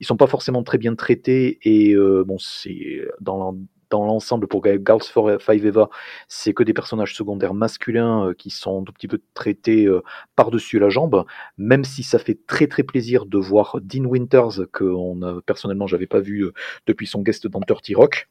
[0.00, 3.54] ils sont pas forcément très bien traités et bon c'est dans
[3.90, 5.88] dans l'ensemble pour Girls for Five Eva,
[6.28, 10.02] c'est que des personnages secondaires masculins euh, qui sont un tout petit peu traités euh,
[10.34, 11.24] par-dessus la jambe,
[11.58, 15.86] même si ça fait très très plaisir de voir Dean Winters, que on a, personnellement
[15.86, 16.52] j'avais pas vu euh,
[16.86, 18.28] depuis son guest dans Dirty Rock.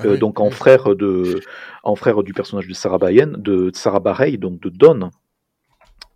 [0.00, 1.40] Ah donc en frère de
[1.82, 5.10] en frère du personnage de Sarah Bayen, de Sarah Bareilles, donc de Don.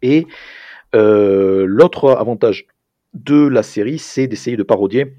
[0.03, 0.27] Et
[0.93, 2.67] l'autre avantage
[3.15, 5.15] de la série, c'est d'essayer de parodier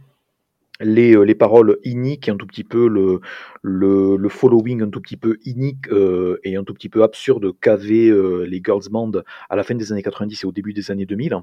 [0.82, 3.22] les, euh, les paroles iniques un tout petit peu le,
[3.62, 7.54] le, le following un tout petit peu inique euh, et un tout petit peu absurde
[7.60, 9.12] qu'avaient euh, les girls band
[9.50, 11.38] à la fin des années 90 et au début des années 2000.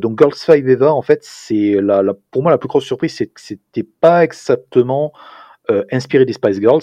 [0.00, 3.26] donc Girls Five Eva, en fait, c'est la, pour moi la plus grosse surprise, c'est
[3.26, 5.12] que c'était pas exactement
[5.90, 6.82] inspiré des Spice Girls.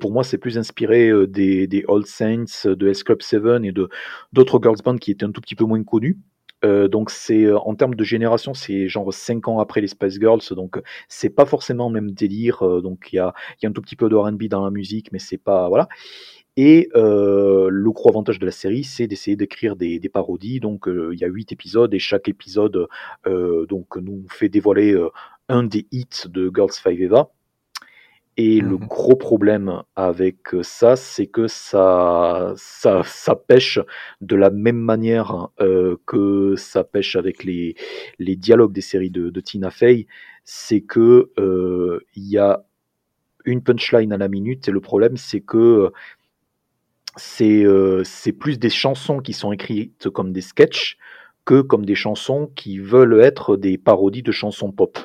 [0.00, 3.88] pour moi, c'est plus inspiré des, des Old Saints, de S Club 7 et de
[4.32, 6.18] d'autres girls bands qui étaient un tout petit peu moins connus.
[6.62, 10.80] Donc c'est en termes de génération, c'est genre 5 ans après les Spice Girls, donc
[11.08, 12.82] c'est pas forcément le même délire.
[12.82, 13.32] donc il y a,
[13.62, 15.88] y a, un tout petit peu de R&B dans la musique, mais c'est pas voilà.
[16.56, 20.60] Et euh, le gros avantage de la série, c'est d'essayer d'écrire des, parodies.
[20.60, 22.88] Donc, euh, il y a huit épisodes et chaque épisode
[23.26, 24.94] euh, donc nous fait dévoiler
[25.48, 27.30] un des hits de Girls Five Eva.
[28.36, 33.78] Et le mmh gros problème avec ça, c'est que ça, ça, ça, pêche
[34.20, 35.48] de la même manière
[36.06, 37.74] que ça pêche avec les,
[38.18, 40.06] les dialogues des séries de, de Tina Fey.
[40.44, 41.30] C'est que
[42.14, 42.64] il y a
[43.44, 44.68] une punchline à la minute.
[44.68, 45.92] Et le problème, c'est que
[47.40, 50.96] euh, c'est plus des chansons qui sont écrites comme des sketchs
[51.44, 54.98] que comme des chansons qui veulent être des parodies de chansons pop.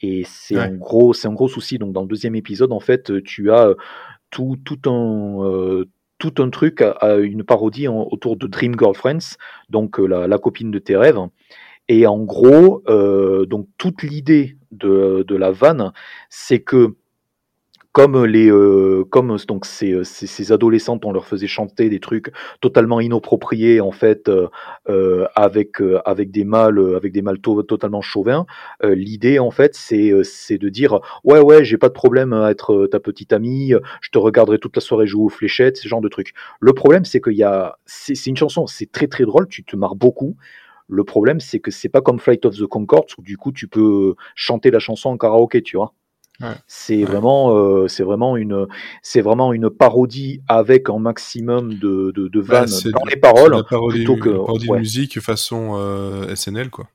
[0.00, 1.78] Et c'est un gros, c'est un gros souci.
[1.78, 3.74] Donc dans le deuxième épisode, en fait, tu as
[4.30, 5.84] tout, tout un euh,
[6.18, 9.36] tout un truc à, une parodie autour de Dream Girlfriends,
[9.68, 11.18] donc euh, la, la, copine de tes rêves.
[11.88, 12.82] Et en gros,
[13.46, 15.92] donc toute l'idée de, de la vanne,
[16.30, 16.96] c'est que
[17.96, 22.30] comme les euh, comme donc ces, ces, adolescentes on leur faisait chanter des trucs
[22.60, 24.48] totalement inappropriés en fait euh,
[24.90, 28.44] euh, avec avec des mâles avec des mâles totalement chauvins.
[28.82, 32.86] L'idée en fait c'est c'est de dire ouais ouais j'ai pas de problème à être
[32.86, 33.72] ta petite amie
[34.02, 37.06] je te regarderai toute la soirée jouer aux fléchettes ce genre de trucs le problème
[37.06, 40.36] c'est qu'il y a c'est une chanson c'est très très drôle tu te marres beaucoup.
[40.86, 43.68] Le problème c'est que c'est pas comme Flight of the Concords où du coup tu
[43.68, 45.94] peux chanter la chanson en karaoké tu vois
[46.66, 48.66] c'est vraiment, euh, c'est vraiment une,
[49.02, 53.64] c'est vraiment une parodie avec un maximum de, de, de bah, vannes dans les paroles,
[53.68, 56.88] parodie, plutôt que parodie de musique façon euh, SNL quoi.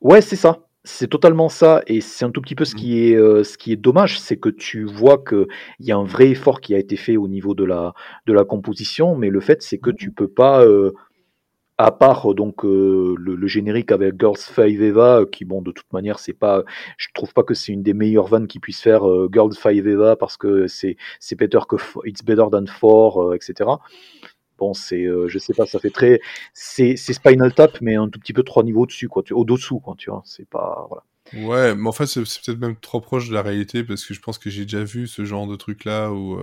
[0.00, 0.60] Ouais, c'est ça.
[0.84, 2.78] C'est totalement ça, et c'est un tout petit peu ce mmh.
[2.78, 5.46] qui est, euh, ce qui est dommage, c'est que tu vois qu'il
[5.78, 7.94] y a un vrai effort qui a été fait au niveau de la,
[8.26, 9.96] de la composition, mais le fait c'est que mmh.
[9.96, 10.66] tu peux pas
[11.82, 15.92] à part donc euh, le, générique avec Girls Five Eva, euh, qui bon de toute
[15.92, 16.62] manière c'est pas,
[16.96, 19.88] je trouve pas que c'est une des meilleures vannes qui puisse faire euh, Girls Five
[19.88, 21.74] Eva parce que c'est c'est better que
[22.04, 23.70] It's Better Than Four, etc.
[24.58, 26.20] Bon c'est, je sais pas, ça fait très,
[26.54, 29.96] c'est Spinal Tap mais un tout petit peu trois niveaux dessus quoi, au dessous quoi,
[29.98, 30.88] tu vois, c'est pas.
[31.34, 34.20] Ouais, mais en fait c'est peut-être même trop proche de la réalité parce que je
[34.20, 36.38] pense que j'ai déjà vu ce genre de truc là où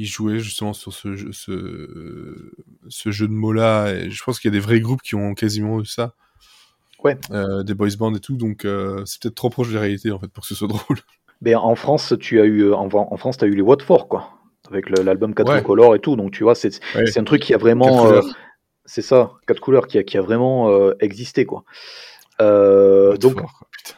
[0.00, 3.92] il jouait justement sur ce jeu, ce, jeu de mots-là.
[3.92, 6.14] Et je pense qu'il y a des vrais groupes qui ont quasiment eu ça.
[7.04, 7.18] Ouais.
[7.30, 10.10] Euh, des boys bands et tout, donc euh, c'est peut-être trop proche de la réalité
[10.10, 10.98] en fait pour que ce soit drôle.
[11.42, 14.30] Mais en France, tu as eu en, en France, tu as eu les Watford quoi,
[14.70, 16.16] avec l'album 4 couleurs et tout.
[16.16, 16.80] Donc tu vois, c'est
[17.16, 18.22] un truc qui a vraiment, euh,
[18.86, 21.64] c'est ça, 4 couleurs qui a, qui a vraiment existé quoi.
[22.38, 23.42] donc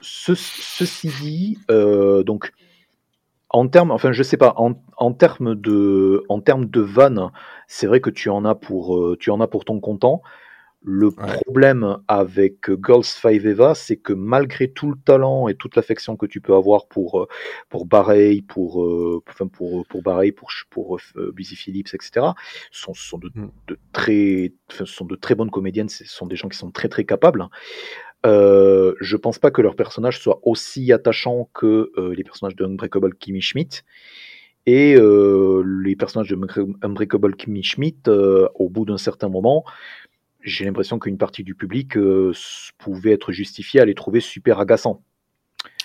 [0.00, 2.52] ceci dit, donc
[3.52, 7.30] en termes, enfin, je sais pas, en, en termes de, en termes de vannes,
[7.68, 10.22] c'est vrai que tu en as pour, euh, tu en as pour ton content.
[10.84, 16.16] Le problème avec Girls Five Eva, c'est que malgré tout le talent et toute l'affection
[16.16, 17.28] que tu peux avoir pour euh,
[17.68, 17.86] pour
[18.48, 20.98] pour euh, enfin pour pour pour pour
[21.34, 22.26] Busy Phillips, etc.
[22.72, 23.50] sont sont de, mm.
[23.68, 25.88] de très sont de très bonnes comédiennes.
[25.88, 27.46] Ce sont des gens qui sont très très capables.
[28.24, 32.64] Euh, je pense pas que leur personnage soit aussi attachant que euh, les personnages de
[32.64, 33.82] Unbreakable Kimmy Schmidt.
[34.64, 36.38] Et euh, les personnages de
[36.82, 39.64] Unbreakable Kimmy Schmidt, au bout d'un certain moment,
[40.40, 41.96] j'ai l'impression qu'une partie du public
[42.78, 45.02] pouvait être justifiée à les trouver super agaçants.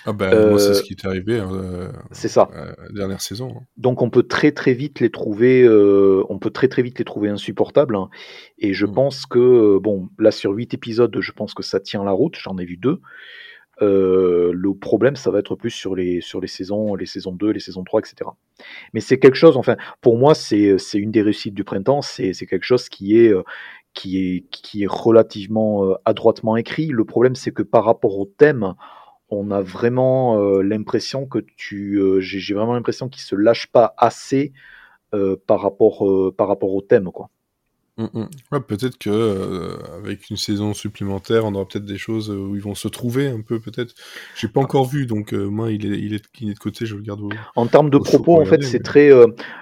[0.05, 2.49] Ah ben, moi, c'est ce qui est arrivé hein, euh, c'est ça.
[2.55, 3.55] Euh, dernière saison.
[3.57, 3.63] Hein.
[3.77, 7.05] Donc on peut très très vite les trouver, euh, on peut très très vite les
[7.05, 7.95] trouver insupportables.
[7.95, 8.09] Hein.
[8.59, 8.93] et je mm.
[8.93, 12.35] pense que bon, là sur 8 épisodes, je pense que ça tient la route.
[12.39, 13.01] J'en ai vu deux.
[13.81, 17.59] le problème, ça va être plus sur les sur les saisons, les saisons 2, les
[17.59, 18.29] saisons 3, etc.
[18.93, 19.57] Mais c'est quelque chose.
[19.57, 22.01] Enfin, pour moi, c'est c'est une des réussites du printemps.
[22.01, 23.33] C'est c'est quelque chose qui est
[23.93, 26.87] qui est qui est relativement adroitement écrit.
[26.87, 28.75] Le problème, c'est que par rapport au thème
[29.29, 33.93] on a vraiment euh, l'impression que tu, euh, j'ai vraiment l'impression qu'il se lâche pas
[33.97, 34.53] assez
[35.15, 36.05] euh, par rapport
[36.37, 37.29] par rapport au thème quoi.
[37.97, 38.59] Mmh, mmh.
[38.67, 42.87] peut-être que avec une saison supplémentaire, on aura peut-être des choses où ils vont se
[42.87, 43.95] trouver un peu peut-être.
[44.35, 46.95] J'ai pas encore vu, donc moi il est, il est, il est de côté, je
[46.95, 47.21] le garde.
[47.55, 49.09] en termes de propos, en fait, c'est très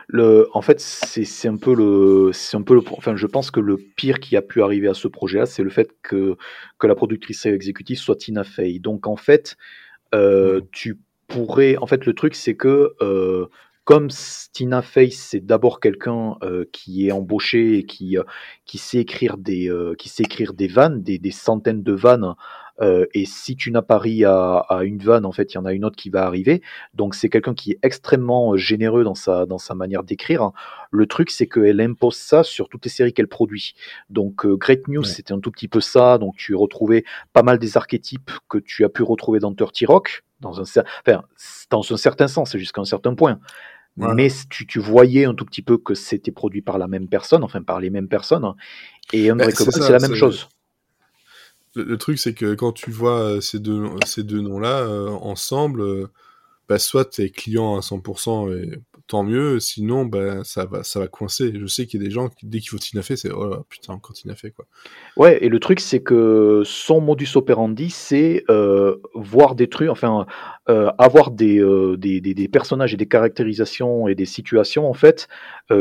[0.08, 3.62] le, en fait c'est un peu le, c'est un peu le, enfin je pense que
[3.62, 6.36] le pire qui a pu arriver à ce projet-là, c'est le fait que
[6.78, 8.80] que la productrice exécutive soit Tina Fey.
[8.80, 9.56] Donc en fait,
[10.14, 10.60] mmh.
[10.74, 12.96] tu pourrais, en fait le truc c'est que
[13.86, 14.10] comme
[14.52, 18.24] Tina Fey, c'est d'abord quelqu'un euh, qui est embauché et qui, euh,
[18.66, 22.34] qui, sait écrire des, euh, qui sait écrire des vannes, des, des, centaines de vannes
[23.14, 25.64] et si tu n'as pas ri à, à, une vanne, en fait, il y en
[25.64, 26.62] a une autre qui va arriver.
[26.94, 30.52] Donc c'est quelqu'un qui est extrêmement généreux dans sa, dans sa manière d'écrire.
[30.92, 33.76] Le truc, c'est qu'elle impose ça sur toutes les séries qu'elle produit.
[34.10, 36.18] Donc Great News, c'était un tout petit peu ça.
[36.18, 40.26] Donc tu retrouvais pas mal des archétypes que tu as pu retrouver dans Dirty Rock,
[40.42, 40.64] dans un,
[41.08, 41.24] enfin,
[41.70, 43.40] dans un certain sens, jusqu'à un certain point.
[43.98, 47.44] Mais tu, tu, voyais un tout petit peu que c'était produit par la même personne,
[47.44, 48.54] enfin par les mêmes personnes.
[49.14, 50.50] Et un bah, c'est la même chose.
[51.76, 55.82] Le, truc, c'est que quand tu vois euh, ces deux, ces deux noms-là euh, ensemble,
[55.82, 56.08] euh,
[56.70, 61.00] bah, soit tu es client à 100% et tant mieux, sinon bah, ça, va, ça
[61.00, 61.54] va coincer.
[61.56, 63.64] Je sais qu'il y a des gens, qui, dès qu'il faut Tina Fey, c'est oh
[63.70, 64.52] putain, encore Tina Fey.
[64.52, 64.66] Quoi.
[65.16, 70.26] Ouais, et le truc, c'est que son modus operandi, c'est euh, voir des trucs, enfin,
[70.70, 74.94] euh, avoir des, euh, des, des, des, personnages et des caractérisations et des situations, en
[74.94, 75.28] fait,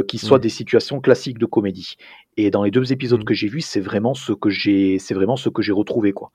[0.08, 0.42] qui soient mmh.
[0.42, 1.96] des situations classiques de comédie.
[2.36, 3.24] Et dans les deux épisodes mmh.
[3.24, 6.32] que j'ai vus, c'est vraiment ce que j'ai, c'est vraiment ce que j'ai retrouvé, quoi.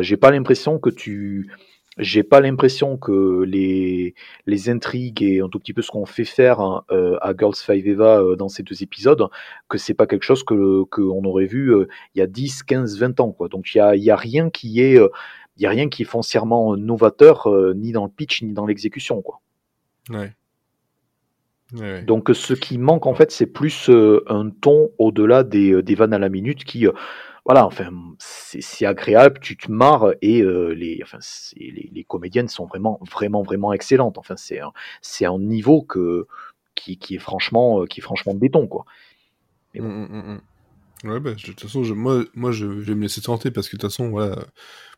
[0.00, 1.50] J'ai pas l'impression que tu
[1.98, 4.14] j'ai pas l'impression que les,
[4.46, 7.56] les intrigues et un tout petit peu ce qu'on fait faire hein, euh, à Girls
[7.56, 9.28] Five Eva euh, dans ces deux épisodes,
[9.68, 12.98] que c'est pas quelque chose que qu'on aurait vu euh, il y a 10, 15,
[12.98, 13.32] 20 ans.
[13.32, 13.48] Quoi.
[13.48, 14.98] Donc il y a, y a rien qui est
[15.56, 19.22] il y a rien qui est foncièrement novateur ni dans le pitch ni dans l'exécution.
[19.22, 19.40] Quoi.
[20.10, 20.32] Ouais.
[22.04, 23.90] Donc ce qui manque en fait, c'est plus
[24.28, 26.86] un ton au-delà des, des vannes à la minute qui
[27.48, 31.16] voilà, enfin, c'est agréable, tu te marres et euh, les, enfin,
[31.56, 34.18] les, les, comédiennes sont vraiment, vraiment, vraiment excellentes.
[34.18, 36.26] Enfin, c'est un, niveau que,
[36.74, 38.84] qui, qui, est franchement, euh, qui est franchement béton, quoi.
[39.72, 39.88] Mais bon.
[39.88, 40.40] Mmh, mmh,
[41.04, 43.70] mmh, ouais, bah, de toute façon, je, moi, moi je, vais me laisser tenter parce
[43.70, 44.36] que de toute façon, voilà,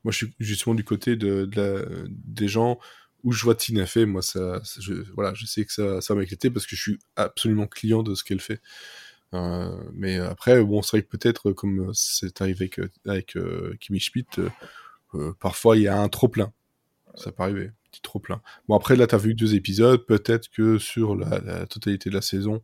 [0.03, 2.81] moi, je suis justement du côté de, de la, des gens
[3.23, 6.23] où je vois Tina fait, moi, ça, je, voilà, je sais que ça, ça va
[6.53, 8.61] parce que je suis absolument client de ce qu'elle fait.
[9.35, 14.01] Euh, mais après, bon, c'est vrai que peut-être, comme c'est arrivé avec, avec euh, Kimi
[14.01, 14.41] Schmidt,
[15.14, 16.53] euh, parfois il y a un trop plein.
[17.14, 18.41] Ça peut arriver, petit trop plein.
[18.68, 22.14] Bon, après, là, tu as vu deux épisodes, peut-être que sur la, la, totalité de
[22.14, 22.62] la saison,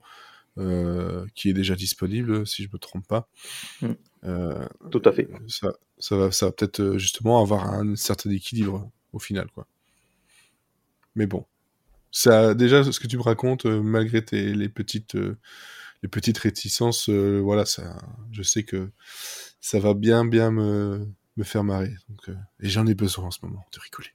[1.35, 3.29] qui est déjà disponible, si je me trompe pas.
[3.83, 3.93] Mmh.
[4.91, 5.29] Tout à fait.
[5.49, 9.67] Ça, ça va, ça va peut-être justement avoir un certain équilibre au final, quoi.
[11.15, 11.45] Mais bon,
[12.11, 15.17] ça, déjà, ce que tu me racontes, malgré tes, les petites
[16.03, 17.99] les petites réticences, euh, voilà, ça,
[18.33, 18.91] je sais que
[19.61, 21.95] ça va bien, bien me, me faire marrer.
[22.09, 24.11] Donc, euh, et j'en ai besoin en ce moment de rigoler.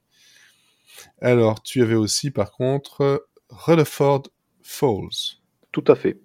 [1.20, 4.24] Alors, tu avais aussi, par contre, Rutherford
[4.62, 5.38] Falls.
[5.72, 6.18] Tout à fait.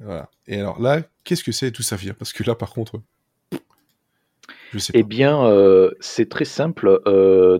[0.00, 0.30] Voilà.
[0.46, 2.14] Et alors là, qu'est-ce que c'est tout ça vient?
[2.14, 3.00] Parce que là, par contre,
[4.72, 7.00] je sais eh bien, euh, c'est très simple.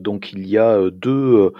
[0.00, 1.52] donc, il y a deux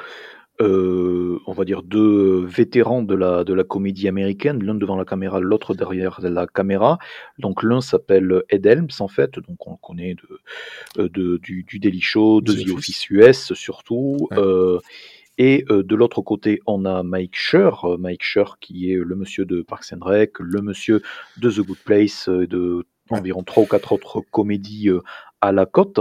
[0.63, 5.05] euh, on va dire deux vétérans de la, de la comédie américaine, l'un devant la
[5.05, 6.99] caméra, l'autre derrière la caméra.
[7.39, 11.65] Donc l'un s'appelle Ed Helms en fait, donc on le connaît de, euh, de du,
[11.65, 14.29] du, Daily Show, de The Office, US surtout.
[14.33, 14.79] Euh,
[15.39, 19.63] et de l'autre côté, on a Mike Schur, Mike Schur qui est le monsieur de
[19.63, 21.03] Parks and Rec, le monsieur
[21.39, 24.91] de The Good Place, de environ trois ou quatre autres comédies
[25.41, 25.99] à la côte.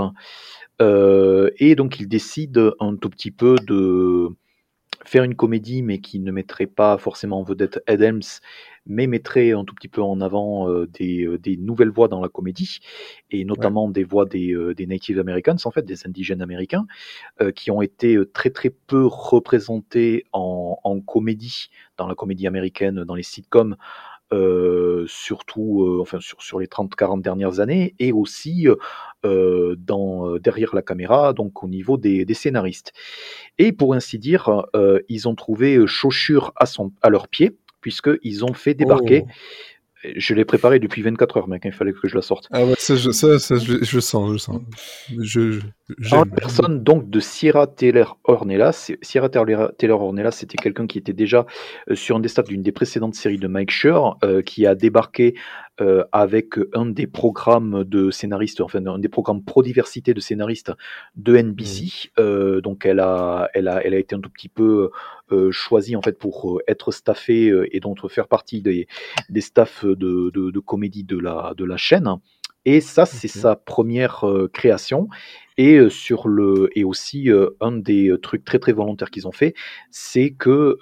[0.82, 4.36] et donc il décide un tout petit peu de
[5.06, 8.22] faire une comédie, mais qui ne mettrait pas forcément en vedette Adams,
[8.86, 12.22] mais mettrait un tout petit peu en avant euh, des, euh, des, nouvelles voix dans
[12.22, 12.80] la comédie,
[13.30, 16.86] et notamment des voix des, euh, des, Native Americans, en fait, des indigènes américains,
[17.56, 23.16] qui ont été très très peu représentés en, en, comédie, dans la comédie américaine, dans
[23.16, 23.78] les sitcoms,
[24.34, 28.68] euh, surtout euh, enfin sur, sur les 30-40 dernières années, et aussi
[29.26, 32.94] euh, dans, derrière la caméra, donc au niveau des, des scénaristes.
[33.58, 34.64] Et pour ainsi dire,
[35.10, 39.32] ils ont trouvé chaussures à, son, à leurs pieds, puisqu'ils ont fait débarquer oh.
[40.04, 41.62] Je l'ai préparé depuis 24 heures, mec.
[41.66, 42.48] Il fallait que je la sorte.
[42.52, 44.62] Ah ouais, ça, je, ça, ça, je, je sens, je sens.
[45.20, 45.60] Je,
[46.12, 48.92] en personne donc de Sierra Taylor Ornelas.
[49.02, 51.46] Sierra Taylor Ornelas, c'était quelqu'un qui était déjà
[51.90, 54.76] euh, sur un des stades d'une des précédentes séries de Mike Schur, euh, qui a
[54.76, 55.36] débarqué
[55.80, 60.72] euh, avec un des programmes de scénaristes, enfin un des programmes pro-diversité de scénaristes
[61.16, 62.12] de NBC.
[62.20, 64.92] Euh, donc elle a, elle, a, elle a été un tout petit peu
[65.52, 68.90] choisie en fait pour être staffée et donc faire partie des,
[69.30, 72.10] des staffs de, de, de, comédie de la, de la chaîne.
[72.66, 74.24] Et ça, c'est sa première
[74.54, 75.08] création.
[75.58, 77.30] Et sur le et aussi
[77.60, 79.56] un des trucs très très volontaires qu'ils ont fait,
[79.90, 80.78] c'est que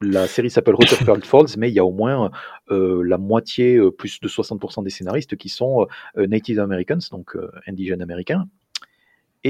[0.00, 2.30] la série s'appelle Rutherford Falls, mais il y a au moins
[2.70, 5.86] euh, la moitié, euh, plus de 60% des scénaristes qui sont
[6.16, 7.36] euh, Native Americans, donc
[7.66, 8.46] indigènes américains.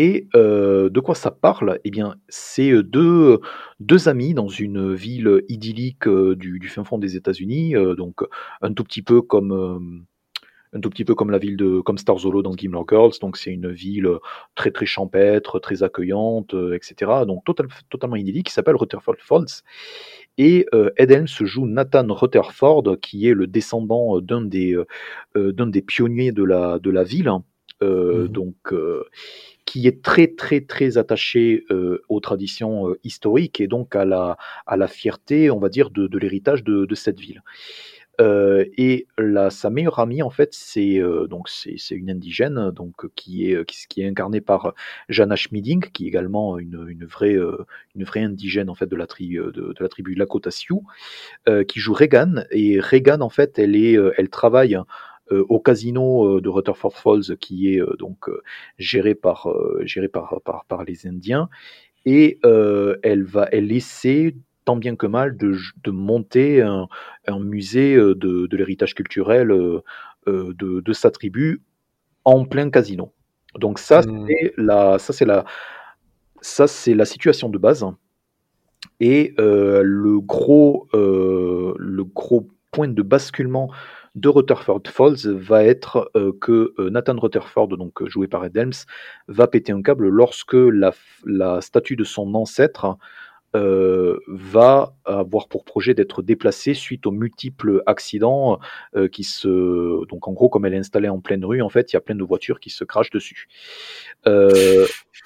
[0.00, 1.80] Et de quoi ça parle?
[1.82, 3.40] Eh bien, c'est deux,
[3.80, 8.20] deux amis dans une ville idyllique du, fin fond des États-Unis, donc
[8.62, 10.06] un tout petit peu comme
[10.72, 13.14] un tout petit peu comme la ville de comme Starzolo dans Gimler Girls.
[13.20, 14.08] Donc c'est une ville
[14.54, 17.24] très très champêtre, très accueillante, etc.
[17.26, 19.62] Donc totalement idyllique, qui s'appelle Rutherford Falls.
[20.36, 24.80] Et euh, Ed Helms joue Nathan Rutherford, qui est le descendant d'un des,
[25.34, 27.30] d'un des pionniers de la, de la ville.
[27.80, 28.74] Mmh donc
[29.68, 34.38] qui est très très très attaché euh, aux traditions euh, historiques et donc à la,
[34.66, 37.42] à la fierté, on va dire, de, l'héritage de, cette ville.
[38.18, 43.50] Euh, et la, sa meilleure amie, en fait, c'est donc c'est une indigène, donc qui
[43.50, 44.72] est qui, est incarnée par
[45.10, 47.36] Jana Schmiding, qui est également une, une vraie
[47.94, 50.82] une vraie indigène en fait de la tribu de, de, la tribu Lakota Sioux,
[51.68, 52.46] qui joue Regan.
[52.52, 54.78] Et Regan, en fait, elle est elle travaille
[55.30, 58.30] au casino euh, de Rutherford Falls qui est euh, donc
[58.78, 59.48] géré par
[59.82, 61.48] géré par, par, par les Indiens
[62.04, 66.88] et elle va elle essaie tant bien que mal de, de monter un,
[67.26, 69.82] un, musée de, de l'héritage culturel de,
[70.52, 71.62] de, sa tribu
[72.24, 73.12] en plein casino.
[73.58, 74.26] Donc ça mmh.
[74.28, 75.44] c'est la ça c'est la
[76.40, 77.84] ça c'est la situation de base
[79.00, 83.70] et euh, le gros euh, le gros point de basculement
[84.14, 88.56] de Rutherford Falls va être euh, que euh, Nathan Rutherford, donc euh, joué par Ed
[88.56, 88.84] Helms,
[89.28, 90.92] va péter un câble lorsque la,
[91.24, 92.96] la statue de son ancêtre
[93.54, 98.60] va avoir pour projet d'être déplacée suite aux multiples accidents
[99.10, 101.96] qui se donc en gros comme elle est installée en pleine rue en fait il
[101.96, 103.48] y a plein de voitures qui se crachent dessus.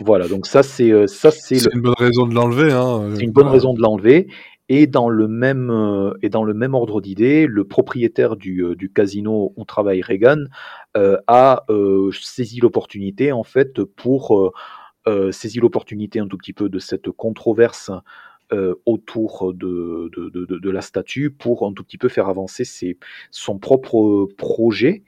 [0.01, 3.49] Voilà donc ça c'est ça c'est une bonne raison de l'enlever hein, c'est une bonne
[3.49, 4.28] raison de l'enlever
[4.75, 8.75] et dans le même, euh, et dans le même ordre d'idée, le propriétaire du, euh,
[8.75, 10.45] du, casino où travaille Reagan
[10.97, 11.66] euh, a
[12.11, 14.53] saisi l'opportunité en fait pour
[15.31, 17.91] saisi l'opportunité un tout petit peu de cette controverse
[18.85, 22.99] autour de, de, de, de, la statue pour un tout petit peu faire avancer ses,
[23.31, 25.03] son propre projet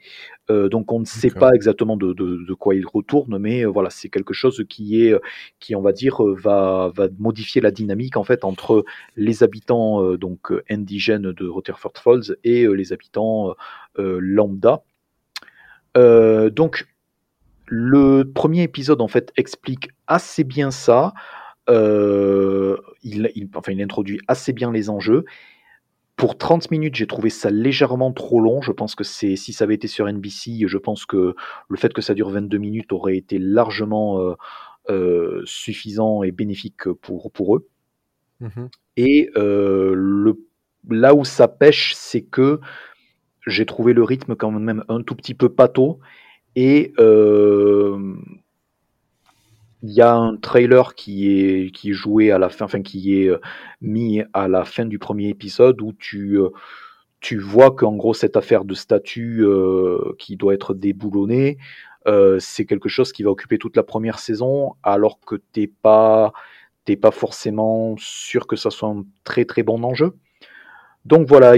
[0.50, 4.08] euh, donc on ne sait pas exactement de, quoi il retourne, mais euh, voilà, c'est
[4.08, 5.14] quelque chose qui est,
[5.58, 8.84] qui on va dire, euh, va, va modifier la dynamique en fait entre
[9.16, 13.54] les habitants donc indigènes de Rutherford Falls et les habitants
[13.96, 14.82] lambda.
[15.94, 16.86] donc
[17.66, 21.14] le premier épisode en fait explique assez bien ça.
[21.68, 25.24] Il, il, enfin, il introduit assez bien les enjeux
[26.16, 28.62] pour 30 minutes, j'ai trouvé ça légèrement trop long.
[28.62, 31.34] Je pense que c'est si ça avait été sur NBC, je pense que
[31.68, 34.34] le fait que ça dure 22 minutes aurait été largement euh,
[34.90, 37.68] euh, suffisant et bénéfique pour, pour eux.
[38.40, 40.38] Mmh et euh, le,
[40.88, 42.60] là où ça pêche, c'est que
[43.44, 45.98] j'ai trouvé le rythme quand même un tout petit peu pâteau
[46.54, 46.92] et
[49.84, 53.38] il y a un trailer qui est, joué à la fin, qui est euh,
[53.82, 56.48] mis à la fin du premier épisode où tu, euh,
[57.20, 61.58] tu vois qu'en gros cette affaire de statut euh, qui doit être déboulonnée,
[62.38, 66.32] c'est quelque chose qui va occuper toute la première saison alors que t'es pas
[66.84, 70.12] t'es pas forcément sûr que ça soit un très très bon enjeu.
[71.06, 71.54] Donc voilà,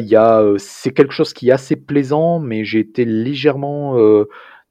[0.58, 3.96] c'est quelque chose qui est assez plaisant, mais j'ai été légèrement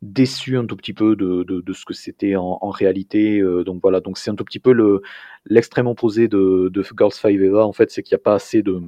[0.01, 3.39] déçu un tout petit peu de, de, ce que c'était en, réalité.
[3.39, 5.01] Euh, donc voilà, donc c'est un tout petit peu le
[5.45, 7.65] l'extrême opposé de, de Girls Five Eva.
[7.65, 8.81] En fait, c'est qu'il n'y a pas assez de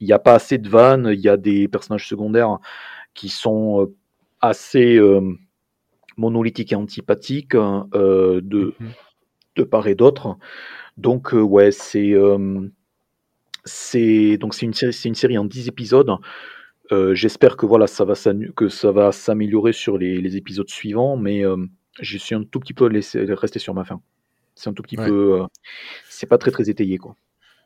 [0.00, 1.10] il n'y a pas assez de vannes.
[1.12, 2.58] Il y a des personnages secondaires
[3.14, 3.94] qui sont euh,
[4.40, 5.20] assez euh,
[6.16, 8.86] monolithiques et antipathiques hein, de mm-hmm.
[9.56, 10.36] de part et d'autre.
[10.96, 12.14] Donc ouais, c'est
[13.64, 16.10] c'est donc c'est une série c'est une série en 10 épisodes
[16.92, 18.14] euh, j'espère que voilà, ça va
[18.56, 21.56] que ça va s'améliorer sur les, épisodes suivants, mais euh,
[22.00, 24.00] je suis un tout petit peu laissé rester sur ma fin.
[24.54, 25.46] C'est un tout petit peu, euh,
[26.08, 27.14] c'est pas très très étayé quoi.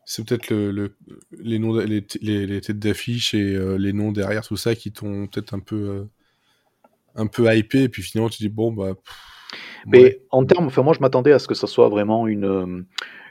[0.05, 0.97] C'est peut-être le,
[1.39, 5.55] les noms, les, les, têtes d'affiche et les noms derrière tout ça qui t'ont peut-être
[5.55, 6.09] un peu,
[7.15, 8.95] un peu hypé, et puis finalement tu dis bon bah.
[9.87, 12.85] Mais en termes, enfin moi je m'attendais à ce que ça soit vraiment une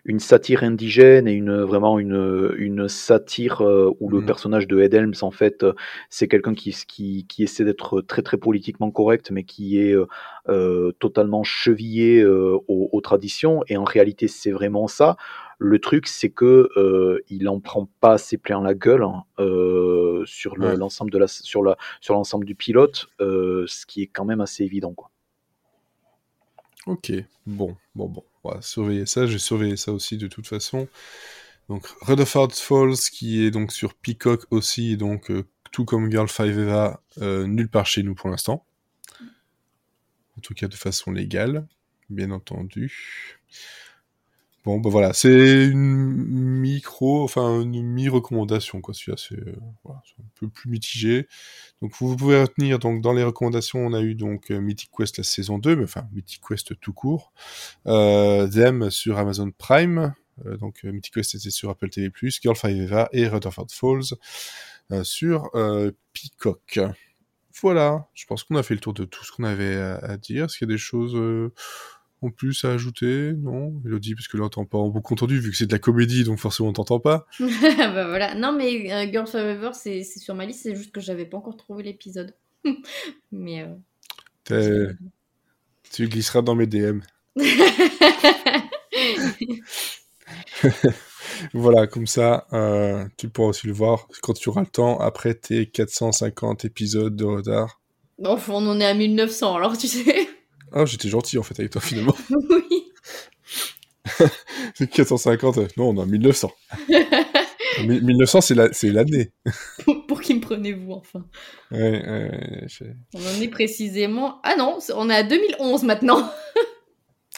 [0.06, 4.26] une satire indigène et une vraiment une, une satire euh, où le mmh.
[4.26, 5.73] personnage de Ed Helms en fait euh,
[6.10, 9.95] c'est quelqu'un qui, qui, qui essaie d'être très très politiquement correct mais qui est
[10.49, 13.64] euh, totalement chevillé aux, traditions.
[13.68, 15.18] Et en réalité c'est vraiment ça.
[15.57, 16.69] Le truc c'est que
[17.30, 19.23] il en prend pas assez plein la gueule hein,
[20.26, 24.41] sur l'ensemble de la sur la sur l'ensemble du pilote ce qui est quand même
[24.41, 25.10] assez évident quoi
[26.87, 27.11] Ok,
[27.45, 28.23] bon, bon, bon.
[28.43, 29.27] On va surveiller ça.
[29.27, 30.87] J'ai surveillé ça aussi de toute façon.
[31.69, 36.45] Donc, Rutherford Falls, qui est donc sur Peacock aussi, donc euh, tout comme Girl 5
[36.45, 38.65] Eva, euh, nulle part chez nous pour l'instant.
[40.37, 41.67] En tout cas, de façon légale,
[42.09, 43.39] bien entendu.
[44.63, 45.81] Bon, bah voilà, c'est une
[46.61, 48.93] micro, enfin une mi-recommandation quoi.
[48.93, 49.55] Celui-là c'est euh,
[49.89, 51.27] un peu plus mitigé.
[51.81, 55.23] Donc vous, pouvez retenir donc dans les recommandations on a eu donc Mythic Quest la
[55.23, 57.33] saison 2, mais enfin Mythic Quest tout court.
[57.85, 60.13] Them sur Amazon Prime.
[60.59, 62.11] donc Mythic Quest était sur Apple TV+,
[62.41, 64.15] Girl 5 Eva et Rutherford Falls
[65.03, 65.49] sur
[66.13, 66.79] Peacock.
[67.59, 70.45] Voilà, je pense qu'on a fait le tour de tout ce qu'on avait à, dire.
[70.45, 71.51] Est-ce qu'il y a des choses euh,
[72.22, 73.73] en plus à ajouter Non?
[73.85, 75.80] Elodie, parce que là, on t'entend pas en beaucoup entendu, vu que c'est de la
[75.80, 77.26] comédie, donc forcément, on t'entend pas.
[77.39, 78.35] bah voilà.
[78.35, 81.57] Non, mais euh, Girls Forever, c'est sur ma liste, c'est juste que j'avais pas encore
[81.57, 82.35] trouvé l'épisode.
[83.31, 83.68] mais...
[84.52, 84.93] Euh,
[85.91, 86.99] tu glisseras dans mes DM.
[91.53, 95.34] voilà, comme ça, euh, tu pourras aussi le voir quand tu auras le temps après
[95.34, 97.80] tes 450 épisodes de retard.
[98.23, 100.30] Enfin, on en est à 1900 alors, tu sais.
[100.73, 102.15] Ah, j'étais gentil en fait avec toi finalement.
[102.49, 102.91] oui.
[104.76, 106.52] c'est 450, euh, non, on est à 1900.
[107.84, 109.31] 1900, c'est l'année.
[110.07, 111.26] pour, qui me prenez-vous enfin
[111.72, 114.39] ouais, ouais, On en est précisément.
[114.43, 116.31] Ah non, on est à 2011 maintenant.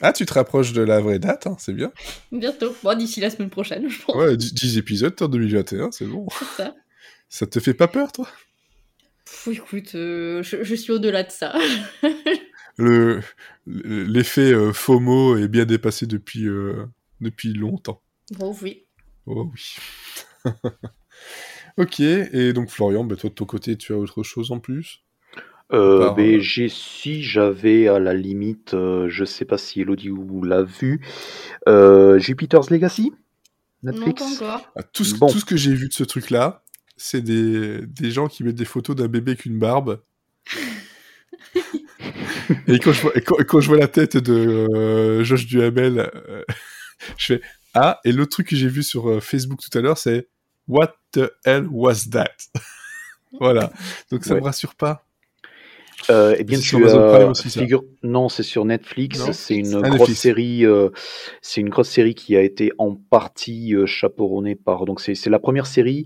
[0.02, 1.92] Ah, tu te rapproches de la vraie date, hein, c'est bien.
[2.32, 4.16] Bientôt, bon, d'ici la semaine prochaine, je pense.
[4.16, 6.28] Ouais, 10 épisodes en 2021, c'est bon.
[6.58, 6.74] ça.
[7.30, 8.28] ça te fait pas peur, toi?
[9.48, 11.54] Écoute, euh, je, suis au-delà de ça.
[12.78, 13.22] Le
[13.66, 16.86] L'effet euh, FOMO est bien dépassé depuis, euh,
[17.22, 18.02] depuis longtemps.
[18.40, 18.86] Oh oui.
[19.26, 19.76] Oh oui.
[21.78, 25.04] ok, et donc Florian, bah, toi de ton côté, tu as autre chose en plus?
[25.72, 30.44] Euh, ben, j'ai si j'avais à la limite, euh, je sais pas si Elodie vous
[30.44, 31.02] l'a vu,
[31.68, 33.12] euh, Jupiter's Legacy
[33.82, 34.22] Netflix.
[34.22, 34.72] Non, pas encore.
[34.76, 36.64] Ah, tout, ce, tout ce que j'ai vu de ce truc-là,
[36.96, 40.02] c'est des, des gens qui mettent des photos d'un bébé avec une barbe.
[42.68, 43.12] et, quand je vois,
[43.48, 46.44] quand, je vois la tête de euh, Josh Duhamel, euh,
[47.18, 47.42] je fais
[47.74, 50.28] Ah, et l'autre truc que j'ai vu sur euh, Facebook tout à l'heure, c'est
[50.68, 52.36] What the hell was that?
[53.40, 53.72] Voilà.
[54.12, 55.04] Donc ça me rassure pas.
[56.10, 57.84] Euh, eh bien, tu euh, figure...
[58.04, 59.32] Non, c'est sur Netflix.
[59.32, 60.66] C'est une grosse série.
[60.66, 60.90] Euh,
[61.42, 64.86] c'est une grosse série qui a été en partie chaperonnée par.
[64.86, 66.06] Donc c'est la première série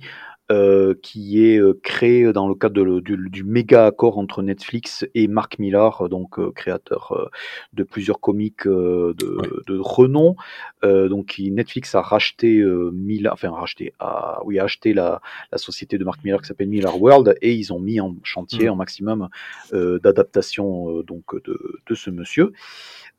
[0.50, 5.28] euh, qui est euh, créé dans le cadre du, du, méga accord entre Netflix et
[5.28, 7.30] Mark Millar, donc euh, créateur
[7.74, 10.38] de plusieurs comics de, de, renom.
[10.84, 12.64] donc Netflix a racheté
[12.94, 15.22] Millar, enfin racheté, a, oui, a acheté la,
[15.52, 18.70] la société de Mark Millar qui s'appelle Millar World et ils ont mis en chantier
[18.70, 18.78] un mm.
[18.78, 19.30] maximum
[19.74, 22.54] d'adaptation donc de, de ce monsieur.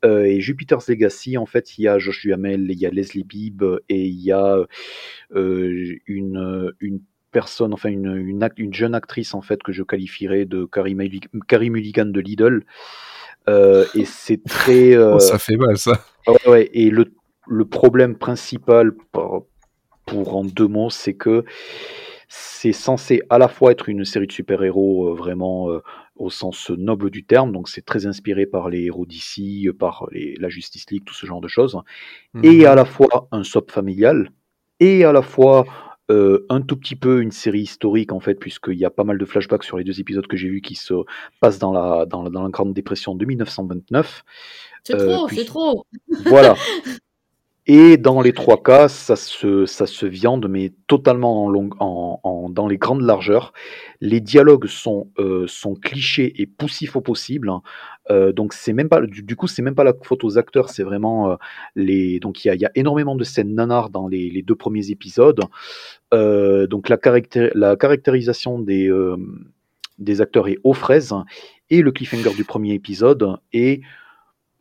[0.05, 3.25] Euh, et Jupiter's Legacy, en fait, il y a Josh Duhamel, il y a Leslie
[3.25, 4.59] Bibb et il y a
[5.35, 7.01] euh, une, une
[7.31, 8.17] personne, enfin une,
[8.57, 12.65] une, jeune actrice en fait que je qualifierais de Carrie, Mulligan de Lidl.
[13.49, 14.93] Euh, et c'est très.
[14.99, 16.05] Euh, oh, ça fait mal ça.
[16.47, 17.13] Ouais, et le,
[17.47, 19.47] le problème principal pour,
[20.07, 21.45] pour en deux mots, c'est que
[22.29, 25.69] c'est censé à la fois être une série de super-héros euh, vraiment
[26.17, 30.35] au sens noble du terme, donc c'est très inspiré par les héros d'ici, par les,
[30.39, 31.81] la Justice League, tout ce genre de choses,
[32.43, 32.67] et mhm.
[32.67, 34.31] à la fois un soap familial,
[34.81, 35.65] et à la fois
[36.11, 39.19] euh, un tout petit peu une série historique en fait, puisqu'il y a pas mal
[39.19, 40.95] de flashbacks sur les deux épisodes que j'ai vus qui se
[41.41, 44.25] passent dans la, dans la, dans la Grande Dépression de 1929.
[44.85, 45.87] C'est trop, euh, c'est trop.
[46.27, 46.55] Voilà.
[47.70, 52.66] Et dans les trois cas, ça se, ça se viande, mais totalement en en, dans
[52.66, 53.53] les grandes largeurs.
[54.01, 57.51] Les dialogues sont, euh, sont clichés et poussifs au possible.
[57.51, 57.61] Hein.
[58.11, 60.82] Euh, donc c'est même pas, du, coup, c'est même pas la faute aux acteurs, c'est
[60.82, 61.36] vraiment euh,
[61.77, 62.20] les.
[62.20, 64.90] Donc il y a, y a, énormément de scènes nanars dans les, les deux premiers
[64.90, 65.43] épisodes.
[66.11, 66.99] Donc la,
[67.55, 68.90] la caractérisation des,
[69.99, 71.15] des acteurs est aux fraises
[71.69, 73.82] et le cliffhanger du premier épisode est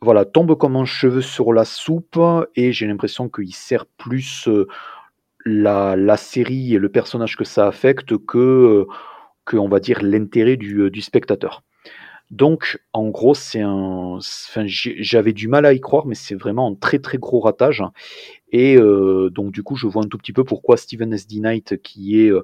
[0.00, 2.20] voilà, tombe comme un cheveu sur la soupe
[2.54, 4.68] et j'ai l'impression qu'il sert plus euh,
[5.44, 8.86] la, série et le personnage que ça affecte que, euh,
[9.44, 11.62] que on va dire, l'intérêt du, euh, du, spectateur.
[12.30, 14.18] Donc, en gros, c'est un.
[14.18, 17.82] Enfin, j'avais du mal à y croire, mais c'est vraiment un très très gros ratage.
[18.50, 21.26] Et euh, donc du coup, je vois un tout petit peu pourquoi Steven S.
[21.26, 21.40] D.
[21.40, 22.42] Knight, qui est euh,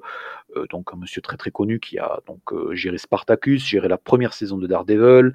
[0.55, 4.33] euh, donc un monsieur très très connu, qui a donc géré Spartacus, géré la première
[4.33, 5.33] saison de Daredevil,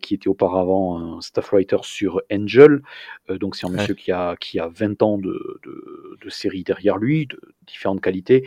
[0.00, 2.82] qui était auparavant un staff writer sur Angel.
[3.28, 6.96] donc c'est un monsieur qui a qui a 20 ans de, de, de série derrière
[6.96, 8.44] lui, de différentes qualités.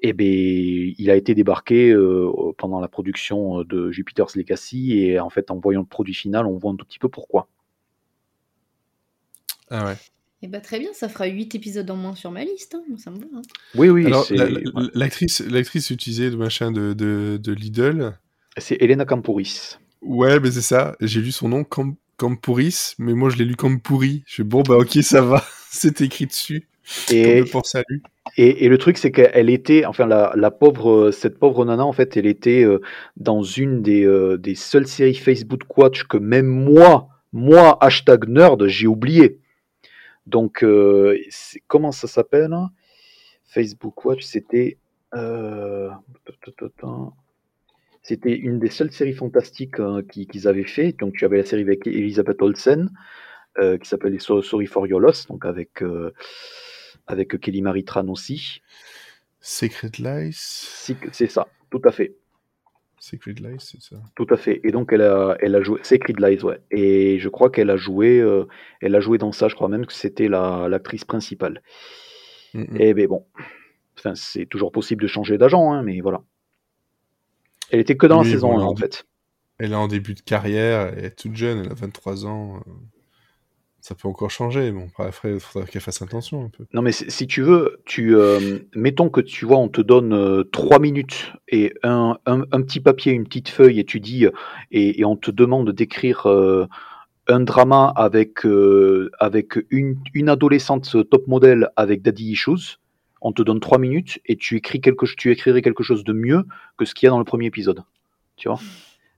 [0.00, 1.96] Et eh ben, il a été débarqué
[2.58, 6.58] pendant la production de Jupiter's Legacy et en fait, en voyant le produit final, on
[6.58, 7.48] voit un tout petit peu pourquoi.
[9.70, 9.96] Ah ouais.
[10.42, 12.84] Et eh bah très bien, ça fera 8 épisodes en moins sur ma liste, hein.
[12.98, 13.24] ça me va.
[13.36, 13.42] Hein.
[13.74, 14.06] Oui, oui.
[14.92, 18.18] l'actrice, l'actrice utilisée de machin de, de, de Lidl.
[18.58, 19.78] C'est Elena Campouris.
[20.02, 20.94] Ouais, mais c'est ça.
[21.00, 24.24] J'ai lu son nom Camp Campouris, mais moi je l'ai lu comme pourri.
[24.26, 25.42] Je suis bon, bah ok, ça va.
[25.70, 26.68] c'est écrit dessus.
[27.10, 27.46] Et, le
[28.36, 31.92] Et, et, le truc, c'est qu'elle était, enfin, la, la, pauvre, cette pauvre nana, en
[31.92, 32.80] fait, elle était euh,
[33.16, 38.66] dans une des, euh, des seules séries Facebook Watch que même moi, moi, hashtag nerd,
[38.68, 39.40] j'ai oublié.
[40.26, 41.18] Donc, euh,
[41.66, 42.70] comment ça s'appelle hein?
[43.44, 44.78] Facebook Watch, c'était.
[48.02, 49.76] C'était une des seules séries fantastiques
[50.10, 50.92] qu'ils avaient fait.
[51.00, 52.90] Donc, tu avais la série avec Elisabeth Olsen,
[53.56, 55.82] qui s'appelait Sorry for Your Loss, donc avec
[57.06, 58.62] avec Kelly Maritran aussi.
[59.40, 60.36] Secret Lies
[61.12, 62.16] C'est ça, tout à fait.
[62.98, 63.96] Secret Lies, c'est ça.
[64.14, 64.60] Tout à fait.
[64.64, 66.60] Et donc elle a, elle a joué Secret Lies, ouais.
[66.70, 68.46] Et je crois qu'elle a joué, euh,
[68.80, 69.48] elle a joué dans ça.
[69.48, 71.62] Je crois même que c'était l'actrice principale.
[72.78, 73.26] Et ben bon,
[73.98, 76.22] enfin c'est toujours possible de changer d'agent, hein, mais voilà.
[77.70, 79.04] Elle était que dans la saison 1 en fait.
[79.58, 82.56] Elle est en début de carrière, elle est toute jeune, elle a 23 ans.
[82.66, 82.70] Euh
[83.86, 84.72] ça peut encore changer.
[84.72, 86.66] Bon, après, il faudra qu'elle fasse attention un peu.
[86.74, 90.42] Non, mais si tu veux, tu, euh, mettons que tu vois, on te donne euh,
[90.42, 94.26] trois minutes et un, un, petit papier, une petite feuille, et tu dis,
[94.72, 96.66] et, on te demande d'écrire euh,
[97.28, 98.40] un drama avec,
[99.20, 102.78] avec une, une adolescente top modèle avec daddy issues.
[103.20, 106.42] On te donne trois minutes et tu écris quelque, tu écrirais quelque chose de mieux
[106.76, 107.84] que ce qu'il y a dans le premier épisode.
[108.34, 108.58] Tu vois?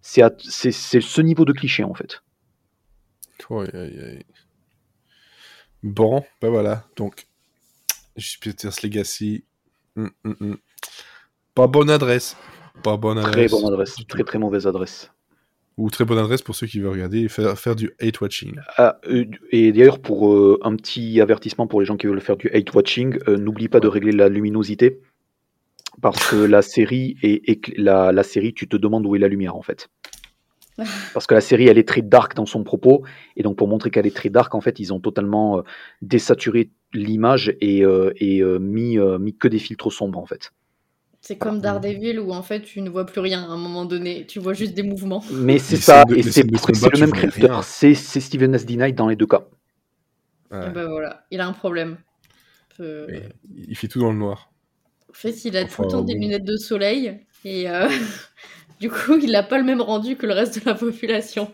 [0.03, 2.23] C'est ce niveau de cliché en fait.
[3.51, 4.25] Aïe, aïe, aïe.
[5.83, 6.85] Bon, ben voilà.
[6.97, 7.27] Donc,
[8.17, 9.45] Jupiter's Legacy.
[9.97, 10.57] Hum, hum.
[11.55, 12.37] Pas bonne adresse.
[12.83, 13.51] Pas bonne adresse.
[13.51, 13.97] Très bonne adresse.
[14.09, 15.11] Très très mauvaise adresse.
[15.77, 18.57] Ou très bonne adresse pour ceux qui veulent regarder et faire, faire du hate watching.
[18.77, 22.37] Ah, euh, et d'ailleurs, pour euh, un petit avertissement pour les gens qui veulent faire
[22.37, 25.01] du hate watching, euh, n'oublie pas de régler la luminosité.
[26.03, 29.57] Parce que la série, est, la, la série, tu te demandes où est la lumière
[29.57, 29.89] en fait.
[31.13, 33.03] Parce que la série, elle est très dark dans son propos.
[33.37, 35.63] Et donc, pour montrer qu'elle est très dark, en fait, ils ont totalement euh,
[36.03, 40.53] désaturé l'image et, euh, et euh, mis, mis que des filtres sombres, en fait.
[41.21, 44.25] C'est comme Daredevil où en fait tu ne vois plus rien à un moment donné,
[44.27, 45.23] tu vois juste des mouvements.
[45.33, 48.65] Mais c'est ça, et c'est le même créateur, c'est Steven S.
[48.67, 49.49] Knight dans les deux cas.
[50.53, 51.99] Et ben voilà, il a un problème.
[52.79, 54.53] Il fait tout dans le noir.
[55.11, 57.67] En fait, il a tout le temps des lunettes de soleil et
[58.81, 61.53] Du coup, il n'a pas le même rendu que le reste de la population.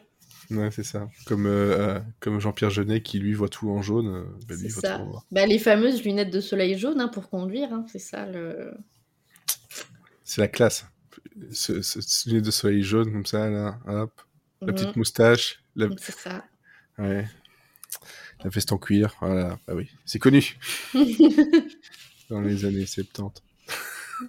[0.51, 1.09] Ouais, c'est ça.
[1.27, 4.09] Comme, euh, euh, comme Jean-Pierre Jeunet qui lui voit tout en jaune.
[4.09, 5.05] Euh, bah, lui, ça.
[5.31, 8.73] Bah, les fameuses lunettes de soleil jaune hein, pour conduire, hein, c'est ça le.
[10.23, 10.87] C'est la classe.
[11.51, 14.13] Ce, ce, lunettes de soleil jaune comme ça, là, hop.
[14.61, 14.99] La petite mhm.
[14.99, 15.63] moustache.
[15.99, 16.45] C'est ça.
[16.99, 17.27] Ouais.
[18.43, 19.59] La veste en cuir, voilà.
[19.67, 20.59] Bah oui, c'est connu.
[22.31, 23.43] Dans les années 70.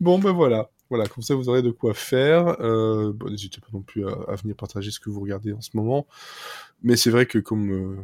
[0.00, 0.70] bon, ben voilà.
[0.88, 2.60] Voilà, comme ça vous aurez de quoi faire.
[2.60, 5.70] Euh, bon, N'hésitez pas non plus à, venir partager ce que vous regardez en ce
[5.74, 6.06] moment.
[6.82, 7.96] Mais c'est vrai que comme euh,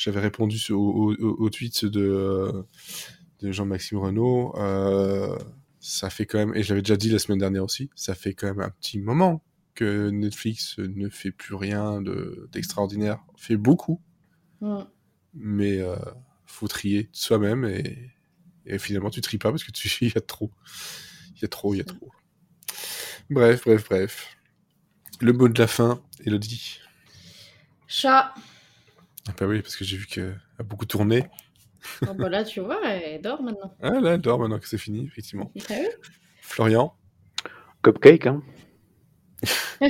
[0.00, 2.62] j'avais répondu au, au, tweet de, euh,
[3.40, 5.36] de Jean-Maxime Renault, euh,
[5.78, 8.34] ça fait quand même, et je l'avais déjà dit la semaine dernière aussi, ça fait
[8.34, 9.42] quand même un petit moment
[9.74, 12.02] que Netflix ne fait plus rien
[12.50, 13.22] d'extraordinaire.
[13.36, 14.00] fait beaucoup,
[15.34, 15.96] mais euh,
[16.46, 18.10] faut trier soi-même et,
[18.66, 20.50] et, finalement tu tries pas parce que tu il y a trop.
[21.36, 22.10] Il y a trop, il y a trop.
[23.30, 24.36] Bref, bref, bref.
[25.20, 26.80] Le mot de la fin, Elodie.
[27.86, 28.34] Chat.
[29.28, 31.28] Ah bah oui, parce que j'ai vu qu'elle a beaucoup tourné.
[32.02, 33.72] Oh bah là, tu vois, elle dort maintenant.
[33.80, 35.52] Ah là, elle dort maintenant que c'est fini, effectivement.
[36.42, 36.94] Florian.
[37.82, 38.42] Cupcake, hein.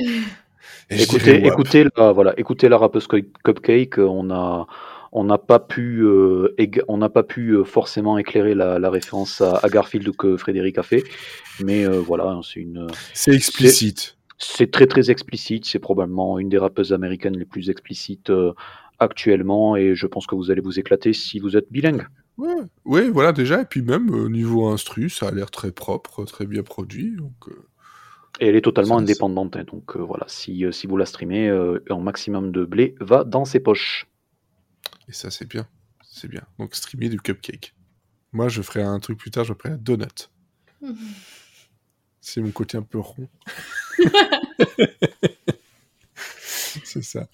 [0.89, 4.67] écoutez, écoutez, la, voilà, écoutez la rappeuse Cupcake, on a,
[5.11, 6.55] on n'a pas pu, euh,
[6.87, 11.03] on n'a pas pu euh, forcément éclairer la, référence à, Garfield que Frédéric a fait,
[11.63, 12.87] mais euh, voilà, hein, c'est une.
[13.13, 14.17] C'est explicite.
[14.37, 15.65] C'est très très explicite.
[15.65, 18.31] C'est probablement une des rappeuses américaines les plus explicites
[18.99, 22.07] actuellement, et je pense que vous allez vous éclater si vous êtes bilingue.
[22.37, 22.55] Ouais,
[22.85, 26.45] ouais voilà déjà, et puis même au niveau instru, ça a l'air très propre, très
[26.45, 27.15] bien produit.
[27.15, 27.33] Donc,
[28.39, 32.51] et elle est totalement indépendante, hein, donc voilà, si, si vous la streamez, un maximum
[32.51, 34.07] de blé va dans ses poches.
[35.11, 35.67] Et ça, c'est bien.
[36.09, 36.43] C'est bien.
[36.57, 37.75] Donc, streamer du cupcake.
[38.31, 40.31] Moi, je ferai un truc plus tard, je ferai un donut.
[42.21, 43.27] c'est mon côté un peu rond.
[46.85, 47.27] c'est ça.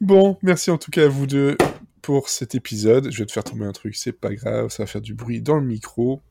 [0.00, 1.58] Bon, merci en tout cas à vous deux
[2.00, 3.10] pour cet épisode.
[3.10, 5.42] Je vais te faire tomber un truc, c'est pas grave, ça va faire du bruit
[5.42, 6.22] dans le micro.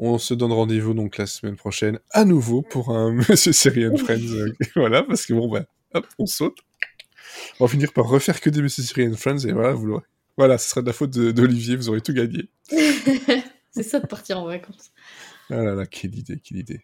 [0.00, 4.50] On se donne rendez-vous donc la semaine prochaine à nouveau pour un Monsieur Syrian Friends.
[4.74, 6.58] voilà, parce que bon, bah, hop, on saute.
[7.60, 8.92] On va finir par refaire que des Mrs.
[8.98, 10.04] and Friends et voilà, vous l'aurez.
[10.36, 12.48] Voilà, ce sera de la faute d'Olivier, vous aurez tout gagné.
[13.70, 14.92] c'est ça de partir en vacances.
[15.50, 16.80] Ah là là, quelle idée, quelle idée.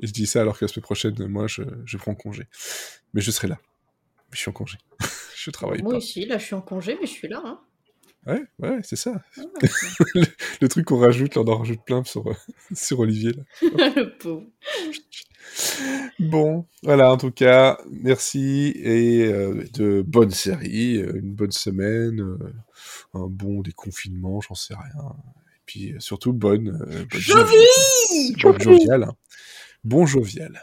[0.00, 2.44] Et je dis ça alors que la semaine prochaine, moi, je, je prends congé.
[3.14, 3.58] Mais je serai là.
[4.32, 4.76] Je suis en congé.
[5.36, 5.98] je travaille moi pas.
[5.98, 7.42] aussi, là, je suis en congé, mais je suis là.
[7.44, 7.60] Hein.
[8.26, 9.22] Ouais, ouais, c'est ça.
[9.38, 9.42] Ah,
[10.60, 12.24] le, truc qu'on rajoute, là, on en rajoute plein sur,
[12.74, 13.32] sur Olivier.
[13.32, 13.44] Là.
[13.96, 14.44] le pauvre.
[16.18, 22.20] Bon, voilà, en tout cas, merci et euh, de bonnes séries, euh, une bonne semaine,
[22.20, 22.52] euh,
[23.14, 25.10] un bon déconfinement, j'en sais rien.
[25.10, 26.72] Et puis surtout, bonne.
[26.72, 27.58] bonne jovial
[28.42, 29.02] Bon jovial.
[29.04, 29.14] Hein.
[29.84, 30.60] Bon jovial.